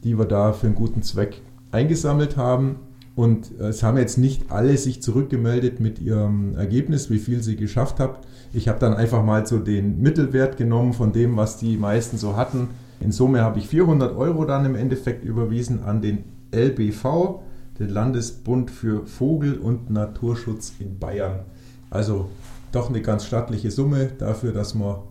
die 0.04 0.18
wir 0.18 0.26
da 0.26 0.52
für 0.52 0.66
einen 0.66 0.76
guten 0.76 1.02
Zweck 1.02 1.40
eingesammelt 1.72 2.36
haben. 2.36 2.76
Und 3.16 3.58
es 3.58 3.82
haben 3.82 3.98
jetzt 3.98 4.18
nicht 4.18 4.50
alle 4.50 4.76
sich 4.76 5.02
zurückgemeldet 5.02 5.80
mit 5.80 5.98
ihrem 5.98 6.54
Ergebnis, 6.54 7.10
wie 7.10 7.18
viel 7.18 7.42
sie 7.42 7.56
geschafft 7.56 8.00
haben. 8.00 8.14
Ich 8.52 8.68
habe 8.68 8.78
dann 8.78 8.94
einfach 8.94 9.22
mal 9.22 9.46
so 9.46 9.58
den 9.58 10.00
Mittelwert 10.00 10.56
genommen 10.56 10.92
von 10.92 11.12
dem, 11.12 11.36
was 11.36 11.58
die 11.58 11.76
meisten 11.76 12.18
so 12.18 12.36
hatten. 12.36 12.68
In 13.00 13.12
Summe 13.12 13.42
habe 13.42 13.58
ich 13.58 13.68
400 13.68 14.16
Euro 14.16 14.44
dann 14.44 14.64
im 14.64 14.74
Endeffekt 14.74 15.24
überwiesen 15.24 15.82
an 15.82 16.00
den 16.00 16.24
LBV, 16.54 17.40
den 17.80 17.88
Landesbund 17.88 18.70
für 18.70 19.06
Vogel- 19.06 19.58
und 19.58 19.90
Naturschutz 19.90 20.74
in 20.78 20.98
Bayern. 20.98 21.40
Also 21.88 22.28
doch 22.70 22.88
eine 22.88 23.00
ganz 23.00 23.24
stattliche 23.24 23.70
Summe 23.70 24.10
dafür, 24.18 24.52
dass 24.52 24.74
wir 24.74 25.02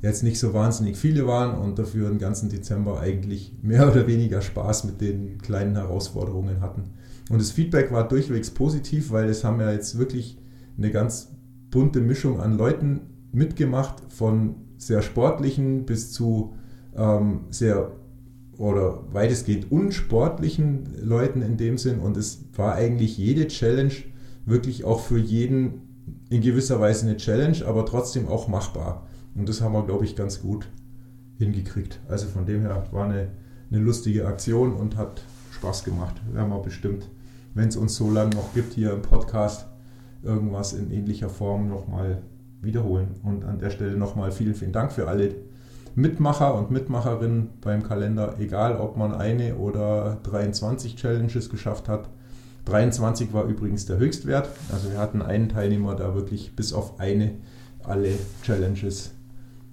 jetzt 0.00 0.22
nicht 0.22 0.38
so 0.38 0.54
wahnsinnig 0.54 0.96
viele 0.96 1.26
waren 1.26 1.58
und 1.58 1.78
dafür 1.78 2.08
den 2.08 2.18
ganzen 2.18 2.48
Dezember 2.48 3.00
eigentlich 3.00 3.54
mehr 3.60 3.88
oder 3.90 4.06
weniger 4.06 4.40
Spaß 4.40 4.84
mit 4.84 5.00
den 5.00 5.38
kleinen 5.38 5.76
Herausforderungen 5.76 6.60
hatten. 6.60 6.84
Und 7.28 7.40
das 7.40 7.50
Feedback 7.50 7.92
war 7.92 8.06
durchwegs 8.06 8.50
positiv, 8.50 9.10
weil 9.10 9.28
es 9.28 9.44
haben 9.44 9.60
ja 9.60 9.72
jetzt 9.72 9.98
wirklich 9.98 10.38
eine 10.78 10.90
ganz 10.90 11.32
bunte 11.70 12.00
Mischung 12.00 12.40
an 12.40 12.56
Leuten 12.56 13.00
mitgemacht, 13.32 14.02
von 14.08 14.56
sehr 14.78 15.02
sportlichen 15.02 15.86
bis 15.86 16.12
zu 16.12 16.54
ähm, 16.96 17.46
sehr 17.50 17.92
oder 18.62 19.02
weitestgehend 19.12 19.72
unsportlichen 19.72 20.86
Leuten 21.02 21.42
in 21.42 21.56
dem 21.56 21.78
Sinn. 21.78 21.98
Und 21.98 22.16
es 22.16 22.44
war 22.54 22.76
eigentlich 22.76 23.18
jede 23.18 23.48
Challenge 23.48 23.92
wirklich 24.46 24.84
auch 24.84 25.00
für 25.00 25.18
jeden 25.18 26.14
in 26.30 26.42
gewisser 26.42 26.78
Weise 26.78 27.06
eine 27.06 27.16
Challenge, 27.16 27.66
aber 27.66 27.84
trotzdem 27.84 28.28
auch 28.28 28.46
machbar. 28.46 29.08
Und 29.34 29.48
das 29.48 29.60
haben 29.60 29.72
wir, 29.72 29.84
glaube 29.84 30.04
ich, 30.04 30.14
ganz 30.14 30.40
gut 30.40 30.68
hingekriegt. 31.38 31.98
Also 32.06 32.28
von 32.28 32.46
dem 32.46 32.60
her 32.60 32.86
war 32.92 33.06
eine, 33.06 33.30
eine 33.68 33.80
lustige 33.80 34.28
Aktion 34.28 34.74
und 34.74 34.96
hat 34.96 35.24
Spaß 35.50 35.82
gemacht. 35.82 36.22
Werden 36.32 36.50
wir 36.50 36.62
bestimmt, 36.62 37.10
wenn 37.54 37.66
es 37.66 37.76
uns 37.76 37.96
so 37.96 38.12
lange 38.12 38.36
noch 38.36 38.54
gibt 38.54 38.74
hier 38.74 38.92
im 38.92 39.02
Podcast, 39.02 39.66
irgendwas 40.22 40.72
in 40.72 40.92
ähnlicher 40.92 41.30
Form 41.30 41.68
nochmal 41.68 42.22
wiederholen. 42.60 43.16
Und 43.24 43.44
an 43.44 43.58
der 43.58 43.70
Stelle 43.70 43.96
nochmal 43.96 44.30
vielen, 44.30 44.54
vielen 44.54 44.72
Dank 44.72 44.92
für 44.92 45.08
alle 45.08 45.34
Mitmacher 45.94 46.54
und 46.54 46.70
Mitmacherinnen 46.70 47.50
beim 47.60 47.82
Kalender, 47.82 48.36
egal 48.38 48.76
ob 48.78 48.96
man 48.96 49.14
eine 49.14 49.56
oder 49.56 50.18
23 50.22 50.96
Challenges 50.96 51.50
geschafft 51.50 51.88
hat. 51.88 52.08
23 52.64 53.32
war 53.32 53.44
übrigens 53.44 53.86
der 53.86 53.98
Höchstwert. 53.98 54.48
Also 54.72 54.90
wir 54.90 54.98
hatten 54.98 55.20
einen 55.22 55.48
Teilnehmer, 55.48 55.94
der 55.94 56.14
wirklich 56.14 56.54
bis 56.54 56.72
auf 56.72 57.00
eine 57.00 57.32
alle 57.82 58.12
Challenges 58.42 59.12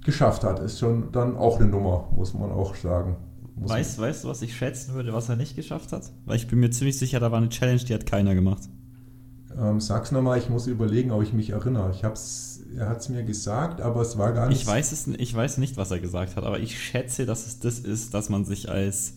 geschafft 0.04 0.44
hat. 0.44 0.60
Ist 0.60 0.80
schon 0.80 1.12
dann 1.12 1.38
auch 1.38 1.60
eine 1.60 1.70
Nummer, 1.70 2.10
muss 2.16 2.34
man 2.34 2.52
auch 2.52 2.76
sagen. 2.76 3.18
weißt, 3.56 4.00
weißt 4.00 4.24
du, 4.24 4.30
was 4.30 4.42
ich 4.42 4.56
schätzen 4.56 4.94
würde, 4.96 5.14
was 5.14 5.30
er 5.30 5.36
nicht 5.36 5.56
geschafft 5.56 5.92
hat? 5.92 6.12
Weil 6.26 6.38
ich 6.38 6.48
bin 6.48 6.60
mir 6.60 6.72
ziemlich 6.72 6.98
sicher, 6.98 7.20
da 7.20 7.32
war 7.32 7.38
eine 7.38 7.50
Challenge, 7.50 7.84
die 7.84 7.94
hat 7.94 8.06
keiner 8.06 8.34
gemacht. 8.34 8.64
Ähm, 9.58 9.80
sag's 9.80 10.12
nochmal, 10.12 10.38
ich 10.40 10.50
muss 10.50 10.68
überlegen, 10.68 11.12
ob 11.12 11.22
ich 11.22 11.34
mich 11.34 11.52
erinnere. 11.52 11.92
Ich 11.92 12.04
hab's, 12.04 12.49
er 12.78 12.90
hat 12.90 13.00
es 13.00 13.10
mir 13.10 13.24
gesagt, 13.24 13.82
aber 13.82 14.02
es 14.02 14.18
war 14.18 14.32
gar 14.34 14.48
nicht. 14.50 14.62
Ich 14.62 14.68
weiß, 14.68 14.92
es, 14.92 15.08
ich 15.08 15.36
weiß 15.36 15.58
nicht, 15.58 15.78
was 15.78 15.92
er 15.92 16.00
gesagt 16.00 16.36
hat, 16.36 16.44
aber 16.44 16.60
ich 16.60 16.80
schätze, 16.82 17.26
dass 17.26 17.46
es 17.48 17.60
das 17.60 17.80
ist, 17.80 18.14
dass 18.14 18.30
man 18.30 18.46
sich 18.46 18.70
als 18.70 19.14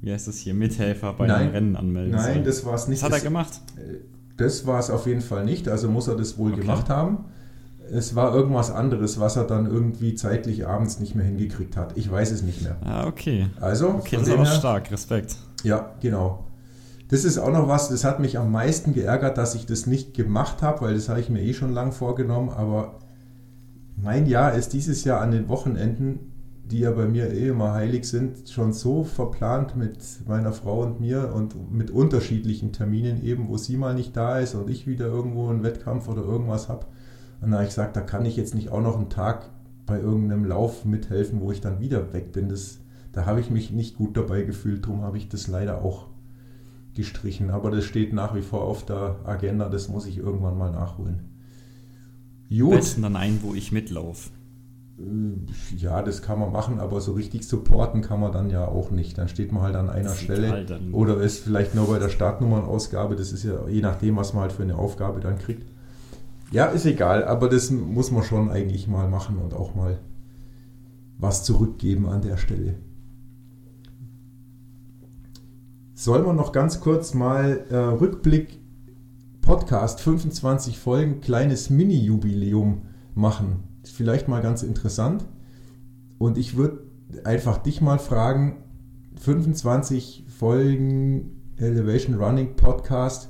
wie 0.00 0.12
heißt 0.12 0.28
das 0.28 0.36
hier, 0.36 0.52
Mithelfer 0.52 1.14
bei 1.14 1.26
Nein. 1.26 1.40
einem 1.40 1.50
Rennen 1.52 1.76
anmelden 1.76 2.12
Nein, 2.12 2.34
soll. 2.34 2.42
das 2.44 2.64
war 2.66 2.74
es 2.74 2.88
nicht. 2.88 2.98
Was 3.00 3.04
hat 3.06 3.12
er 3.12 3.16
Das- 3.16 3.24
gemacht? 3.24 3.60
Das 4.36 4.66
war 4.66 4.78
es 4.78 4.90
auf 4.90 5.06
jeden 5.06 5.22
Fall 5.22 5.44
nicht, 5.46 5.66
also 5.68 5.88
muss 5.88 6.08
er 6.08 6.16
das 6.16 6.36
wohl 6.36 6.52
Okay. 6.52 6.60
gemacht 6.62 6.88
haben. 6.90 7.24
Es 7.90 8.14
war 8.14 8.34
irgendwas 8.34 8.70
anderes, 8.70 9.18
was 9.20 9.36
er 9.36 9.44
dann 9.44 9.66
irgendwie 9.66 10.14
zeitlich 10.14 10.66
abends 10.66 10.98
nicht 11.00 11.14
mehr 11.14 11.24
hingekriegt 11.24 11.76
hat. 11.76 11.96
Ich 11.96 12.10
weiß 12.10 12.32
es 12.32 12.42
nicht 12.42 12.62
mehr. 12.62 12.76
Ah, 12.82 13.06
okay. 13.06 13.46
Also, 13.60 13.88
Okay, 13.90 14.16
das 14.16 14.26
ist 14.28 14.34
aber 14.34 14.46
stark, 14.46 14.90
Respekt. 14.90 15.36
Ja, 15.62 15.94
genau. 16.00 16.44
Das 17.08 17.24
ist 17.24 17.38
auch 17.38 17.52
noch 17.52 17.68
was, 17.68 17.90
das 17.90 18.04
hat 18.04 18.18
mich 18.18 18.38
am 18.38 18.50
meisten 18.50 18.94
geärgert, 18.94 19.36
dass 19.36 19.54
ich 19.54 19.66
das 19.66 19.86
nicht 19.86 20.14
gemacht 20.14 20.62
habe, 20.62 20.82
weil 20.82 20.94
das 20.94 21.08
habe 21.08 21.20
ich 21.20 21.28
mir 21.28 21.42
eh 21.42 21.52
schon 21.52 21.72
lang 21.72 21.92
vorgenommen, 21.92 22.48
aber 22.48 22.98
mein 23.96 24.26
Jahr 24.26 24.54
ist 24.54 24.72
dieses 24.72 25.04
Jahr 25.04 25.20
an 25.20 25.30
den 25.30 25.48
Wochenenden, 25.48 26.32
die 26.70 26.80
ja 26.80 26.90
bei 26.92 27.06
mir 27.06 27.30
eh 27.30 27.48
immer 27.48 27.72
heilig 27.72 28.06
sind, 28.06 28.48
schon 28.48 28.72
so 28.72 29.04
verplant 29.04 29.76
mit 29.76 29.98
meiner 30.26 30.52
Frau 30.52 30.82
und 30.82 31.00
mir 31.00 31.32
und 31.34 31.72
mit 31.72 31.90
unterschiedlichen 31.90 32.72
Terminen 32.72 33.22
eben, 33.22 33.48
wo 33.48 33.58
sie 33.58 33.76
mal 33.76 33.94
nicht 33.94 34.16
da 34.16 34.38
ist 34.38 34.54
und 34.54 34.70
ich 34.70 34.86
wieder 34.86 35.06
irgendwo 35.06 35.48
einen 35.48 35.62
Wettkampf 35.62 36.08
oder 36.08 36.22
irgendwas 36.22 36.68
habe. 36.68 36.86
Und 37.40 37.50
da 37.50 37.56
habe 37.56 37.64
ich 37.64 37.70
gesagt, 37.70 37.96
da 37.96 38.00
kann 38.00 38.24
ich 38.24 38.36
jetzt 38.36 38.54
nicht 38.54 38.70
auch 38.70 38.80
noch 38.80 38.96
einen 38.96 39.10
Tag 39.10 39.50
bei 39.84 40.00
irgendeinem 40.00 40.46
Lauf 40.46 40.86
mithelfen, 40.86 41.40
wo 41.40 41.52
ich 41.52 41.60
dann 41.60 41.80
wieder 41.80 42.14
weg 42.14 42.32
bin. 42.32 42.48
Das, 42.48 42.78
da 43.12 43.26
habe 43.26 43.40
ich 43.40 43.50
mich 43.50 43.70
nicht 43.70 43.96
gut 43.96 44.16
dabei 44.16 44.42
gefühlt, 44.42 44.86
darum 44.86 45.02
habe 45.02 45.18
ich 45.18 45.28
das 45.28 45.48
leider 45.48 45.82
auch 45.82 46.06
gestrichen. 46.94 47.50
Aber 47.50 47.70
das 47.70 47.84
steht 47.84 48.12
nach 48.12 48.34
wie 48.34 48.42
vor 48.42 48.62
auf 48.62 48.84
der 48.86 49.16
Agenda, 49.24 49.68
das 49.68 49.88
muss 49.88 50.06
ich 50.06 50.18
irgendwann 50.18 50.56
mal 50.58 50.70
nachholen. 50.70 51.20
Am 52.50 52.58
Gut, 52.58 52.70
besten 52.76 53.02
dann 53.02 53.16
ein, 53.16 53.40
wo 53.42 53.54
ich 53.54 53.72
mitlaufe. 53.72 54.30
äh, 54.98 55.74
ja, 55.76 56.02
das 56.02 56.22
kann 56.22 56.38
man 56.38 56.52
machen, 56.52 56.78
aber 56.78 57.00
so 57.00 57.12
richtig 57.12 57.46
supporten 57.48 58.00
kann 58.02 58.20
man 58.20 58.32
dann 58.32 58.50
ja 58.50 58.66
auch 58.68 58.90
nicht. 58.90 59.18
Dann 59.18 59.28
steht 59.28 59.50
man 59.52 59.62
halt 59.62 59.74
an 59.76 59.90
einer 59.90 60.14
Stelle 60.14 60.64
dann. 60.64 60.92
oder 60.94 61.18
ist 61.20 61.40
vielleicht 61.40 61.74
nur 61.74 61.88
bei 61.88 61.98
der 61.98 62.10
Startnummernausgabe. 62.10 63.16
Das 63.16 63.32
ist 63.32 63.42
ja 63.44 63.66
je 63.68 63.80
nachdem, 63.80 64.16
was 64.16 64.32
man 64.34 64.42
halt 64.42 64.52
für 64.52 64.62
eine 64.62 64.76
Aufgabe 64.76 65.20
dann 65.20 65.38
kriegt. 65.38 65.66
Ja, 66.52 66.66
ist 66.66 66.86
egal, 66.86 67.24
aber 67.24 67.48
das 67.48 67.70
muss 67.70 68.10
man 68.12 68.22
schon 68.22 68.50
eigentlich 68.50 68.86
mal 68.86 69.08
machen 69.08 69.38
und 69.38 69.54
auch 69.54 69.74
mal 69.74 69.98
was 71.18 71.42
zurückgeben 71.42 72.06
an 72.08 72.22
der 72.22 72.36
Stelle. 72.36 72.74
Soll 75.94 76.22
man 76.22 76.36
noch 76.36 76.52
ganz 76.52 76.80
kurz 76.80 77.14
mal 77.14 77.64
äh, 77.70 77.76
Rückblick 77.76 78.58
Podcast 79.40 80.00
25 80.00 80.78
Folgen, 80.78 81.20
kleines 81.20 81.70
Mini-Jubiläum 81.70 82.82
machen. 83.14 83.62
Vielleicht 83.84 84.26
mal 84.28 84.40
ganz 84.42 84.62
interessant. 84.62 85.24
Und 86.18 86.38
ich 86.38 86.56
würde 86.56 86.80
einfach 87.24 87.58
dich 87.58 87.80
mal 87.80 87.98
fragen, 87.98 88.56
25 89.20 90.24
Folgen 90.28 91.42
Elevation 91.56 92.14
Running 92.16 92.56
Podcast, 92.56 93.28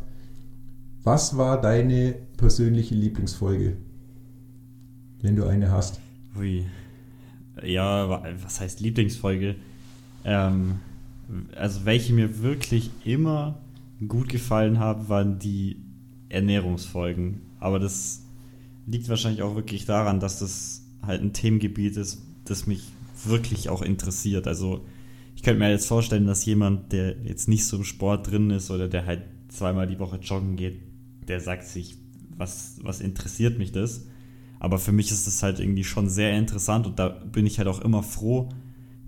was 1.02 1.36
war 1.36 1.60
deine 1.60 2.14
persönliche 2.38 2.94
Lieblingsfolge? 2.94 3.76
Wenn 5.20 5.36
du 5.36 5.44
eine 5.44 5.70
hast. 5.70 6.00
Ui. 6.38 6.64
Ja, 7.62 8.08
wa- 8.08 8.24
was 8.42 8.60
heißt 8.60 8.80
Lieblingsfolge? 8.80 9.56
Ähm, 10.24 10.76
also 11.56 11.84
welche 11.84 12.12
mir 12.12 12.42
wirklich 12.42 12.90
immer 13.04 13.60
gut 14.06 14.28
gefallen 14.28 14.78
haben, 14.78 15.08
waren 15.08 15.38
die 15.38 15.76
Ernährungsfolgen. 16.28 17.42
Aber 17.60 17.78
das 17.78 18.24
liegt 18.86 19.08
wahrscheinlich 19.08 19.42
auch 19.42 19.54
wirklich 19.54 19.86
daran, 19.86 20.20
dass 20.20 20.38
das 20.38 20.82
halt 21.02 21.22
ein 21.22 21.32
Themengebiet 21.32 21.96
ist, 21.96 22.22
das 22.44 22.66
mich 22.66 22.84
wirklich 23.24 23.68
auch 23.68 23.82
interessiert. 23.82 24.46
Also 24.46 24.84
ich 25.36 25.42
könnte 25.42 25.58
mir 25.58 25.70
jetzt 25.70 25.86
vorstellen, 25.86 26.26
dass 26.26 26.44
jemand, 26.44 26.92
der 26.92 27.16
jetzt 27.22 27.48
nicht 27.48 27.64
so 27.64 27.78
im 27.78 27.84
Sport 27.84 28.30
drin 28.30 28.50
ist 28.50 28.70
oder 28.70 28.88
der 28.88 29.06
halt 29.06 29.22
zweimal 29.48 29.86
die 29.86 29.98
Woche 29.98 30.16
joggen 30.16 30.56
geht, 30.56 30.80
der 31.28 31.40
sagt 31.40 31.64
sich, 31.64 31.96
was, 32.36 32.78
was 32.82 33.00
interessiert 33.00 33.58
mich 33.58 33.72
das? 33.72 34.06
Aber 34.58 34.78
für 34.78 34.92
mich 34.92 35.10
ist 35.10 35.26
das 35.26 35.42
halt 35.42 35.60
irgendwie 35.60 35.84
schon 35.84 36.08
sehr 36.08 36.36
interessant 36.36 36.86
und 36.86 36.98
da 36.98 37.08
bin 37.08 37.46
ich 37.46 37.58
halt 37.58 37.68
auch 37.68 37.80
immer 37.80 38.02
froh, 38.02 38.48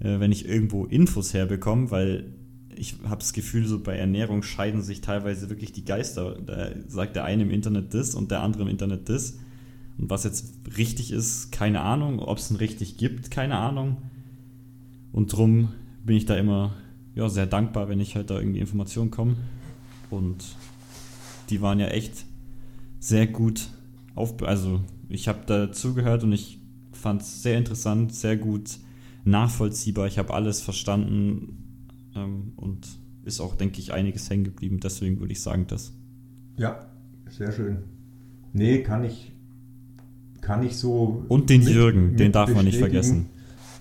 äh, 0.00 0.20
wenn 0.20 0.32
ich 0.32 0.46
irgendwo 0.48 0.84
Infos 0.84 1.34
herbekomme, 1.34 1.90
weil 1.90 2.32
ich 2.74 2.96
habe 3.04 3.20
das 3.20 3.32
Gefühl, 3.32 3.66
so 3.66 3.82
bei 3.82 3.96
Ernährung 3.96 4.42
scheiden 4.42 4.82
sich 4.82 5.00
teilweise 5.00 5.48
wirklich 5.48 5.72
die 5.72 5.84
Geister. 5.84 6.36
Da 6.44 6.70
sagt 6.86 7.16
der 7.16 7.24
eine 7.24 7.42
im 7.42 7.50
Internet 7.50 7.94
das 7.94 8.14
und 8.14 8.30
der 8.30 8.42
andere 8.42 8.64
im 8.64 8.68
Internet 8.68 9.08
das. 9.08 9.38
Und 9.98 10.10
was 10.10 10.24
jetzt 10.24 10.52
richtig 10.76 11.10
ist, 11.10 11.52
keine 11.52 11.80
Ahnung. 11.80 12.18
Ob 12.18 12.38
es 12.38 12.50
ein 12.50 12.56
richtig 12.56 12.98
gibt, 12.98 13.30
keine 13.30 13.56
Ahnung. 13.56 13.96
Und 15.12 15.32
drum 15.32 15.72
bin 16.04 16.16
ich 16.16 16.26
da 16.26 16.36
immer 16.36 16.74
ja, 17.14 17.28
sehr 17.30 17.46
dankbar, 17.46 17.88
wenn 17.88 18.00
ich 18.00 18.14
halt 18.14 18.28
da 18.28 18.38
irgendwie 18.38 18.60
Informationen 18.60 19.10
komme. 19.10 19.36
Und 20.10 20.44
die 21.48 21.62
waren 21.62 21.80
ja 21.80 21.88
echt 21.88 22.26
sehr 23.00 23.26
gut 23.26 23.68
auf. 24.14 24.42
Also 24.42 24.82
ich 25.08 25.28
habe 25.28 25.40
da 25.46 25.72
zugehört 25.72 26.24
und 26.24 26.32
ich 26.32 26.58
fand 26.92 27.22
es 27.22 27.42
sehr 27.42 27.56
interessant, 27.56 28.14
sehr 28.14 28.36
gut 28.36 28.78
nachvollziehbar. 29.26 30.06
Ich 30.06 30.18
habe 30.18 30.32
alles 30.32 30.60
verstanden 30.60 32.10
ähm, 32.14 32.52
und 32.56 32.86
ist 33.24 33.40
auch, 33.40 33.56
denke 33.56 33.80
ich, 33.80 33.92
einiges 33.92 34.30
hängen 34.30 34.44
geblieben. 34.44 34.80
Deswegen 34.80 35.20
würde 35.20 35.32
ich 35.32 35.42
sagen, 35.42 35.66
das. 35.68 35.92
Ja, 36.56 36.86
sehr 37.28 37.52
schön. 37.52 37.78
Nee, 38.52 38.82
kann 38.82 39.04
ich, 39.04 39.32
kann 40.40 40.62
ich 40.62 40.76
so. 40.76 41.24
Und 41.28 41.50
den 41.50 41.64
mit- 41.64 41.74
Jürgen, 41.74 42.16
den 42.16 42.28
mit 42.28 42.34
darf 42.34 42.54
man 42.54 42.64
nicht 42.64 42.78
vergessen. 42.78 43.26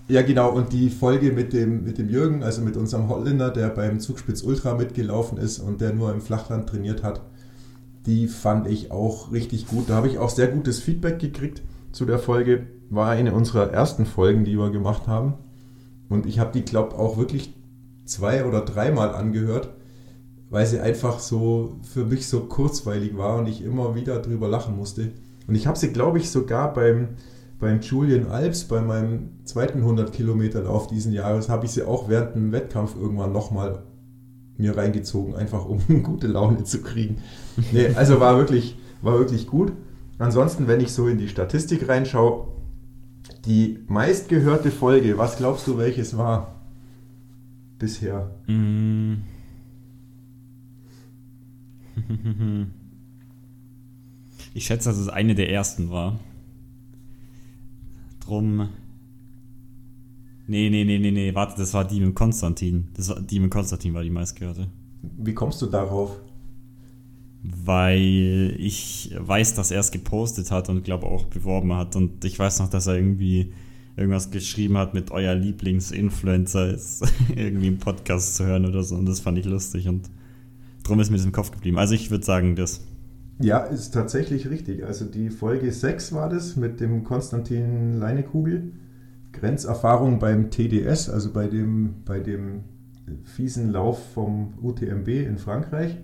Ja, 0.08 0.22
genau. 0.22 0.52
Und 0.52 0.72
die 0.72 0.90
Folge 0.90 1.32
mit 1.32 1.52
dem, 1.52 1.84
mit 1.84 1.98
dem 1.98 2.08
Jürgen, 2.08 2.42
also 2.42 2.62
mit 2.62 2.76
unserem 2.76 3.08
Holländer, 3.08 3.50
der 3.50 3.68
beim 3.70 3.98
Zugspitz 3.98 4.42
Ultra 4.42 4.74
mitgelaufen 4.74 5.38
ist 5.38 5.58
und 5.58 5.80
der 5.80 5.92
nur 5.94 6.12
im 6.12 6.20
Flachland 6.20 6.68
trainiert 6.68 7.02
hat, 7.02 7.22
die 8.04 8.28
fand 8.28 8.68
ich 8.68 8.92
auch 8.92 9.32
richtig 9.32 9.66
gut. 9.66 9.88
Da 9.90 9.94
habe 9.94 10.08
ich 10.08 10.18
auch 10.18 10.30
sehr 10.30 10.46
gutes 10.48 10.80
Feedback 10.80 11.18
gekriegt 11.18 11.62
zu 11.90 12.04
der 12.04 12.20
Folge. 12.20 12.66
War 12.90 13.10
eine 13.10 13.34
unserer 13.34 13.70
ersten 13.72 14.06
Folgen, 14.06 14.44
die 14.44 14.58
wir 14.58 14.70
gemacht 14.70 15.06
haben. 15.06 15.34
Und 16.08 16.26
ich 16.26 16.38
habe 16.38 16.52
die, 16.52 16.64
glaube 16.64 16.96
auch 16.96 17.16
wirklich 17.16 17.54
zwei 18.04 18.44
oder 18.44 18.60
dreimal 18.60 19.14
angehört, 19.14 19.70
weil 20.50 20.66
sie 20.66 20.80
einfach 20.80 21.18
so 21.18 21.76
für 21.82 22.04
mich 22.04 22.28
so 22.28 22.40
kurzweilig 22.40 23.16
war 23.16 23.38
und 23.38 23.48
ich 23.48 23.64
immer 23.64 23.94
wieder 23.94 24.20
drüber 24.20 24.48
lachen 24.48 24.76
musste. 24.76 25.12
Und 25.46 25.54
ich 25.54 25.66
habe 25.66 25.78
sie, 25.78 25.92
glaube 25.92 26.18
ich, 26.18 26.30
sogar 26.30 26.72
beim, 26.72 27.08
beim 27.58 27.80
Julian 27.80 28.28
Alps, 28.28 28.64
bei 28.64 28.80
meinem 28.80 29.44
zweiten 29.44 29.78
100 29.78 30.12
Kilometer 30.12 30.62
Lauf 30.62 30.86
diesen 30.86 31.12
Jahres, 31.12 31.48
habe 31.48 31.66
ich 31.66 31.72
sie 31.72 31.82
auch 31.82 32.08
während 32.08 32.34
dem 32.36 32.52
Wettkampf 32.52 32.96
irgendwann 32.96 33.32
nochmal 33.32 33.82
mir 34.56 34.76
reingezogen, 34.76 35.34
einfach 35.34 35.66
um 35.66 35.80
gute 36.02 36.26
Laune 36.26 36.64
zu 36.64 36.82
kriegen. 36.82 37.18
Nee, 37.72 37.88
also 37.94 38.20
war 38.20 38.36
wirklich, 38.38 38.78
war 39.02 39.18
wirklich 39.18 39.46
gut. 39.46 39.72
Ansonsten, 40.18 40.66
wenn 40.66 40.80
ich 40.80 40.92
so 40.92 41.08
in 41.08 41.18
die 41.18 41.28
Statistik 41.28 41.88
reinschaue, 41.88 42.46
die 43.46 43.78
meistgehörte 43.88 44.70
Folge, 44.70 45.16
was 45.18 45.36
glaubst 45.36 45.66
du, 45.66 45.78
welches 45.78 46.16
war 46.16 46.54
bisher? 47.78 48.30
Mm. 48.46 49.22
Ich 54.54 54.66
schätze, 54.66 54.88
dass 54.88 54.98
es 54.98 55.08
eine 55.08 55.34
der 55.34 55.50
ersten 55.50 55.90
war. 55.90 56.18
Drum. 58.20 58.68
Nee, 60.48 60.70
nee, 60.70 60.84
nee, 60.84 60.98
nee, 60.98 61.10
nee, 61.10 61.34
warte, 61.34 61.56
das 61.58 61.74
war 61.74 61.84
die 61.84 62.00
mit 62.00 62.14
Konstantin. 62.14 62.88
Das 62.94 63.08
war, 63.08 63.20
die 63.20 63.40
mit 63.40 63.50
Konstantin 63.50 63.94
war 63.94 64.02
die 64.02 64.10
meistgehörte. 64.10 64.68
Wie 65.02 65.34
kommst 65.34 65.60
du 65.62 65.66
darauf? 65.66 66.18
Weil 67.64 68.54
ich 68.58 69.14
weiß, 69.18 69.54
dass 69.54 69.70
er 69.70 69.80
es 69.80 69.90
gepostet 69.90 70.50
hat 70.50 70.68
und 70.68 70.84
glaube 70.84 71.06
auch 71.06 71.24
beworben 71.24 71.74
hat. 71.74 71.94
Und 71.94 72.24
ich 72.24 72.38
weiß 72.38 72.58
noch, 72.58 72.68
dass 72.68 72.86
er 72.86 72.96
irgendwie 72.96 73.52
irgendwas 73.96 74.30
geschrieben 74.30 74.76
hat 74.76 74.94
mit 74.94 75.10
euer 75.10 75.34
Lieblingsinfluencer 75.34 76.74
ist 76.74 77.04
irgendwie 77.34 77.68
im 77.68 77.78
Podcast 77.78 78.36
zu 78.36 78.44
hören 78.44 78.66
oder 78.66 78.82
so. 78.82 78.96
Und 78.96 79.06
das 79.06 79.20
fand 79.20 79.38
ich 79.38 79.46
lustig 79.46 79.88
und 79.88 80.10
drum 80.82 81.00
ist 81.00 81.10
mir 81.10 81.16
das 81.16 81.26
im 81.26 81.32
Kopf 81.32 81.50
geblieben. 81.50 81.78
Also 81.78 81.94
ich 81.94 82.10
würde 82.10 82.24
sagen, 82.24 82.56
das. 82.56 82.82
Ja, 83.38 83.58
ist 83.60 83.92
tatsächlich 83.92 84.48
richtig. 84.48 84.84
Also 84.84 85.04
die 85.04 85.30
Folge 85.30 85.70
6 85.70 86.12
war 86.12 86.28
das 86.28 86.56
mit 86.56 86.80
dem 86.80 87.04
Konstantin 87.04 87.98
Leinekugel. 87.98 88.72
Grenzerfahrung 89.32 90.18
beim 90.18 90.50
TDS, 90.50 91.10
also 91.10 91.30
bei 91.32 91.46
dem, 91.46 91.96
bei 92.06 92.20
dem 92.20 92.64
fiesen 93.24 93.70
Lauf 93.70 94.12
vom 94.14 94.54
UTMB 94.62 95.08
in 95.08 95.36
Frankreich. 95.36 95.98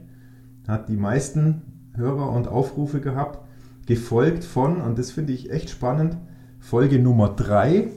Hat 0.66 0.88
die 0.88 0.96
meisten 0.96 1.62
Hörer 1.94 2.30
und 2.30 2.48
Aufrufe 2.48 3.00
gehabt. 3.00 3.46
Gefolgt 3.86 4.44
von, 4.44 4.80
und 4.80 4.98
das 4.98 5.10
finde 5.10 5.32
ich 5.32 5.50
echt 5.50 5.70
spannend, 5.70 6.16
Folge 6.60 6.98
Nummer 6.98 7.30
3, 7.30 7.88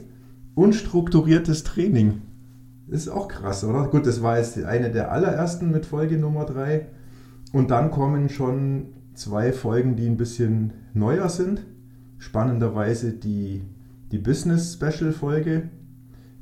unstrukturiertes 0.55 1.63
Training. 1.63 2.21
Ist 2.87 3.07
auch 3.09 3.27
krass, 3.27 3.63
oder? 3.63 3.87
Gut, 3.87 4.05
das 4.05 4.21
war 4.21 4.37
jetzt 4.37 4.63
eine 4.63 4.91
der 4.91 5.11
allerersten 5.11 5.71
mit 5.71 5.85
Folge 5.85 6.17
Nummer 6.17 6.45
3. 6.45 6.87
Und 7.51 7.71
dann 7.71 7.91
kommen 7.91 8.29
schon 8.29 8.87
zwei 9.13 9.53
Folgen, 9.53 9.95
die 9.95 10.07
ein 10.07 10.17
bisschen 10.17 10.73
neuer 10.93 11.29
sind. 11.29 11.65
Spannenderweise 12.17 13.13
die, 13.13 13.63
die 14.11 14.17
Business 14.17 14.73
Special 14.73 15.11
Folge, 15.11 15.69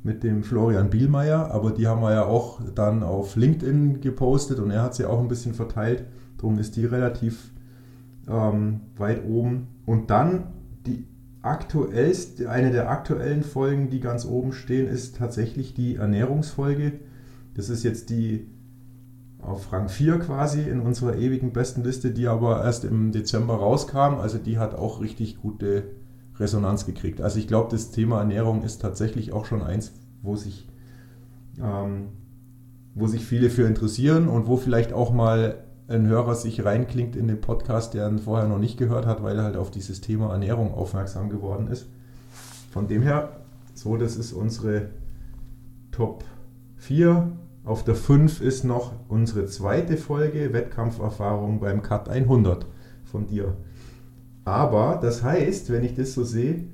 mit 0.04 0.22
dem 0.22 0.44
Florian 0.44 0.90
Bielmeier, 0.90 1.50
aber 1.50 1.72
die 1.72 1.88
haben 1.88 2.02
wir 2.02 2.12
ja 2.12 2.26
auch 2.26 2.60
dann 2.74 3.02
auf 3.02 3.36
LinkedIn 3.36 4.02
gepostet 4.02 4.58
und 4.58 4.70
er 4.70 4.82
hat 4.82 4.94
sie 4.94 5.06
auch 5.06 5.18
ein 5.18 5.28
bisschen 5.28 5.54
verteilt. 5.54 6.04
Darum 6.36 6.58
ist 6.58 6.76
die 6.76 6.84
relativ 6.84 7.52
ähm, 8.28 8.82
weit 8.96 9.24
oben. 9.26 9.68
Und 9.86 10.10
dann 10.10 10.52
die 10.86 11.06
aktuellste, 11.40 12.50
eine 12.50 12.70
der 12.70 12.90
aktuellen 12.90 13.42
Folgen, 13.42 13.88
die 13.88 14.00
ganz 14.00 14.26
oben 14.26 14.52
stehen, 14.52 14.86
ist 14.86 15.16
tatsächlich 15.16 15.72
die 15.72 15.96
Ernährungsfolge. 15.96 16.92
Das 17.54 17.70
ist 17.70 17.82
jetzt 17.82 18.10
die 18.10 18.46
auf 19.40 19.72
Rang 19.72 19.88
4 19.88 20.18
quasi 20.18 20.62
in 20.62 20.80
unserer 20.80 21.16
ewigen 21.16 21.52
besten 21.52 21.82
Liste, 21.82 22.10
die 22.10 22.28
aber 22.28 22.62
erst 22.62 22.84
im 22.84 23.10
Dezember 23.10 23.54
rauskam. 23.54 24.18
Also 24.20 24.36
die 24.36 24.58
hat 24.58 24.74
auch 24.74 25.00
richtig 25.00 25.40
gute 25.40 25.84
Resonanz 26.38 26.86
gekriegt. 26.86 27.20
Also 27.20 27.38
ich 27.38 27.46
glaube, 27.46 27.70
das 27.70 27.90
Thema 27.90 28.18
Ernährung 28.18 28.62
ist 28.62 28.80
tatsächlich 28.80 29.32
auch 29.32 29.44
schon 29.44 29.62
eins, 29.62 29.92
wo 30.22 30.36
sich, 30.36 30.68
ähm, 31.62 32.08
wo 32.94 33.06
sich 33.06 33.24
viele 33.24 33.50
für 33.50 33.66
interessieren 33.66 34.28
und 34.28 34.46
wo 34.46 34.56
vielleicht 34.56 34.92
auch 34.92 35.12
mal 35.12 35.64
ein 35.86 36.06
Hörer 36.06 36.34
sich 36.34 36.64
reinklingt 36.64 37.14
in 37.14 37.28
den 37.28 37.40
Podcast, 37.40 37.94
der 37.94 38.08
ihn 38.08 38.18
vorher 38.18 38.48
noch 38.48 38.58
nicht 38.58 38.78
gehört 38.78 39.06
hat, 39.06 39.22
weil 39.22 39.38
er 39.38 39.44
halt 39.44 39.56
auf 39.56 39.70
dieses 39.70 40.00
Thema 40.00 40.32
Ernährung 40.32 40.72
aufmerksam 40.72 41.28
geworden 41.28 41.68
ist. 41.68 41.86
Von 42.70 42.88
dem 42.88 43.02
her, 43.02 43.40
so, 43.74 43.96
das 43.96 44.16
ist 44.16 44.32
unsere 44.32 44.88
Top 45.92 46.24
4. 46.76 47.30
Auf 47.64 47.84
der 47.84 47.94
5 47.94 48.40
ist 48.40 48.64
noch 48.64 48.92
unsere 49.08 49.46
zweite 49.46 49.96
Folge, 49.96 50.52
Wettkampferfahrung 50.52 51.60
beim 51.60 51.82
Cut 51.82 52.08
100 52.08 52.66
von 53.04 53.26
dir. 53.26 53.56
Aber 54.44 54.98
das 55.00 55.22
heißt, 55.22 55.70
wenn 55.70 55.84
ich 55.84 55.94
das 55.94 56.12
so 56.12 56.24
sehe, 56.24 56.64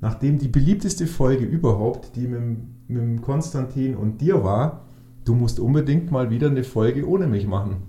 nachdem 0.00 0.38
die 0.38 0.48
beliebteste 0.48 1.06
Folge 1.06 1.44
überhaupt, 1.44 2.14
die 2.16 2.28
mit, 2.28 2.42
mit 2.88 3.22
Konstantin 3.22 3.96
und 3.96 4.20
dir 4.20 4.44
war, 4.44 4.84
du 5.24 5.34
musst 5.34 5.58
unbedingt 5.58 6.10
mal 6.10 6.30
wieder 6.30 6.48
eine 6.48 6.64
Folge 6.64 7.08
ohne 7.08 7.26
mich 7.26 7.46
machen. 7.46 7.82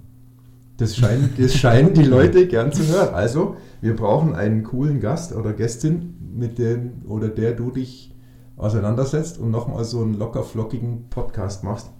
Das 0.77 0.95
scheinen, 0.95 1.29
das 1.37 1.53
scheinen 1.57 1.93
die 1.93 2.03
Leute 2.03 2.47
gern 2.47 2.71
zu 2.71 2.87
hören. 2.87 3.13
Also, 3.13 3.55
wir 3.81 3.95
brauchen 3.95 4.35
einen 4.35 4.63
coolen 4.63 4.99
Gast 4.99 5.35
oder 5.35 5.53
Gästin, 5.53 6.15
mit 6.35 6.59
dem 6.59 7.03
oder 7.07 7.29
der 7.29 7.53
du 7.53 7.71
dich 7.71 8.15
auseinandersetzt 8.57 9.39
und 9.39 9.51
nochmal 9.51 9.85
so 9.85 10.01
einen 10.01 10.15
locker 10.15 10.43
flockigen 10.43 11.09
Podcast 11.09 11.63
machst, 11.63 11.91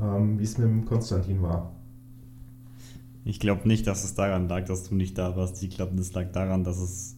ähm, 0.00 0.38
wie 0.38 0.44
es 0.44 0.58
mit 0.58 0.68
dem 0.68 0.84
Konstantin 0.84 1.42
war. 1.42 1.72
Ich 3.24 3.40
glaube 3.40 3.68
nicht, 3.68 3.86
dass 3.86 4.04
es 4.04 4.14
daran 4.14 4.48
lag, 4.48 4.64
dass 4.64 4.88
du 4.88 4.94
nicht 4.94 5.18
da 5.18 5.36
warst. 5.36 5.62
Ich 5.62 5.70
glaube, 5.70 5.94
das 5.96 6.12
lag 6.14 6.32
daran, 6.32 6.64
dass 6.64 6.78
es 6.78 7.16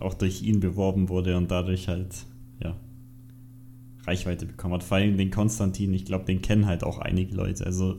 auch 0.00 0.14
durch 0.14 0.42
ihn 0.42 0.60
beworben 0.60 1.08
wurde 1.08 1.36
und 1.36 1.50
dadurch 1.50 1.88
halt, 1.88 2.26
ja, 2.62 2.76
Reichweite 4.04 4.46
bekommen 4.46 4.74
hat. 4.74 4.82
Vor 4.82 4.96
allem 4.96 5.16
den 5.16 5.30
Konstantin, 5.30 5.94
ich 5.94 6.04
glaube, 6.04 6.24
den 6.24 6.42
kennen 6.42 6.66
halt 6.66 6.84
auch 6.84 6.98
einige 6.98 7.34
Leute. 7.34 7.64
Also 7.66 7.98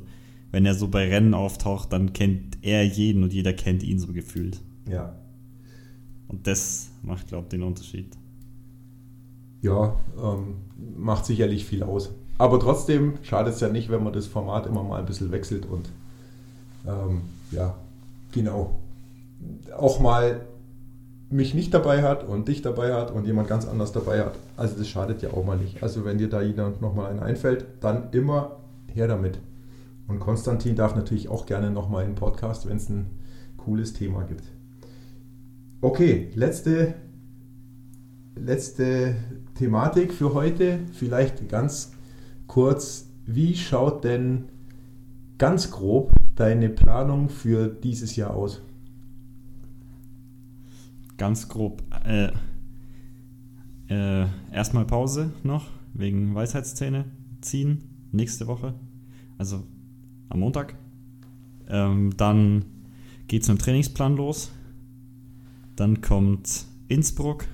wenn 0.51 0.65
er 0.65 0.75
so 0.75 0.87
bei 0.87 1.07
Rennen 1.07 1.33
auftaucht, 1.33 1.93
dann 1.93 2.13
kennt 2.13 2.57
er 2.61 2.83
jeden 2.83 3.23
und 3.23 3.33
jeder 3.33 3.53
kennt 3.53 3.83
ihn 3.83 3.99
so 3.99 4.11
gefühlt. 4.13 4.59
Ja. 4.89 5.15
Und 6.27 6.47
das 6.47 6.91
macht, 7.01 7.27
glaube 7.27 7.45
ich, 7.45 7.49
den 7.49 7.63
Unterschied. 7.63 8.17
Ja, 9.61 9.95
ähm, 10.21 10.55
macht 10.97 11.25
sicherlich 11.25 11.65
viel 11.65 11.83
aus. 11.83 12.11
Aber 12.37 12.59
trotzdem 12.59 13.13
schadet 13.23 13.53
es 13.53 13.61
ja 13.61 13.69
nicht, 13.69 13.89
wenn 13.89 14.03
man 14.03 14.13
das 14.13 14.27
Format 14.27 14.65
immer 14.65 14.83
mal 14.83 14.99
ein 14.99 15.05
bisschen 15.05 15.31
wechselt 15.31 15.65
und 15.65 15.89
ähm, 16.85 17.21
ja, 17.51 17.75
genau. 18.31 18.79
Auch 19.77 19.99
mal 19.99 20.41
mich 21.33 21.53
nicht 21.53 21.73
dabei 21.73 22.03
hat 22.03 22.23
und 22.23 22.47
dich 22.47 22.61
dabei 22.61 22.93
hat 22.93 23.11
und 23.11 23.25
jemand 23.25 23.47
ganz 23.47 23.67
anders 23.67 23.91
dabei 23.91 24.23
hat. 24.23 24.37
Also 24.55 24.77
das 24.77 24.87
schadet 24.87 25.21
ja 25.21 25.31
auch 25.31 25.43
mal 25.43 25.57
nicht. 25.57 25.81
Also 25.81 26.05
wenn 26.05 26.17
dir 26.17 26.29
da 26.29 26.41
jemand 26.41 26.81
nochmal 26.81 27.09
einen 27.09 27.19
einfällt, 27.19 27.65
dann 27.81 28.09
immer 28.11 28.57
her 28.93 29.07
damit. 29.07 29.39
Und 30.07 30.19
Konstantin 30.19 30.75
darf 30.75 30.95
natürlich 30.95 31.29
auch 31.29 31.45
gerne 31.45 31.71
nochmal 31.71 32.03
in 32.03 32.11
den 32.11 32.15
Podcast, 32.15 32.67
wenn 32.67 32.77
es 32.77 32.89
ein 32.89 33.07
cooles 33.57 33.93
Thema 33.93 34.23
gibt. 34.23 34.43
Okay, 35.81 36.29
letzte, 36.35 36.93
letzte 38.35 39.15
Thematik 39.55 40.13
für 40.13 40.33
heute. 40.33 40.79
Vielleicht 40.93 41.49
ganz 41.49 41.93
kurz, 42.47 43.07
wie 43.25 43.55
schaut 43.55 44.03
denn 44.03 44.45
ganz 45.37 45.71
grob 45.71 46.11
deine 46.35 46.69
Planung 46.69 47.29
für 47.29 47.67
dieses 47.67 48.15
Jahr 48.15 48.31
aus? 48.31 48.61
Ganz 51.17 51.47
grob. 51.47 51.83
Äh, 52.05 52.31
äh, 53.89 54.27
erstmal 54.51 54.85
Pause 54.85 55.31
noch, 55.43 55.67
wegen 55.93 56.33
Weisheitszähne 56.33 57.05
ziehen, 57.41 57.83
nächste 58.11 58.47
Woche. 58.47 58.73
Also 59.37 59.63
am 60.29 60.39
Montag. 60.39 60.75
Ähm, 61.67 62.15
dann 62.17 62.65
geht 63.27 63.43
es 63.43 63.49
mit 63.49 63.59
dem 63.59 63.63
Trainingsplan 63.63 64.15
los. 64.15 64.51
Dann 65.75 66.01
kommt 66.01 66.65
Innsbruck, 66.87 67.45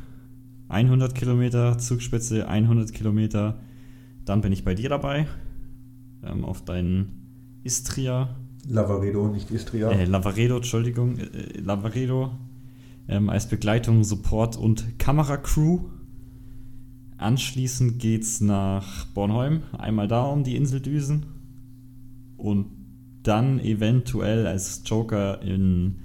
100 0.70 1.16
Kilometer, 1.16 1.78
Zugspitze 1.78 2.48
100 2.48 2.94
Kilometer. 2.94 3.60
Dann 4.26 4.42
bin 4.42 4.52
ich 4.52 4.64
bei 4.64 4.76
dir 4.76 4.90
dabei, 4.90 5.28
ähm, 6.24 6.46
auf 6.46 6.64
deinen 6.64 7.60
Istria. 7.64 8.36
Lavaredo, 8.70 9.28
nicht 9.28 9.52
Istria. 9.52 9.90
Äh, 9.90 10.06
Lavaredo, 10.06 10.58
Entschuldigung, 10.58 11.18
äh, 11.18 11.60
Lavaredo. 11.60 12.32
Ähm, 13.08 13.30
als 13.30 13.50
Begleitung, 13.50 14.04
Support 14.04 14.56
und 14.56 15.00
Kameracrew. 15.00 15.80
Anschließend 17.18 18.00
geht 18.00 18.22
es 18.22 18.40
nach 18.40 19.06
Bornholm, 19.08 19.64
einmal 19.78 20.08
da 20.08 20.24
um 20.24 20.44
die 20.44 20.56
Inseldüsen 20.56 21.26
und 22.38 22.68
dann 23.24 23.60
eventuell 23.60 24.48
als 24.48 24.84
Joker 24.86 25.42
in 25.42 25.98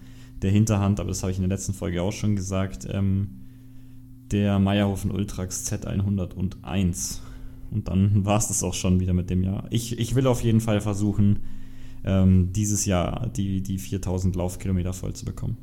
der 0.42 0.50
Hinterhand, 0.50 0.98
aber 0.98 1.10
das 1.10 1.22
habe 1.22 1.30
ich 1.30 1.38
in 1.38 1.42
der 1.42 1.56
letzten 1.56 1.72
Folge 1.72 2.02
auch 2.02 2.12
schon 2.12 2.34
gesagt, 2.34 2.88
ähm, 2.90 3.42
der 4.32 4.58
Meierhofen 4.58 5.10
Ultrax 5.10 5.70
Z101. 5.70 7.20
Und 7.70 7.88
dann 7.88 8.24
war 8.24 8.38
es 8.38 8.48
das 8.48 8.62
auch 8.62 8.74
schon 8.74 8.98
wieder 8.98 9.12
mit 9.12 9.30
dem 9.30 9.42
Jahr. 9.42 9.66
Ich, 9.70 9.98
ich 9.98 10.14
will 10.14 10.26
auf 10.26 10.42
jeden 10.42 10.60
Fall 10.60 10.80
versuchen, 10.80 11.40
ähm, 12.04 12.52
dieses 12.52 12.86
Jahr 12.86 13.28
die, 13.28 13.62
die 13.62 13.78
4000 13.78 14.36
Laufkilometer 14.36 14.92
voll 14.92 15.14
zu 15.14 15.24
bekommen. 15.24 15.56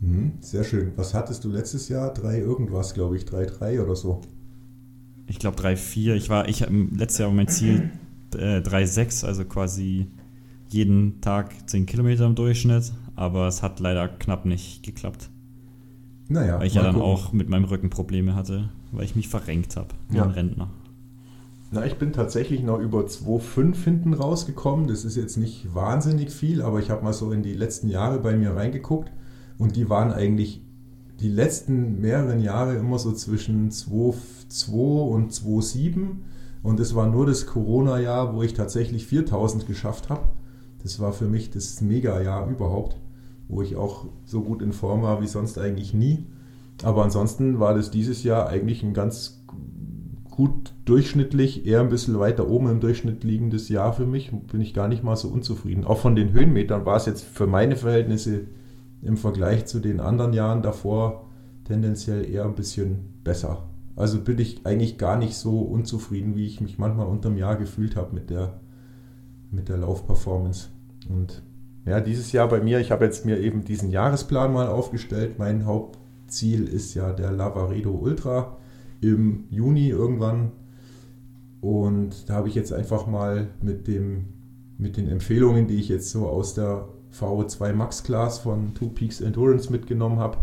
Mhm, 0.00 0.32
sehr 0.40 0.64
schön. 0.64 0.92
Was 0.96 1.14
hattest 1.14 1.44
du 1.44 1.50
letztes 1.50 1.88
Jahr? 1.88 2.12
Drei 2.14 2.38
irgendwas, 2.38 2.94
glaube 2.94 3.16
ich. 3.16 3.24
3,3 3.24 3.82
oder 3.82 3.96
so. 3.96 4.20
Ich 5.26 5.38
glaube 5.38 5.60
3,4. 5.60 6.14
Ich 6.14 6.30
war, 6.30 6.48
ich 6.48 6.60
letztes 6.70 7.18
Jahr 7.18 7.30
mein 7.30 7.48
Ziel 7.48 7.90
äh, 8.34 8.60
3,6, 8.60 9.26
also 9.26 9.44
quasi 9.44 10.06
jeden 10.68 11.20
Tag 11.20 11.68
10 11.68 11.86
Kilometer 11.86 12.26
im 12.26 12.34
Durchschnitt, 12.34 12.92
aber 13.14 13.48
es 13.48 13.62
hat 13.62 13.80
leider 13.80 14.08
knapp 14.08 14.44
nicht 14.44 14.82
geklappt. 14.82 15.30
Naja, 16.28 16.58
weil 16.58 16.66
ich 16.66 16.74
ja 16.74 16.82
dann 16.82 16.94
gucken. 16.94 17.08
auch 17.08 17.32
mit 17.32 17.48
meinem 17.48 17.64
Rücken 17.64 17.88
Probleme 17.88 18.34
hatte, 18.34 18.68
weil 18.92 19.04
ich 19.04 19.16
mich 19.16 19.28
verrenkt 19.28 19.76
habe, 19.76 19.88
wie 20.10 20.18
ja. 20.18 20.24
ein 20.24 20.30
Rentner. 20.30 20.70
Na, 21.70 21.84
ich 21.84 21.98
bin 21.98 22.14
tatsächlich 22.14 22.62
noch 22.62 22.80
über 22.80 23.00
2,5 23.00 23.84
hinten 23.84 24.14
rausgekommen. 24.14 24.88
Das 24.88 25.04
ist 25.04 25.16
jetzt 25.16 25.36
nicht 25.36 25.74
wahnsinnig 25.74 26.30
viel, 26.30 26.62
aber 26.62 26.78
ich 26.78 26.88
habe 26.88 27.04
mal 27.04 27.12
so 27.12 27.30
in 27.30 27.42
die 27.42 27.52
letzten 27.52 27.90
Jahre 27.90 28.20
bei 28.20 28.34
mir 28.34 28.56
reingeguckt 28.56 29.12
und 29.58 29.76
die 29.76 29.90
waren 29.90 30.10
eigentlich 30.10 30.62
die 31.20 31.28
letzten 31.28 32.00
mehreren 32.00 32.40
Jahre 32.40 32.76
immer 32.76 32.98
so 32.98 33.12
zwischen 33.12 33.70
2,2 33.70 34.70
und 34.70 35.32
2,7 35.32 36.06
und 36.62 36.80
es 36.80 36.94
war 36.94 37.06
nur 37.06 37.26
das 37.26 37.46
Corona-Jahr, 37.46 38.34
wo 38.34 38.42
ich 38.42 38.54
tatsächlich 38.54 39.06
4000 39.06 39.66
geschafft 39.66 40.08
habe. 40.08 40.28
Das 40.82 41.00
war 41.00 41.12
für 41.12 41.26
mich 41.26 41.50
das 41.50 41.82
Mega-Jahr 41.82 42.48
überhaupt, 42.48 42.98
wo 43.46 43.60
ich 43.60 43.76
auch 43.76 44.06
so 44.24 44.40
gut 44.40 44.62
in 44.62 44.72
Form 44.72 45.02
war 45.02 45.20
wie 45.20 45.26
sonst 45.26 45.58
eigentlich 45.58 45.92
nie. 45.92 46.24
Aber 46.82 47.04
ansonsten 47.04 47.60
war 47.60 47.74
das 47.74 47.90
dieses 47.90 48.22
Jahr 48.22 48.48
eigentlich 48.48 48.82
ein 48.82 48.94
ganz 48.94 49.44
gut 50.38 50.72
durchschnittlich, 50.84 51.66
eher 51.66 51.80
ein 51.80 51.88
bisschen 51.88 52.16
weiter 52.20 52.46
oben 52.48 52.70
im 52.70 52.78
Durchschnitt 52.78 53.24
liegendes 53.24 53.68
Jahr 53.68 53.92
für 53.92 54.06
mich. 54.06 54.30
Bin 54.30 54.60
ich 54.60 54.72
gar 54.72 54.86
nicht 54.86 55.02
mal 55.02 55.16
so 55.16 55.26
unzufrieden. 55.26 55.84
Auch 55.84 55.98
von 55.98 56.14
den 56.14 56.32
Höhenmetern 56.32 56.86
war 56.86 56.94
es 56.94 57.06
jetzt 57.06 57.24
für 57.24 57.48
meine 57.48 57.74
Verhältnisse 57.74 58.42
im 59.02 59.16
Vergleich 59.16 59.66
zu 59.66 59.80
den 59.80 59.98
anderen 59.98 60.32
Jahren 60.32 60.62
davor 60.62 61.26
tendenziell 61.64 62.24
eher 62.24 62.44
ein 62.44 62.54
bisschen 62.54 63.20
besser. 63.24 63.68
Also 63.96 64.20
bin 64.20 64.38
ich 64.38 64.64
eigentlich 64.64 64.96
gar 64.96 65.18
nicht 65.18 65.34
so 65.34 65.58
unzufrieden, 65.58 66.36
wie 66.36 66.46
ich 66.46 66.60
mich 66.60 66.78
manchmal 66.78 67.08
unterm 67.08 67.36
Jahr 67.36 67.56
gefühlt 67.56 67.96
habe 67.96 68.14
mit 68.14 68.30
der, 68.30 68.60
mit 69.50 69.68
der 69.68 69.78
Laufperformance. 69.78 70.68
Und 71.08 71.42
ja, 71.84 72.00
dieses 72.00 72.30
Jahr 72.30 72.46
bei 72.46 72.60
mir, 72.60 72.78
ich 72.78 72.92
habe 72.92 73.04
jetzt 73.04 73.26
mir 73.26 73.40
eben 73.40 73.64
diesen 73.64 73.90
Jahresplan 73.90 74.52
mal 74.52 74.68
aufgestellt. 74.68 75.40
Mein 75.40 75.66
Hauptziel 75.66 76.68
ist 76.68 76.94
ja 76.94 77.12
der 77.12 77.32
Lavaredo 77.32 77.90
Ultra 77.90 78.57
im 79.00 79.44
Juni 79.50 79.88
irgendwann. 79.88 80.52
Und 81.60 82.28
da 82.28 82.34
habe 82.34 82.48
ich 82.48 82.54
jetzt 82.54 82.72
einfach 82.72 83.06
mal 83.06 83.48
mit, 83.62 83.88
dem, 83.88 84.26
mit 84.76 84.96
den 84.96 85.08
Empfehlungen, 85.08 85.66
die 85.66 85.76
ich 85.76 85.88
jetzt 85.88 86.10
so 86.10 86.28
aus 86.28 86.54
der 86.54 86.88
VO2 87.12 87.72
Max 87.72 88.04
Class 88.04 88.38
von 88.38 88.74
Two 88.74 88.88
Peaks 88.88 89.20
Endurance 89.20 89.70
mitgenommen 89.72 90.18
habe, 90.18 90.38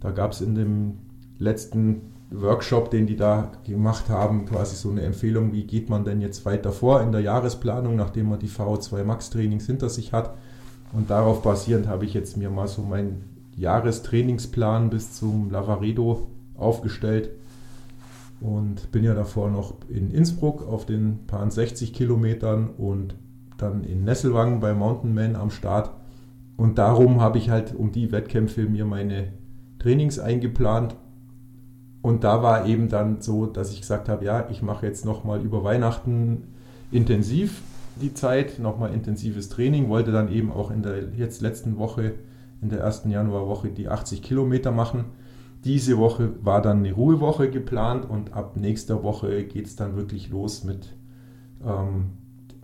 da 0.00 0.10
gab 0.10 0.32
es 0.32 0.40
in 0.40 0.54
dem 0.54 0.98
letzten 1.38 2.02
Workshop, 2.30 2.90
den 2.90 3.06
die 3.06 3.16
da 3.16 3.52
gemacht 3.64 4.08
haben, 4.08 4.46
quasi 4.46 4.76
so 4.76 4.90
eine 4.90 5.02
Empfehlung, 5.02 5.52
wie 5.52 5.64
geht 5.64 5.90
man 5.90 6.04
denn 6.04 6.20
jetzt 6.20 6.44
weiter 6.46 6.72
vor 6.72 7.02
in 7.02 7.12
der 7.12 7.20
Jahresplanung, 7.20 7.96
nachdem 7.96 8.28
man 8.28 8.38
die 8.38 8.48
VO2 8.48 9.04
Max 9.04 9.30
Trainings 9.30 9.66
hinter 9.66 9.88
sich 9.88 10.12
hat. 10.12 10.34
Und 10.92 11.10
darauf 11.10 11.42
basierend 11.42 11.88
habe 11.88 12.04
ich 12.04 12.14
jetzt 12.14 12.36
mir 12.36 12.50
mal 12.50 12.68
so 12.68 12.82
meinen 12.82 13.24
Jahrestrainingsplan 13.56 14.90
bis 14.90 15.12
zum 15.12 15.50
Lavaredo 15.50 16.28
aufgestellt 16.56 17.30
und 18.42 18.90
bin 18.90 19.04
ja 19.04 19.14
davor 19.14 19.50
noch 19.50 19.74
in 19.88 20.10
Innsbruck 20.10 20.66
auf 20.66 20.84
den 20.84 21.26
paar 21.26 21.48
60 21.48 21.92
Kilometern 21.92 22.70
und 22.70 23.14
dann 23.56 23.84
in 23.84 24.04
Nesselwangen 24.04 24.58
bei 24.58 24.74
Mountain 24.74 25.14
Man 25.14 25.36
am 25.36 25.50
Start. 25.50 25.92
Und 26.56 26.78
darum 26.78 27.20
habe 27.20 27.38
ich 27.38 27.50
halt 27.50 27.74
um 27.74 27.92
die 27.92 28.10
Wettkämpfe 28.10 28.62
mir 28.62 28.84
meine 28.84 29.28
Trainings 29.78 30.18
eingeplant. 30.18 30.96
Und 32.02 32.24
da 32.24 32.42
war 32.42 32.66
eben 32.66 32.88
dann 32.88 33.20
so, 33.20 33.46
dass 33.46 33.72
ich 33.72 33.80
gesagt 33.80 34.08
habe, 34.08 34.24
ja, 34.24 34.48
ich 34.50 34.60
mache 34.60 34.86
jetzt 34.86 35.04
nochmal 35.04 35.40
über 35.40 35.62
Weihnachten 35.62 36.48
intensiv 36.90 37.62
die 38.00 38.12
Zeit, 38.12 38.58
nochmal 38.58 38.92
intensives 38.92 39.50
Training, 39.50 39.88
wollte 39.88 40.10
dann 40.10 40.32
eben 40.32 40.50
auch 40.50 40.72
in 40.72 40.82
der 40.82 41.10
jetzt 41.16 41.42
letzten 41.42 41.78
Woche, 41.78 42.14
in 42.60 42.70
der 42.70 42.80
ersten 42.80 43.10
Januarwoche 43.10 43.68
die 43.68 43.88
80 43.88 44.20
Kilometer 44.20 44.72
machen 44.72 45.04
diese 45.64 45.98
Woche 45.98 46.32
war 46.42 46.60
dann 46.60 46.78
eine 46.78 46.92
Ruhewoche 46.92 47.50
geplant 47.50 48.08
und 48.08 48.32
ab 48.32 48.56
nächster 48.56 49.02
Woche 49.02 49.44
geht 49.44 49.66
es 49.66 49.76
dann 49.76 49.96
wirklich 49.96 50.30
los 50.30 50.64
mit 50.64 50.94
ähm, 51.64 52.10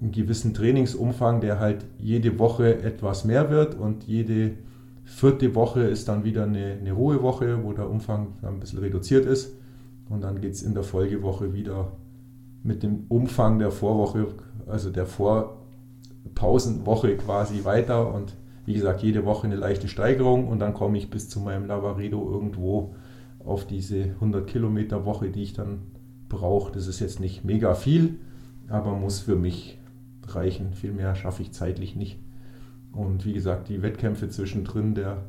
einem 0.00 0.12
gewissen 0.12 0.54
Trainingsumfang, 0.54 1.40
der 1.40 1.60
halt 1.60 1.84
jede 1.98 2.38
Woche 2.38 2.82
etwas 2.82 3.24
mehr 3.24 3.50
wird 3.50 3.74
und 3.74 4.04
jede 4.04 4.52
vierte 5.04 5.54
Woche 5.54 5.82
ist 5.82 6.08
dann 6.08 6.24
wieder 6.24 6.44
eine, 6.44 6.78
eine 6.80 6.92
Ruhewoche, 6.92 7.64
wo 7.64 7.72
der 7.72 7.88
Umfang 7.88 8.34
ein 8.42 8.60
bisschen 8.60 8.80
reduziert 8.80 9.26
ist. 9.26 9.54
Und 10.08 10.22
dann 10.22 10.40
geht 10.40 10.54
es 10.54 10.62
in 10.62 10.74
der 10.74 10.82
Folgewoche 10.82 11.54
wieder 11.54 11.92
mit 12.62 12.82
dem 12.82 13.04
Umfang 13.08 13.58
der 13.58 13.70
Vorwoche, 13.70 14.28
also 14.66 14.90
der 14.90 15.06
Vorpausenwoche 15.06 17.16
quasi 17.16 17.64
weiter 17.64 18.14
und 18.14 18.34
wie 18.68 18.74
gesagt, 18.74 19.02
jede 19.02 19.24
Woche 19.24 19.46
eine 19.46 19.56
leichte 19.56 19.88
Steigerung 19.88 20.46
und 20.46 20.58
dann 20.58 20.74
komme 20.74 20.98
ich 20.98 21.08
bis 21.08 21.30
zu 21.30 21.40
meinem 21.40 21.64
Lavaredo 21.64 22.30
irgendwo 22.30 22.94
auf 23.38 23.66
diese 23.66 24.02
100 24.02 24.46
Kilometer 24.46 25.06
Woche, 25.06 25.30
die 25.30 25.42
ich 25.42 25.54
dann 25.54 25.78
brauche. 26.28 26.70
Das 26.70 26.86
ist 26.86 27.00
jetzt 27.00 27.18
nicht 27.18 27.46
mega 27.46 27.74
viel, 27.74 28.16
aber 28.68 28.94
muss 28.94 29.20
für 29.20 29.36
mich 29.36 29.78
reichen. 30.26 30.74
Viel 30.74 30.92
mehr 30.92 31.14
schaffe 31.14 31.40
ich 31.40 31.52
zeitlich 31.52 31.96
nicht. 31.96 32.18
Und 32.92 33.24
wie 33.24 33.32
gesagt, 33.32 33.70
die 33.70 33.80
Wettkämpfe 33.80 34.28
zwischendrin, 34.28 34.94
der 34.94 35.22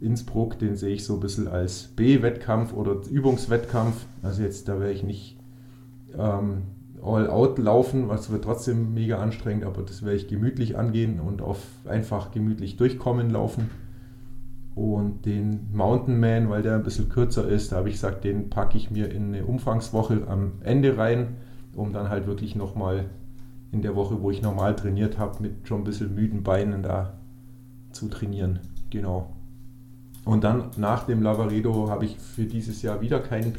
Innsbruck, 0.00 0.58
den 0.58 0.74
sehe 0.74 0.94
ich 0.94 1.04
so 1.04 1.14
ein 1.14 1.20
bisschen 1.20 1.46
als 1.46 1.92
B-Wettkampf 1.94 2.72
oder 2.72 2.96
Übungswettkampf. 3.08 4.04
Also 4.20 4.42
jetzt, 4.42 4.66
da 4.66 4.80
werde 4.80 4.94
ich 4.94 5.04
nicht 5.04 5.38
ähm, 6.18 6.62
All-Out 7.02 7.58
laufen, 7.58 8.08
was 8.08 8.30
wird 8.30 8.44
trotzdem 8.44 8.94
mega 8.94 9.18
anstrengend, 9.18 9.64
aber 9.64 9.82
das 9.82 10.02
werde 10.02 10.16
ich 10.16 10.28
gemütlich 10.28 10.76
angehen 10.76 11.20
und 11.20 11.42
auf 11.42 11.58
einfach 11.88 12.30
gemütlich 12.30 12.76
durchkommen 12.76 13.30
laufen. 13.30 13.70
Und 14.74 15.26
den 15.26 15.68
Mountain 15.72 16.20
Man, 16.20 16.48
weil 16.48 16.62
der 16.62 16.74
ein 16.74 16.82
bisschen 16.82 17.08
kürzer 17.08 17.48
ist, 17.48 17.72
da 17.72 17.76
habe 17.76 17.88
ich 17.88 17.96
gesagt, 17.96 18.24
den 18.24 18.50
packe 18.50 18.78
ich 18.78 18.90
mir 18.90 19.10
in 19.10 19.34
eine 19.34 19.44
Umfangswoche 19.44 20.26
am 20.28 20.52
Ende 20.62 20.96
rein, 20.96 21.36
um 21.74 21.92
dann 21.92 22.08
halt 22.08 22.26
wirklich 22.26 22.54
nochmal 22.54 23.06
in 23.72 23.82
der 23.82 23.94
Woche, 23.94 24.22
wo 24.22 24.30
ich 24.30 24.42
normal 24.42 24.76
trainiert 24.76 25.18
habe, 25.18 25.42
mit 25.42 25.66
schon 25.68 25.82
ein 25.82 25.84
bisschen 25.84 26.14
müden 26.14 26.42
Beinen 26.42 26.82
da 26.82 27.14
zu 27.92 28.08
trainieren. 28.08 28.60
Genau. 28.90 29.30
Und 30.24 30.44
dann 30.44 30.70
nach 30.76 31.04
dem 31.04 31.22
Lavaredo 31.22 31.88
habe 31.88 32.04
ich 32.04 32.18
für 32.18 32.44
dieses 32.44 32.82
Jahr 32.82 33.00
wieder 33.00 33.20
keinen 33.20 33.54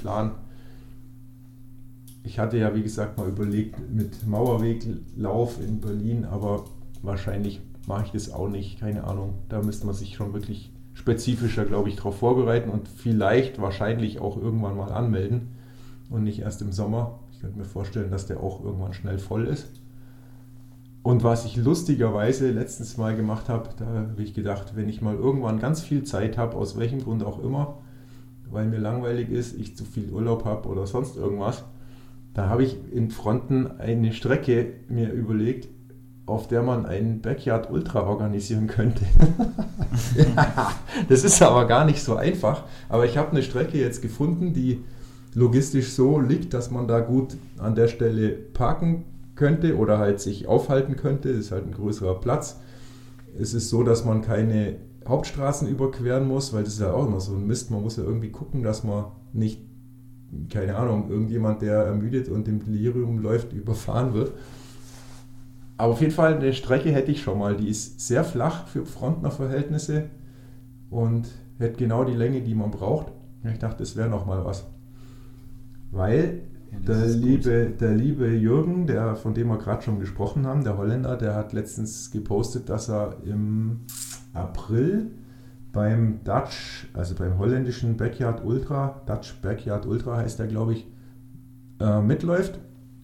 ich 2.24 2.39
hatte 2.39 2.57
ja, 2.57 2.76
wie 2.76 2.84
gesagt, 2.84 3.17
mal 3.17 3.28
überlegt 3.28 3.78
mit 3.91 4.28
Mauerweglauf 4.28 5.59
in 5.59 5.80
Berlin, 5.80 6.26
aber 6.26 6.65
wahrscheinlich 7.01 7.61
mache 7.88 8.05
ich 8.05 8.11
das 8.11 8.32
auch 8.32 8.47
nicht, 8.47 8.80
keine 8.80 9.03
Ahnung. 9.05 9.34
Da 9.49 9.61
müsste 9.61 9.86
man 9.86 9.95
sich 9.95 10.15
schon 10.15 10.34
wirklich 10.34 10.72
spezifischer, 10.93 11.65
glaube 11.65 11.89
ich, 11.89 11.95
darauf 11.95 12.17
vorbereiten 12.19 12.69
und 12.69 12.88
vielleicht 12.88 13.59
wahrscheinlich 13.59 14.19
auch 14.19 14.38
irgendwann 14.38 14.78
mal 14.78 14.91
anmelden 14.91 15.49
und 16.09 16.24
nicht 16.24 16.39
erst 16.39 16.61
im 16.61 16.72
Sommer. 16.72 17.19
Ich 17.32 17.39
könnte 17.39 17.57
mir 17.57 17.65
vorstellen, 17.65 18.11
dass 18.11 18.28
der 18.28 18.41
auch 18.41 18.63
irgendwann 18.63 18.93
schnell 18.93 19.17
voll 19.17 19.47
ist. 19.47 19.67
Und 21.03 21.24
was 21.24 21.45
ich 21.45 21.55
lustigerweise 21.55 22.51
letztens 22.51 22.97
mal 22.97 23.15
gemacht 23.15 23.49
habe, 23.49 23.69
da 23.78 23.86
habe 23.86 24.22
ich 24.22 24.36
gedacht, 24.36 24.76
wenn 24.76 24.88
ich 24.88 25.01
mal 25.01 25.15
irgendwann 25.15 25.59
ganz 25.59 25.82
viel 25.82 26.03
Zeit 26.03 26.38
habe, 26.38 26.55
aus 26.55 26.78
welchem 26.78 27.03
Grund 27.03 27.24
auch 27.24 27.43
immer, 27.43 27.80
weil 28.51 28.67
mir 28.67 28.78
langweilig 28.78 29.30
ist, 29.30 29.57
ich 29.57 29.76
zu 29.76 29.84
viel 29.84 30.11
Urlaub 30.11 30.45
habe 30.45 30.69
oder 30.69 30.86
sonst 30.86 31.15
irgendwas, 31.15 31.63
da 32.34 32.47
habe 32.47 32.63
ich 32.63 32.77
in 32.91 33.11
Fronten 33.11 33.67
eine 33.79 34.13
Strecke 34.13 34.73
mir 34.88 35.11
überlegt, 35.11 35.67
auf 36.25 36.47
der 36.47 36.63
man 36.63 36.86
einen 36.86 37.21
Backyard 37.21 37.69
Ultra 37.69 38.03
organisieren 38.03 38.67
könnte. 38.67 39.03
ja, 40.15 40.71
das 41.09 41.23
ist 41.23 41.41
aber 41.41 41.65
gar 41.65 41.84
nicht 41.86 42.01
so 42.01 42.15
einfach. 42.15 42.63
Aber 42.88 43.05
ich 43.05 43.17
habe 43.17 43.32
eine 43.32 43.43
Strecke 43.43 43.77
jetzt 43.77 44.01
gefunden, 44.01 44.53
die 44.53 44.84
logistisch 45.34 45.91
so 45.91 46.19
liegt, 46.19 46.53
dass 46.53 46.71
man 46.71 46.88
da 46.88 46.99
gut 46.99 47.38
an 47.57 47.75
der 47.75 47.88
Stelle 47.88 48.29
parken 48.29 49.05
könnte 49.36 49.77
oder 49.77 49.97
halt 49.97 50.21
sich 50.21 50.47
aufhalten 50.47 50.95
könnte. 50.95 51.29
Das 51.29 51.38
ist 51.38 51.51
halt 51.51 51.65
ein 51.65 51.73
größerer 51.73 52.19
Platz. 52.19 52.59
Es 53.38 53.53
ist 53.53 53.69
so, 53.69 53.84
dass 53.84 54.05
man 54.05 54.21
keine 54.21 54.77
Hauptstraßen 55.07 55.67
überqueren 55.67 56.27
muss, 56.27 56.53
weil 56.53 56.63
das 56.63 56.73
ist 56.73 56.82
ja 56.82 56.93
auch 56.93 57.07
immer 57.07 57.19
so 57.19 57.34
ein 57.34 57.47
Mist. 57.47 57.71
Man 57.71 57.82
muss 57.82 57.97
ja 57.97 58.03
irgendwie 58.03 58.29
gucken, 58.29 58.61
dass 58.63 58.84
man 58.84 59.05
nicht 59.34 59.61
keine 60.49 60.75
Ahnung, 60.75 61.09
irgendjemand, 61.09 61.61
der 61.61 61.77
ermüdet 61.86 62.29
und 62.29 62.47
im 62.47 62.63
Delirium 62.63 63.19
läuft, 63.19 63.53
überfahren 63.53 64.13
wird. 64.13 64.34
Aber 65.77 65.93
auf 65.93 66.01
jeden 66.01 66.13
Fall 66.13 66.36
eine 66.36 66.53
Strecke 66.53 66.91
hätte 66.91 67.11
ich 67.11 67.21
schon 67.21 67.39
mal. 67.39 67.55
Die 67.55 67.67
ist 67.67 67.99
sehr 67.99 68.23
flach 68.23 68.67
für 68.67 68.86
Frontner-Verhältnisse 68.86 70.09
und 70.89 71.27
hätte 71.57 71.77
genau 71.77 72.03
die 72.03 72.13
Länge, 72.13 72.41
die 72.41 72.55
man 72.55 72.71
braucht. 72.71 73.11
Ich 73.43 73.59
dachte, 73.59 73.79
das 73.79 73.95
wäre 73.95 74.09
noch 74.09 74.25
mal 74.25 74.45
was. 74.45 74.65
Weil 75.91 76.43
ja, 76.71 76.79
der, 76.79 77.07
liebe, 77.07 77.71
der 77.79 77.93
liebe 77.93 78.27
Jürgen, 78.27 78.88
der, 78.88 79.15
von 79.15 79.34
dem 79.34 79.47
wir 79.47 79.57
gerade 79.57 79.82
schon 79.82 79.99
gesprochen 79.99 80.45
haben, 80.45 80.63
der 80.63 80.77
Holländer, 80.77 81.17
der 81.17 81.36
hat 81.36 81.51
letztens 81.51 82.11
gepostet, 82.11 82.69
dass 82.69 82.88
er 82.88 83.17
im 83.25 83.82
April 84.34 85.11
beim 85.72 86.24
Dutch, 86.24 86.88
also 86.93 87.15
beim 87.15 87.38
holländischen 87.38 87.97
Backyard 87.97 88.43
Ultra, 88.43 89.01
Dutch 89.05 89.41
Backyard 89.41 89.86
Ultra 89.86 90.17
heißt 90.17 90.39
der, 90.39 90.47
glaube 90.47 90.74
ich, 90.74 90.88
äh, 91.80 92.01
mitläuft. 92.01 92.59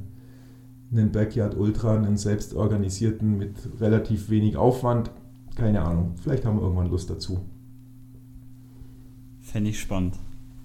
einen 0.93 1.11
Backyard 1.11 1.57
Ultra, 1.57 1.97
einen 1.97 2.17
selbst 2.17 2.55
organisierten 2.55 3.37
mit 3.37 3.57
relativ 3.81 4.31
wenig 4.31 4.57
Aufwand. 4.57 5.11
Keine 5.57 5.83
Ahnung, 5.83 6.15
vielleicht 6.23 6.45
haben 6.45 6.57
wir 6.57 6.63
irgendwann 6.63 6.91
Lust 6.91 7.11
dazu. 7.11 7.41
Fände 9.41 9.71
ich 9.71 9.81
spannend. 9.81 10.17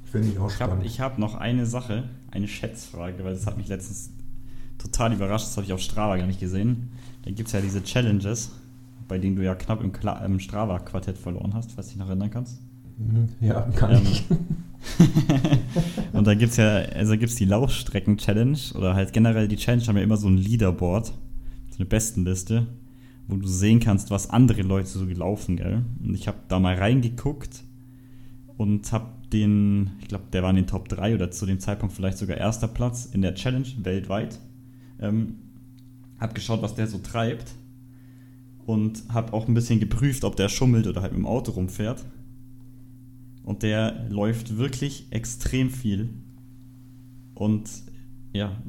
Finde 0.03 0.27
ich 0.27 0.39
auch 0.39 0.49
spannend. 0.49 0.85
Ich 0.85 0.99
habe 0.99 1.13
hab 1.13 1.19
noch 1.19 1.35
eine 1.35 1.65
Sache, 1.65 2.09
eine 2.29 2.47
Schätzfrage, 2.47 3.23
weil 3.23 3.33
das 3.33 3.47
hat 3.47 3.57
mich 3.57 3.69
letztens 3.69 4.11
total 4.77 5.13
überrascht, 5.13 5.45
das 5.45 5.57
habe 5.57 5.65
ich 5.65 5.73
auf 5.73 5.79
Strava 5.79 6.17
gar 6.17 6.27
nicht 6.27 6.39
gesehen. 6.39 6.91
Da 7.23 7.31
gibt 7.31 7.47
es 7.47 7.53
ja 7.53 7.61
diese 7.61 7.83
Challenges 7.83 8.51
bei 9.11 9.19
denen 9.19 9.35
du 9.35 9.43
ja 9.43 9.55
knapp 9.55 9.83
im, 9.83 9.91
im 10.25 10.39
Strava-Quartett 10.39 11.17
verloren 11.17 11.53
hast, 11.53 11.73
falls 11.73 11.87
du 11.87 11.91
dich 11.91 11.99
noch 11.99 12.07
erinnern 12.07 12.31
kannst. 12.31 12.61
Mhm. 12.97 13.27
Ja, 13.41 13.59
kann 13.75 13.95
ähm, 13.95 14.03
ich. 14.09 14.23
und 16.13 16.25
da 16.25 16.33
gibt 16.33 16.51
es 16.51 16.57
ja, 16.57 16.75
also 16.75 17.11
gibt 17.17 17.29
es 17.29 17.35
die 17.35 17.43
Laufstrecken-Challenge 17.43 18.57
oder 18.73 18.95
halt 18.95 19.11
generell 19.11 19.49
die 19.49 19.57
Challenge 19.57 19.85
haben 19.85 19.97
ja 19.97 20.03
immer 20.03 20.15
so 20.15 20.29
ein 20.29 20.37
Leaderboard, 20.37 21.07
so 21.07 21.75
eine 21.77 21.87
Bestenliste, 21.87 22.67
wo 23.27 23.35
du 23.35 23.45
sehen 23.49 23.81
kannst, 23.81 24.11
was 24.11 24.29
andere 24.29 24.61
Leute 24.61 24.87
so 24.87 25.05
gelaufen, 25.05 25.57
gell? 25.57 25.83
Und 26.01 26.15
ich 26.15 26.29
habe 26.29 26.37
da 26.47 26.61
mal 26.61 26.75
reingeguckt 26.75 27.65
und 28.55 28.93
habe 28.93 29.07
den, 29.33 29.91
ich 29.99 30.07
glaube, 30.07 30.23
der 30.31 30.41
war 30.41 30.51
in 30.51 30.55
den 30.55 30.67
Top 30.67 30.87
3 30.87 31.15
oder 31.15 31.31
zu 31.31 31.45
dem 31.45 31.59
Zeitpunkt 31.59 31.93
vielleicht 31.93 32.17
sogar 32.17 32.37
erster 32.37 32.69
Platz 32.69 33.09
in 33.11 33.21
der 33.21 33.35
Challenge 33.35 33.67
weltweit. 33.83 34.39
Ähm, 35.01 35.35
hab 36.17 36.33
geschaut, 36.33 36.61
was 36.61 36.75
der 36.75 36.87
so 36.87 36.99
treibt 36.99 37.55
und 38.65 39.03
habe 39.09 39.33
auch 39.33 39.47
ein 39.47 39.53
bisschen 39.53 39.79
geprüft, 39.79 40.23
ob 40.23 40.35
der 40.35 40.49
schummelt 40.49 40.87
oder 40.87 41.01
halt 41.01 41.11
mit 41.11 41.19
dem 41.19 41.25
Auto 41.25 41.51
rumfährt. 41.51 42.05
Und 43.43 43.63
der 43.63 44.07
läuft 44.09 44.57
wirklich 44.57 45.07
extrem 45.09 45.69
viel. 45.69 46.09
Und 47.33 47.69
ja, 48.33 48.61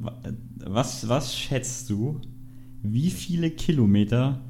was, 0.57 1.09
was 1.09 1.37
schätzt 1.37 1.91
du, 1.91 2.21
wie 2.83 3.11
viele 3.11 3.51
Kilometer 3.51 4.41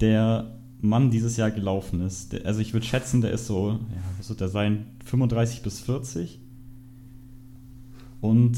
der 0.00 0.60
Mann 0.80 1.10
dieses 1.10 1.36
Jahr 1.36 1.50
gelaufen 1.50 2.00
ist? 2.00 2.34
Also 2.44 2.60
ich 2.60 2.72
würde 2.72 2.86
schätzen, 2.86 3.20
der 3.20 3.32
ist 3.32 3.46
so, 3.46 3.72
ja, 3.72 4.02
was 4.18 4.28
wird 4.28 4.40
der 4.40 4.48
sein? 4.48 4.86
35 5.04 5.62
bis 5.62 5.80
40. 5.80 6.40
Und 8.20 8.56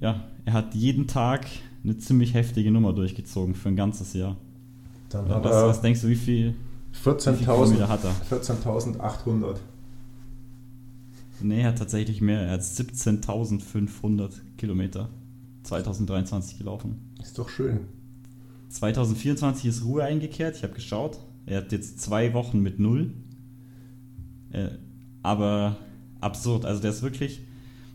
ja, 0.00 0.28
er 0.44 0.52
hat 0.52 0.74
jeden 0.74 1.06
Tag 1.06 1.46
eine 1.84 1.96
ziemlich 1.98 2.34
heftige 2.34 2.70
Nummer 2.70 2.92
durchgezogen 2.92 3.54
für 3.54 3.68
ein 3.68 3.76
ganzes 3.76 4.12
Jahr. 4.12 4.36
Dann 5.08 5.28
hat 5.28 5.44
was, 5.44 5.52
was 5.52 5.80
denkst 5.80 6.00
du, 6.02 6.08
wie 6.08 6.16
viel 6.16 6.54
14.800. 7.04 8.10
14 8.28 8.56
Nee, 11.40 11.60
er 11.60 11.68
hat 11.68 11.78
tatsächlich 11.78 12.20
mehr. 12.20 12.40
Er 12.40 12.52
hat 12.52 12.62
17.500 12.62 14.30
Kilometer 14.56 15.10
2023 15.64 16.58
gelaufen. 16.58 17.12
Ist 17.22 17.38
doch 17.38 17.48
schön. 17.48 17.80
2024 18.70 19.66
ist 19.66 19.84
Ruhe 19.84 20.04
eingekehrt. 20.04 20.56
Ich 20.56 20.62
habe 20.62 20.72
geschaut. 20.72 21.18
Er 21.44 21.58
hat 21.58 21.72
jetzt 21.72 22.00
zwei 22.00 22.32
Wochen 22.32 22.60
mit 22.60 22.80
null. 22.80 23.12
Äh, 24.50 24.70
aber 25.22 25.76
absurd. 26.20 26.64
Also 26.64 26.80
der 26.80 26.90
ist 26.90 27.02
wirklich. 27.02 27.42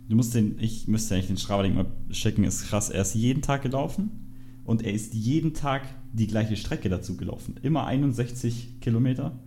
Du 0.08 0.16
musst 0.16 0.36
den. 0.36 0.60
Ich 0.60 0.88
müsste 0.88 1.16
eigentlich 1.16 1.28
den 1.28 1.38
Strava-Link 1.38 1.76
mal 1.76 1.86
schicken. 2.12 2.44
Ist 2.44 2.68
krass. 2.68 2.90
Er 2.90 3.02
ist 3.02 3.16
jeden 3.16 3.42
Tag 3.42 3.64
gelaufen 3.64 4.12
und 4.66 4.84
er 4.84 4.94
ist 4.94 5.14
jeden 5.14 5.54
Tag 5.54 5.84
die 6.14 6.28
gleiche 6.28 6.56
Strecke 6.56 6.90
dazu 6.90 7.18
gelaufen. 7.18 7.56
Immer 7.62 7.86
61 7.86 8.80
Kilometer. 8.82 9.40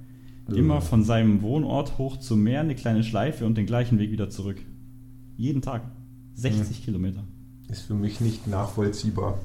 Ja. 0.48 0.56
Immer 0.56 0.80
von 0.80 1.04
seinem 1.04 1.42
Wohnort 1.42 1.98
hoch 1.98 2.18
zum 2.18 2.42
Meer, 2.42 2.60
eine 2.60 2.74
kleine 2.74 3.02
Schleife 3.02 3.46
und 3.46 3.56
den 3.56 3.66
gleichen 3.66 3.98
Weg 3.98 4.10
wieder 4.10 4.30
zurück. 4.30 4.60
Jeden 5.36 5.62
Tag. 5.62 5.82
60 6.34 6.78
ja. 6.78 6.84
Kilometer. 6.84 7.24
Ist 7.70 7.82
für 7.82 7.94
mich 7.94 8.20
nicht 8.20 8.46
nachvollziehbar. 8.46 9.38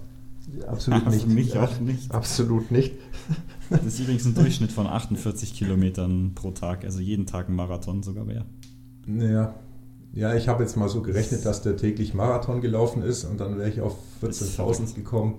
Absolut 0.67 1.03
ja, 1.03 1.09
nicht. 1.09 1.21
Für 1.23 1.29
mich 1.29 1.57
auch 1.57 1.79
nicht. 1.79 2.11
Absolut 2.11 2.71
nicht. 2.71 2.93
Das 3.69 3.85
ist 3.85 3.99
übrigens 3.99 4.25
ein 4.25 4.33
Durchschnitt 4.33 4.71
von 4.71 4.87
48 4.87 5.53
Kilometern 5.53 6.33
pro 6.33 6.51
Tag, 6.51 6.83
also 6.83 6.99
jeden 6.99 7.27
Tag 7.27 7.49
ein 7.49 7.55
Marathon 7.55 8.01
sogar 8.01 8.27
wäre. 8.27 8.45
Naja, 9.05 9.53
ja, 10.11 10.33
ich 10.35 10.47
habe 10.47 10.63
jetzt 10.63 10.75
mal 10.75 10.89
so 10.89 11.01
gerechnet, 11.01 11.45
dass 11.45 11.61
der 11.61 11.77
täglich 11.77 12.13
Marathon 12.13 12.61
gelaufen 12.61 13.03
ist 13.03 13.25
und 13.25 13.39
dann 13.39 13.57
wäre 13.57 13.69
ich 13.69 13.81
auf 13.81 13.95
14.000 14.23 14.95
gekommen. 14.95 15.35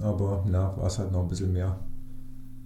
Aber 0.00 0.44
na, 0.48 0.76
war 0.76 0.86
es 0.86 0.98
halt 0.98 1.12
noch 1.12 1.22
ein 1.22 1.28
bisschen 1.28 1.52
mehr. 1.52 1.78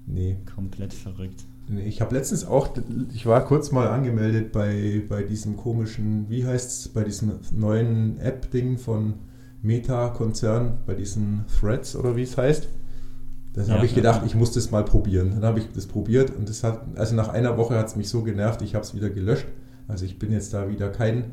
Nee. 0.07 0.37
Komplett 0.55 0.93
verrückt. 0.93 1.45
Nee, 1.69 1.85
ich 1.85 2.01
habe 2.01 2.15
letztens 2.15 2.45
auch, 2.45 2.71
ich 3.15 3.25
war 3.27 3.45
kurz 3.45 3.71
mal 3.71 3.89
angemeldet 3.89 4.53
bei, 4.53 5.03
bei 5.09 5.23
diesem 5.23 5.57
komischen, 5.57 6.29
wie 6.29 6.45
heißt 6.45 6.71
es, 6.71 6.89
bei 6.89 7.05
diesem 7.05 7.39
neuen 7.53 8.19
App-Ding 8.19 8.79
von 8.79 9.15
Meta-Konzern, 9.63 10.79
bei 10.87 10.95
diesen 10.95 11.45
Threads 11.61 11.95
oder 11.95 12.17
wie 12.17 12.23
es 12.23 12.37
heißt. 12.37 12.69
Dann 13.55 13.67
ja, 13.67 13.75
habe 13.75 13.87
ich 13.87 13.95
gedacht, 13.95 14.23
ich 14.27 14.35
muss 14.35 14.53
das 14.53 14.71
mal 14.71 14.85
probieren. 14.85 15.31
Dann 15.31 15.45
habe 15.45 15.61
ich 15.61 15.71
das 15.73 15.87
probiert 15.87 16.35
und 16.37 16.49
das 16.49 16.65
hat, 16.65 16.83
also 16.97 17.15
nach 17.15 17.29
einer 17.29 17.57
Woche 17.59 17.77
hat 17.77 17.87
es 17.87 17.97
mich 17.97 18.09
so 18.09 18.23
genervt, 18.23 18.63
ich 18.63 18.75
habe 18.75 18.85
es 18.85 18.95
wieder 18.95 19.11
gelöscht. 19.11 19.47
Also 19.89 20.05
ich 20.05 20.19
bin 20.19 20.33
jetzt 20.33 20.55
da 20.55 20.69
wieder 20.69 20.89
kein, 20.89 21.33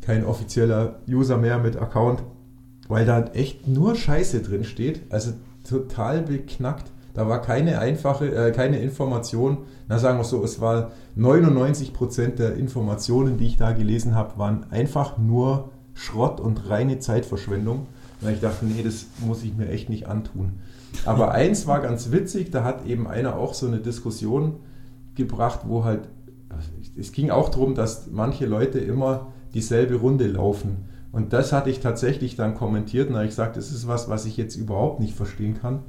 kein 0.00 0.24
offizieller 0.24 1.00
User 1.08 1.36
mehr 1.36 1.58
mit 1.58 1.76
Account 1.76 2.22
weil 2.88 3.06
da 3.06 3.24
echt 3.34 3.68
nur 3.68 3.94
Scheiße 3.94 4.42
drin 4.42 4.64
steht. 4.64 5.02
Also 5.10 5.32
total 5.68 6.22
beknackt. 6.22 6.90
Da 7.14 7.28
war 7.28 7.42
keine 7.42 7.78
einfache, 7.78 8.34
äh, 8.34 8.52
keine 8.52 8.78
Information. 8.78 9.58
Na, 9.88 9.98
sagen 9.98 10.18
wir 10.18 10.24
so, 10.24 10.42
es 10.44 10.60
war 10.60 10.92
99 11.16 11.92
Prozent 11.92 12.38
der 12.38 12.54
Informationen, 12.54 13.38
die 13.38 13.46
ich 13.46 13.56
da 13.56 13.72
gelesen 13.72 14.14
habe, 14.14 14.38
waren 14.38 14.66
einfach 14.70 15.18
nur 15.18 15.70
Schrott 15.94 16.40
und 16.40 16.70
reine 16.70 17.00
Zeitverschwendung. 17.00 17.86
Und 18.20 18.30
ich 18.30 18.40
dachte, 18.40 18.64
nee, 18.66 18.82
das 18.82 19.06
muss 19.26 19.42
ich 19.42 19.56
mir 19.56 19.68
echt 19.68 19.88
nicht 19.88 20.06
antun. 20.06 20.60
Aber 21.04 21.32
eins 21.32 21.66
war 21.66 21.80
ganz 21.80 22.12
witzig, 22.12 22.50
da 22.50 22.64
hat 22.64 22.86
eben 22.86 23.06
einer 23.06 23.36
auch 23.36 23.54
so 23.54 23.66
eine 23.66 23.78
Diskussion 23.78 24.56
gebracht, 25.14 25.60
wo 25.66 25.84
halt, 25.84 26.08
es 26.96 27.12
ging 27.12 27.30
auch 27.30 27.48
darum, 27.48 27.74
dass 27.74 28.08
manche 28.10 28.46
Leute 28.46 28.78
immer 28.78 29.32
dieselbe 29.54 29.96
Runde 29.96 30.26
laufen. 30.26 30.88
Und 31.10 31.32
das 31.32 31.52
hatte 31.52 31.70
ich 31.70 31.80
tatsächlich 31.80 32.36
dann 32.36 32.54
kommentiert 32.54 33.08
und 33.08 33.14
habe 33.14 33.24
ich 33.24 33.30
gesagt, 33.30 33.56
das 33.56 33.72
ist 33.72 33.88
was, 33.88 34.08
was 34.08 34.26
ich 34.26 34.36
jetzt 34.36 34.56
überhaupt 34.56 35.00
nicht 35.00 35.14
verstehen 35.14 35.58
kann. 35.60 35.80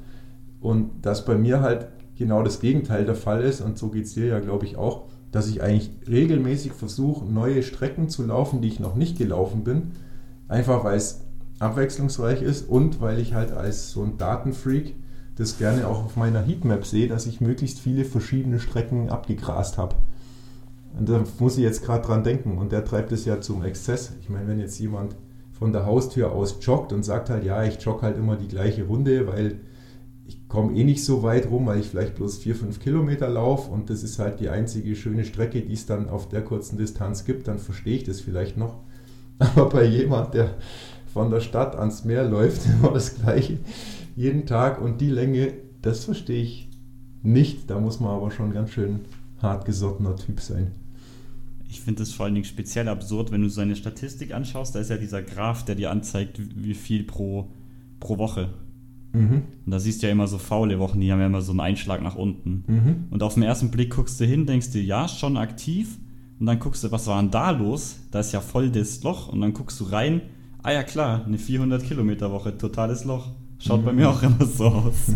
Und 0.61 1.05
dass 1.05 1.25
bei 1.25 1.35
mir 1.35 1.61
halt 1.61 1.87
genau 2.15 2.43
das 2.43 2.59
Gegenteil 2.59 3.05
der 3.05 3.15
Fall 3.15 3.43
ist, 3.43 3.61
und 3.61 3.77
so 3.77 3.89
geht 3.89 4.05
es 4.05 4.13
dir 4.13 4.25
ja, 4.25 4.39
glaube 4.39 4.65
ich, 4.65 4.77
auch, 4.77 5.05
dass 5.31 5.47
ich 5.47 5.61
eigentlich 5.61 5.91
regelmäßig 6.07 6.73
versuche, 6.73 7.25
neue 7.25 7.63
Strecken 7.63 8.09
zu 8.09 8.25
laufen, 8.25 8.61
die 8.61 8.67
ich 8.67 8.79
noch 8.79 8.95
nicht 8.95 9.17
gelaufen 9.17 9.63
bin. 9.63 9.91
Einfach 10.47 10.83
weil 10.83 10.97
es 10.97 11.21
abwechslungsreich 11.59 12.41
ist 12.41 12.67
und 12.67 13.01
weil 13.01 13.19
ich 13.19 13.33
halt 13.33 13.51
als 13.51 13.91
so 13.91 14.03
ein 14.03 14.17
Datenfreak 14.17 14.95
das 15.35 15.57
gerne 15.57 15.87
auch 15.87 16.03
auf 16.03 16.15
meiner 16.17 16.41
Heatmap 16.41 16.85
sehe, 16.85 17.07
dass 17.07 17.25
ich 17.25 17.39
möglichst 17.39 17.79
viele 17.79 18.03
verschiedene 18.03 18.59
Strecken 18.59 19.09
abgegrast 19.09 19.77
habe. 19.77 19.95
Und 20.97 21.07
da 21.07 21.23
muss 21.39 21.57
ich 21.57 21.63
jetzt 21.63 21.83
gerade 21.83 22.05
dran 22.05 22.23
denken. 22.23 22.57
Und 22.57 22.71
der 22.71 22.85
treibt 22.85 23.11
es 23.11 23.25
ja 23.25 23.41
zum 23.41 23.63
Exzess. 23.63 24.13
Ich 24.21 24.29
meine, 24.29 24.47
wenn 24.47 24.59
jetzt 24.59 24.79
jemand 24.79 25.15
von 25.51 25.73
der 25.73 25.85
Haustür 25.85 26.31
aus 26.31 26.57
joggt 26.61 26.93
und 26.93 27.03
sagt 27.03 27.29
halt, 27.29 27.43
ja, 27.43 27.63
ich 27.63 27.81
jogge 27.81 28.03
halt 28.03 28.17
immer 28.17 28.37
die 28.37 28.47
gleiche 28.47 28.85
Runde, 28.85 29.27
weil 29.27 29.59
ich 30.25 30.47
komme 30.47 30.73
eh 30.75 30.83
nicht 30.83 31.03
so 31.03 31.21
weit 31.23 31.49
rum, 31.49 31.65
weil 31.65 31.79
ich 31.79 31.87
vielleicht 31.87 32.15
bloß 32.15 32.37
vier, 32.37 32.55
fünf 32.55 32.79
Kilometer 32.79 33.27
laufe 33.27 33.69
und 33.69 33.89
das 33.89 34.03
ist 34.03 34.19
halt 34.19 34.39
die 34.39 34.49
einzige 34.49 34.95
schöne 34.95 35.25
Strecke, 35.25 35.61
die 35.61 35.73
es 35.73 35.85
dann 35.85 36.07
auf 36.07 36.29
der 36.29 36.43
kurzen 36.43 36.77
Distanz 36.77 37.25
gibt, 37.25 37.47
dann 37.47 37.59
verstehe 37.59 37.97
ich 37.97 38.03
das 38.03 38.21
vielleicht 38.21 38.55
noch. 38.55 38.79
Aber 39.39 39.67
bei 39.67 39.83
jemand, 39.83 40.33
der 40.33 40.55
von 41.11 41.29
der 41.29 41.41
Stadt 41.41 41.75
ans 41.75 42.05
Meer 42.05 42.23
läuft, 42.23 42.61
immer 42.79 42.93
das 42.93 43.15
gleiche, 43.15 43.57
jeden 44.15 44.45
Tag 44.45 44.81
und 44.81 45.01
die 45.01 45.09
Länge, 45.09 45.53
das 45.81 46.05
verstehe 46.05 46.43
ich 46.43 46.69
nicht. 47.21 47.69
Da 47.69 47.79
muss 47.79 47.99
man 47.99 48.11
aber 48.11 48.31
schon 48.31 48.53
ganz 48.53 48.71
schön 48.71 49.01
hartgesottener 49.41 50.15
Typ 50.15 50.39
sein. 50.39 50.71
Ich 51.69 51.81
finde 51.81 51.99
das 51.99 52.11
vor 52.11 52.25
allen 52.25 52.33
Dingen 52.33 52.45
speziell 52.45 52.87
absurd, 52.87 53.31
wenn 53.31 53.41
du 53.41 53.49
seine 53.49 53.75
Statistik 53.75 54.33
anschaust. 54.33 54.73
Da 54.73 54.79
ist 54.79 54.89
ja 54.89 54.97
dieser 54.97 55.21
Graph, 55.21 55.65
der 55.65 55.75
dir 55.75 55.91
anzeigt, 55.91 56.39
wie 56.55 56.73
viel 56.73 57.03
pro, 57.03 57.51
pro 57.99 58.17
Woche. 58.17 58.49
Mhm. 59.13 59.43
Und 59.65 59.71
da 59.71 59.79
siehst 59.79 60.01
du 60.01 60.07
ja 60.07 60.11
immer 60.11 60.27
so 60.27 60.37
faule 60.37 60.79
Wochen, 60.79 60.99
die 60.99 61.11
haben 61.11 61.19
ja 61.19 61.27
immer 61.27 61.41
so 61.41 61.51
einen 61.51 61.59
Einschlag 61.59 62.01
nach 62.01 62.15
unten. 62.15 62.63
Mhm. 62.67 62.95
Und 63.11 63.23
auf 63.23 63.35
den 63.35 63.43
ersten 63.43 63.69
Blick 63.69 63.95
guckst 63.95 64.19
du 64.19 64.25
hin, 64.25 64.45
denkst 64.45 64.71
du, 64.71 64.79
ja, 64.79 65.07
schon 65.07 65.37
aktiv. 65.37 65.97
Und 66.39 66.45
dann 66.45 66.59
guckst 66.59 66.83
du, 66.83 66.91
was 66.91 67.07
war 67.07 67.21
denn 67.21 67.31
da 67.31 67.51
los? 67.51 67.97
Da 68.11 68.21
ist 68.21 68.31
ja 68.31 68.41
voll 68.41 68.71
das 68.71 69.03
Loch. 69.03 69.27
Und 69.27 69.41
dann 69.41 69.53
guckst 69.53 69.79
du 69.79 69.85
rein, 69.85 70.21
ah 70.63 70.71
ja 70.71 70.83
klar, 70.83 71.25
eine 71.25 71.37
400 71.37 71.83
Kilometer 71.83 72.31
Woche, 72.31 72.57
totales 72.57 73.03
Loch. 73.03 73.31
Schaut 73.59 73.81
mhm. 73.81 73.85
bei 73.85 73.93
mir 73.93 74.09
auch 74.09 74.23
immer 74.23 74.45
so 74.45 74.65
aus. 74.65 75.11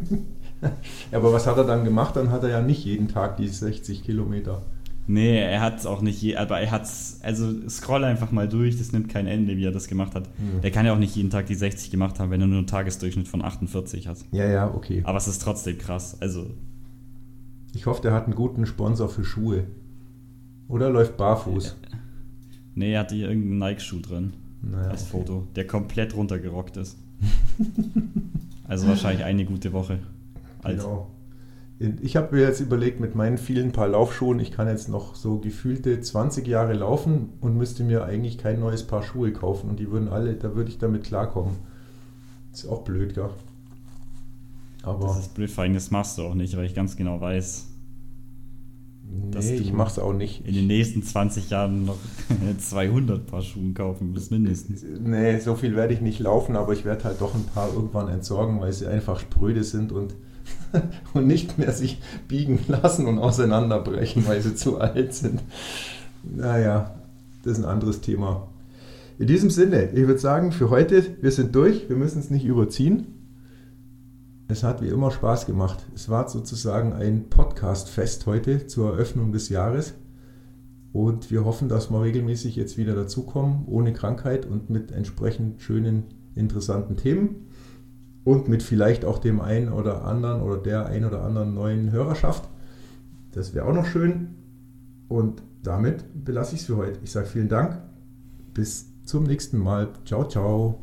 ja, 1.12 1.18
aber 1.18 1.32
was 1.32 1.46
hat 1.46 1.56
er 1.56 1.64
dann 1.64 1.84
gemacht? 1.84 2.16
Dann 2.16 2.30
hat 2.30 2.42
er 2.42 2.50
ja 2.50 2.60
nicht 2.62 2.84
jeden 2.84 3.08
Tag 3.08 3.36
die 3.36 3.48
60 3.48 4.02
Kilometer. 4.02 4.62
Nee, 5.06 5.38
er 5.38 5.60
hat 5.60 5.78
es 5.78 5.86
auch 5.86 6.00
nicht, 6.00 6.22
je, 6.22 6.36
aber 6.36 6.60
er 6.60 6.70
hat 6.70 6.84
es, 6.84 7.20
also 7.22 7.68
scroll 7.68 8.04
einfach 8.04 8.32
mal 8.32 8.48
durch, 8.48 8.78
das 8.78 8.92
nimmt 8.92 9.10
kein 9.10 9.26
Ende, 9.26 9.56
wie 9.58 9.64
er 9.64 9.70
das 9.70 9.86
gemacht 9.86 10.14
hat. 10.14 10.30
Mhm. 10.38 10.62
Der 10.62 10.70
kann 10.70 10.86
ja 10.86 10.94
auch 10.94 10.98
nicht 10.98 11.14
jeden 11.14 11.28
Tag 11.28 11.46
die 11.46 11.54
60 11.54 11.90
gemacht 11.90 12.18
haben, 12.18 12.30
wenn 12.30 12.40
er 12.40 12.46
nur 12.46 12.58
einen 12.58 12.66
Tagesdurchschnitt 12.66 13.28
von 13.28 13.44
48 13.44 14.08
hat. 14.08 14.18
Ja, 14.32 14.46
ja, 14.46 14.74
okay. 14.74 15.02
Aber 15.04 15.18
es 15.18 15.28
ist 15.28 15.42
trotzdem 15.42 15.76
krass, 15.76 16.16
also. 16.20 16.46
Ich 17.74 17.84
hoffe, 17.84 18.00
der 18.00 18.12
hat 18.12 18.24
einen 18.24 18.34
guten 18.34 18.64
Sponsor 18.64 19.08
für 19.10 19.24
Schuhe. 19.24 19.64
Oder 20.68 20.90
läuft 20.90 21.16
barfuß? 21.16 21.76
Nee, 22.76 22.94
er 22.94 23.00
hat 23.02 23.12
hier 23.12 23.28
irgendeinen 23.28 23.58
Nike-Schuh 23.60 24.00
drin. 24.00 24.32
Naja, 24.60 24.90
als 24.90 25.02
okay. 25.02 25.10
Foto, 25.12 25.46
der 25.54 25.64
komplett 25.64 26.16
runtergerockt 26.16 26.76
ist. 26.76 26.98
also 28.66 28.88
wahrscheinlich 28.88 29.24
eine 29.24 29.44
gute 29.44 29.72
Woche. 29.72 30.00
Alt. 30.64 30.78
Genau. 30.80 31.10
Ich 32.02 32.16
habe 32.16 32.34
mir 32.36 32.42
jetzt 32.42 32.60
überlegt, 32.60 33.00
mit 33.00 33.14
meinen 33.16 33.36
vielen 33.36 33.72
Paar 33.72 33.88
Laufschuhen, 33.88 34.38
ich 34.38 34.52
kann 34.52 34.68
jetzt 34.68 34.88
noch 34.88 35.16
so 35.16 35.38
gefühlte 35.38 36.00
20 36.00 36.46
Jahre 36.46 36.72
laufen 36.72 37.30
und 37.40 37.56
müsste 37.58 37.82
mir 37.82 38.04
eigentlich 38.04 38.38
kein 38.38 38.60
neues 38.60 38.84
Paar 38.84 39.02
Schuhe 39.02 39.32
kaufen 39.32 39.68
und 39.70 39.80
die 39.80 39.90
würden 39.90 40.08
alle, 40.08 40.34
da 40.34 40.54
würde 40.54 40.70
ich 40.70 40.78
damit 40.78 41.02
klarkommen. 41.04 41.56
Ist 42.52 42.66
auch 42.68 42.82
blöd, 42.84 43.14
gell? 43.14 43.30
Aber 44.84 45.08
das 45.08 45.18
ist 45.20 45.34
blöd, 45.34 45.50
vor 45.50 45.64
allem 45.64 45.74
das 45.74 45.90
machst 45.90 46.16
du 46.18 46.22
auch 46.22 46.34
nicht, 46.34 46.56
weil 46.56 46.64
ich 46.66 46.74
ganz 46.74 46.96
genau 46.96 47.20
weiß. 47.20 47.66
dass 49.32 49.46
Nee, 49.46 49.56
du 49.56 49.62
ich 49.62 49.72
mach's 49.72 49.98
auch 49.98 50.12
nicht. 50.12 50.46
in 50.46 50.54
den 50.54 50.68
nächsten 50.68 51.02
20 51.02 51.50
Jahren 51.50 51.84
noch 51.86 51.96
200 52.58 53.26
Paar 53.26 53.42
Schuhen 53.42 53.74
kaufen 53.74 54.12
musst, 54.12 54.30
mindestens. 54.30 54.84
Nee, 55.00 55.40
so 55.40 55.56
viel 55.56 55.74
werde 55.74 55.92
ich 55.94 56.00
nicht 56.00 56.20
laufen, 56.20 56.54
aber 56.54 56.72
ich 56.72 56.84
werde 56.84 57.02
halt 57.04 57.20
doch 57.20 57.34
ein 57.34 57.44
paar 57.46 57.72
irgendwann 57.74 58.08
entsorgen, 58.08 58.60
weil 58.60 58.72
sie 58.72 58.86
einfach 58.86 59.18
spröde 59.18 59.64
sind 59.64 59.90
und, 59.90 60.14
und 61.14 61.26
nicht 61.26 61.58
mehr 61.58 61.72
sich 61.72 62.00
biegen 62.28 62.60
lassen 62.68 63.06
und 63.06 63.18
auseinanderbrechen, 63.18 64.26
weil 64.26 64.40
sie 64.40 64.54
zu 64.54 64.78
alt 64.78 65.14
sind. 65.14 65.40
Naja, 66.22 66.94
das 67.42 67.58
ist 67.58 67.64
ein 67.64 67.70
anderes 67.70 68.00
Thema. 68.00 68.48
In 69.18 69.26
diesem 69.26 69.50
Sinne, 69.50 69.90
ich 69.92 70.06
würde 70.06 70.18
sagen, 70.18 70.50
für 70.50 70.70
heute, 70.70 71.04
wir 71.20 71.30
sind 71.30 71.54
durch, 71.54 71.88
wir 71.88 71.96
müssen 71.96 72.18
es 72.18 72.30
nicht 72.30 72.44
überziehen. 72.44 73.06
Es 74.48 74.62
hat 74.62 74.82
wie 74.82 74.88
immer 74.88 75.10
Spaß 75.10 75.46
gemacht. 75.46 75.86
Es 75.94 76.08
war 76.08 76.28
sozusagen 76.28 76.92
ein 76.92 77.30
Podcast-Fest 77.30 78.26
heute 78.26 78.66
zur 78.66 78.92
Eröffnung 78.92 79.32
des 79.32 79.48
Jahres. 79.48 79.94
Und 80.92 81.30
wir 81.30 81.44
hoffen, 81.44 81.68
dass 81.68 81.90
wir 81.90 82.02
regelmäßig 82.02 82.56
jetzt 82.56 82.76
wieder 82.76 82.94
dazukommen, 82.94 83.64
ohne 83.66 83.92
Krankheit 83.92 84.46
und 84.46 84.70
mit 84.70 84.92
entsprechend 84.92 85.62
schönen, 85.62 86.04
interessanten 86.34 86.96
Themen. 86.96 87.46
Und 88.24 88.48
mit 88.48 88.62
vielleicht 88.62 89.04
auch 89.04 89.18
dem 89.18 89.40
einen 89.40 89.70
oder 89.70 90.04
anderen 90.04 90.40
oder 90.40 90.56
der 90.56 90.86
ein 90.86 91.04
oder 91.04 91.22
anderen 91.22 91.54
neuen 91.54 91.92
Hörerschaft. 91.92 92.48
Das 93.32 93.54
wäre 93.54 93.66
auch 93.66 93.74
noch 93.74 93.86
schön. 93.86 94.34
Und 95.08 95.42
damit 95.62 96.04
belasse 96.24 96.54
ich 96.54 96.62
es 96.62 96.66
für 96.66 96.76
heute. 96.76 97.00
Ich 97.02 97.12
sage 97.12 97.26
vielen 97.26 97.48
Dank. 97.48 97.78
Bis 98.54 98.86
zum 99.04 99.24
nächsten 99.24 99.58
Mal. 99.58 99.90
Ciao, 100.04 100.26
ciao. 100.26 100.80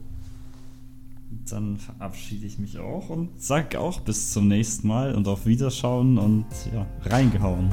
Dann 1.49 1.77
verabschiede 1.77 2.45
ich 2.45 2.59
mich 2.59 2.77
auch 2.77 3.09
und 3.09 3.41
sage 3.41 3.79
auch 3.79 4.01
bis 4.01 4.31
zum 4.31 4.47
nächsten 4.47 4.87
Mal 4.87 5.15
und 5.15 5.27
auf 5.27 5.45
Wiederschauen 5.45 6.17
und 6.17 6.45
ja, 6.73 6.85
reingehauen. 7.09 7.71